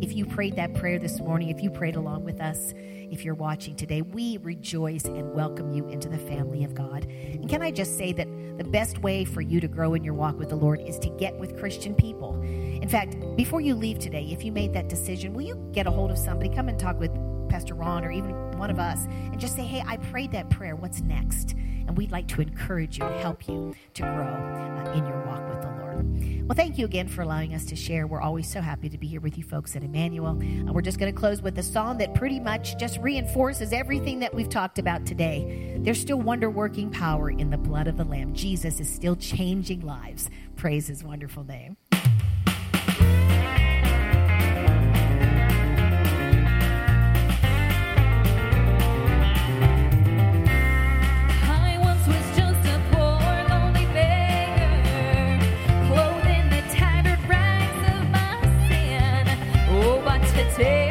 If 0.02 0.16
you 0.16 0.26
prayed 0.26 0.56
that 0.56 0.74
prayer 0.74 0.98
this 0.98 1.20
morning, 1.20 1.50
if 1.50 1.62
you 1.62 1.70
prayed 1.70 1.96
along 1.96 2.24
with 2.24 2.42
us, 2.42 2.74
if 2.76 3.24
you're 3.24 3.36
watching 3.36 3.76
today, 3.76 4.02
we 4.02 4.38
rejoice 4.38 5.06
and 5.06 5.32
welcome 5.36 5.72
you 5.72 5.88
into 5.90 6.10
the 6.10 6.18
family 6.18 6.64
of 6.64 6.74
God. 6.74 7.04
And 7.06 7.48
can 7.48 7.62
I 7.62 7.70
just 7.70 8.00
say 8.00 8.12
that 8.14 8.28
the 8.58 8.64
best 8.64 9.04
way 9.04 9.26
for 9.26 9.42
you 9.42 9.60
to 9.60 9.68
grow 9.68 9.94
in 9.94 10.04
your 10.04 10.16
walk 10.16 10.40
with 10.40 10.50
the 10.50 10.56
Lord 10.56 10.82
is 10.82 10.98
to 11.00 11.10
get 11.18 11.38
with 11.38 11.56
Christian 11.60 11.94
people. 11.94 12.42
In 12.42 12.90
fact, 12.90 13.16
before 13.36 13.62
you 13.62 13.76
leave 13.76 14.00
today, 14.00 14.28
if 14.32 14.44
you 14.44 14.52
made 14.52 14.74
that 14.74 14.90
decision, 14.90 15.34
will 15.34 15.44
you 15.44 15.70
get 15.72 15.86
a 15.86 15.92
hold 15.92 16.10
of 16.10 16.18
somebody? 16.18 16.50
Come 16.50 16.68
and 16.68 16.80
talk 16.80 17.00
with 17.00 17.12
Pastor 17.48 17.76
Ron 17.76 18.04
or 18.04 18.12
even 18.12 18.51
one 18.62 18.70
of 18.70 18.78
us 18.78 19.08
and 19.08 19.40
just 19.40 19.56
say, 19.56 19.64
hey, 19.64 19.84
I 19.88 19.98
prayed 19.98 20.32
that 20.34 20.52
prayer. 20.52 20.76
What's 20.76 21.02
next? 21.02 21.54
And 21.54 21.98
we'd 21.98 22.12
like 22.12 22.28
to 22.28 22.42
encourage 22.42 23.00
you 23.00 23.06
and 23.06 23.20
help 23.20 23.48
you 23.48 23.74
to 23.96 24.04
grow 24.04 24.24
uh, 24.24 24.94
in 24.94 25.04
your 25.08 25.20
walk 25.26 25.50
with 25.50 25.62
the 25.64 25.72
Lord. 25.82 26.48
Well, 26.48 26.56
thank 26.56 26.78
you 26.78 26.86
again 26.86 27.08
for 27.08 27.24
allowing 27.24 27.56
us 27.56 27.66
to 27.66 27.76
share. 27.76 28.06
We're 28.06 28.22
always 28.22 28.48
so 28.48 28.62
happy 28.62 28.88
to 28.90 29.00
be 29.00 29.08
here 29.08 29.20
with 29.20 29.36
you 29.36 29.44
folks 29.44 29.76
at 29.76 29.84
Emmanuel. 29.84 30.38
And 30.40 30.72
we're 30.76 30.84
just 30.84 31.00
going 31.00 31.12
to 31.12 31.20
close 31.20 31.42
with 31.42 31.58
a 31.58 31.64
song 31.64 31.98
that 31.98 32.14
pretty 32.14 32.40
much 32.40 32.78
just 32.78 33.00
reinforces 33.00 33.74
everything 33.74 34.20
that 34.20 34.32
we've 34.32 34.48
talked 34.48 34.78
about 34.78 35.08
today. 35.08 35.80
There's 35.80 36.00
still 36.00 36.22
wonder 36.22 36.48
working 36.48 36.92
power 36.92 37.32
in 37.32 37.50
the 37.50 37.58
blood 37.58 37.88
of 37.88 37.98
the 37.98 38.06
Lamb. 38.06 38.36
Jesus 38.36 38.80
is 38.80 38.88
still 38.88 39.16
changing 39.16 39.82
lives. 39.82 40.30
Praise 40.56 40.86
his 40.86 41.04
wonderful 41.04 41.44
name. 41.44 41.78
But 60.62 60.91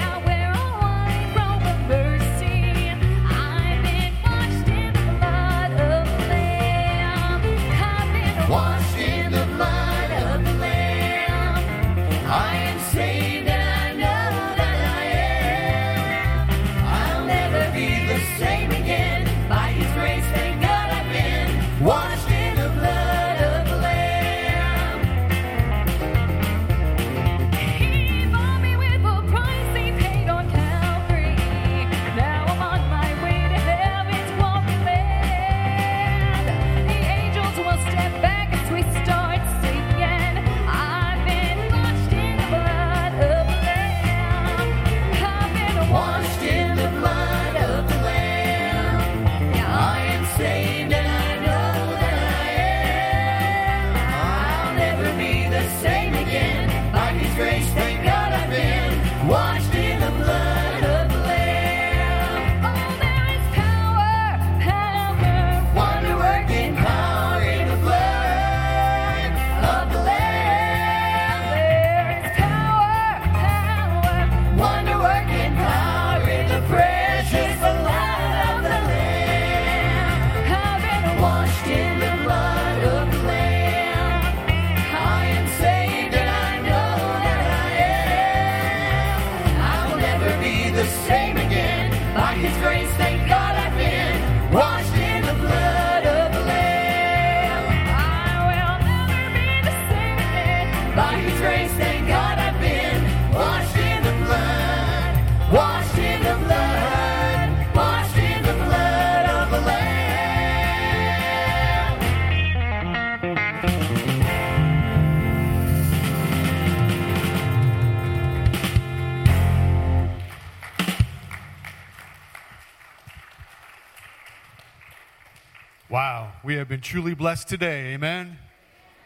been 126.81 126.89
truly 126.89 127.15
blessed 127.15 127.47
today. 127.47 127.93
Amen. 127.93 128.39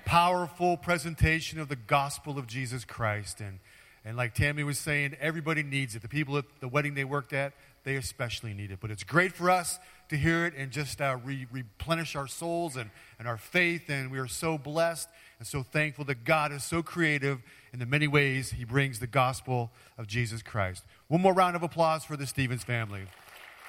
Powerful 0.05 0.77
presentation 0.77 1.59
of 1.59 1.69
the 1.69 1.75
gospel 1.75 2.39
of 2.39 2.47
Jesus 2.47 2.85
Christ. 2.85 3.41
And, 3.41 3.59
and 4.05 4.17
like 4.17 4.33
Tammy 4.33 4.63
was 4.63 4.79
saying, 4.79 5.17
everybody 5.21 5.65
needs 5.65 5.97
it. 5.97 6.03
The 6.03 6.09
people 6.09 6.37
at 6.37 6.45
the 6.61 6.69
wedding 6.69 6.95
they 6.95 7.03
worked 7.03 7.33
at, 7.33 7.53
they 7.83 7.97
especially 7.97 8.55
need 8.55 8.71
it. 8.71 8.79
But 8.81 8.93
it's 8.93 9.03
great 9.03 9.33
for 9.33 9.51
us 9.51 9.81
to 10.09 10.17
hear 10.17 10.47
it 10.47 10.55
and 10.57 10.71
just 10.71 11.01
uh, 11.01 11.17
re- 11.25 11.49
replenish 11.51 12.15
our 12.15 12.29
souls 12.29 12.77
and, 12.77 12.91
and 13.19 13.27
our 13.27 13.39
faith. 13.39 13.89
And 13.89 14.09
we 14.13 14.21
are 14.21 14.29
so 14.29 14.57
blessed 14.57 15.09
and 15.41 15.49
so 15.49 15.65
thankful 15.65 16.05
that 16.05 16.23
God 16.23 16.53
is 16.53 16.63
so 16.63 16.81
creative 16.81 17.43
in 17.73 17.81
the 17.81 17.87
many 17.87 18.07
ways 18.07 18.53
He 18.53 18.65
brings 18.65 19.01
the 19.01 19.09
gospel 19.09 19.73
of 19.99 20.07
Jesus 20.07 20.43
Christ. 20.43 20.85
One 21.09 21.23
more 21.23 21.35
round 21.35 21.57
of 21.57 21.65
applause 21.65 22.05
for 22.05 22.17
the 22.17 22.27
Stevens 22.27 22.63
family. 22.63 23.03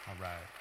All 0.08 0.16
right. 0.22 0.55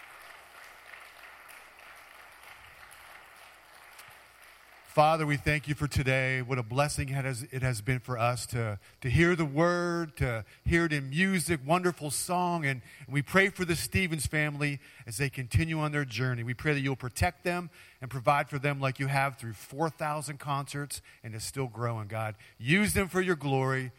Father, 4.94 5.26
we 5.26 5.36
thank 5.36 5.66
you 5.66 5.74
for 5.74 5.88
today. 5.88 6.40
What 6.40 6.56
a 6.56 6.62
blessing 6.62 7.08
it 7.08 7.62
has, 7.62 7.80
been 7.80 7.98
for 7.98 8.16
us 8.16 8.46
to, 8.46 8.78
to 9.00 9.10
hear 9.10 9.34
the 9.34 9.44
word, 9.44 10.16
to 10.18 10.44
hear 10.64 10.84
it 10.84 10.92
in 10.92 11.10
music, 11.10 11.58
wonderful 11.66 12.12
song. 12.12 12.64
And, 12.64 12.80
and 13.04 13.12
we 13.12 13.20
pray 13.20 13.48
for 13.48 13.64
the 13.64 13.74
Stevens 13.74 14.24
family 14.24 14.78
as 15.04 15.16
they 15.16 15.28
continue 15.30 15.80
on 15.80 15.90
their 15.90 16.04
journey. 16.04 16.44
We 16.44 16.54
pray 16.54 16.74
that 16.74 16.80
you'll 16.80 16.94
protect 16.94 17.42
them 17.42 17.70
and 18.00 18.08
provide 18.08 18.48
for 18.48 18.60
them 18.60 18.78
like 18.78 19.00
you 19.00 19.08
have 19.08 19.36
through 19.36 19.54
4,000 19.54 20.38
concerts 20.38 21.02
and 21.24 21.34
is 21.34 21.42
still 21.42 21.66
growing, 21.66 22.06
God. 22.06 22.36
Use 22.56 22.92
them 22.92 23.08
for 23.08 23.20
your 23.20 23.34
glory. 23.34 23.90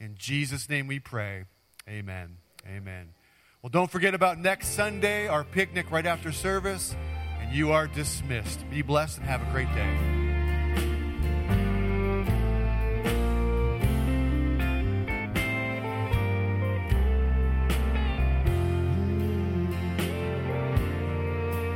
In 0.00 0.16
Jesus' 0.18 0.68
name 0.68 0.88
we 0.88 0.98
pray. 0.98 1.44
Amen. 1.88 2.38
Amen. 2.66 3.10
Well, 3.62 3.70
don't 3.70 3.92
forget 3.92 4.12
about 4.12 4.40
next 4.40 4.70
Sunday, 4.70 5.28
our 5.28 5.44
picnic 5.44 5.92
right 5.92 6.04
after 6.04 6.32
service. 6.32 6.96
And 7.40 7.54
you 7.54 7.70
are 7.70 7.86
dismissed. 7.86 8.68
Be 8.70 8.82
blessed 8.82 9.18
and 9.18 9.26
have 9.28 9.40
a 9.40 9.52
great 9.52 9.72
day. 9.72 10.21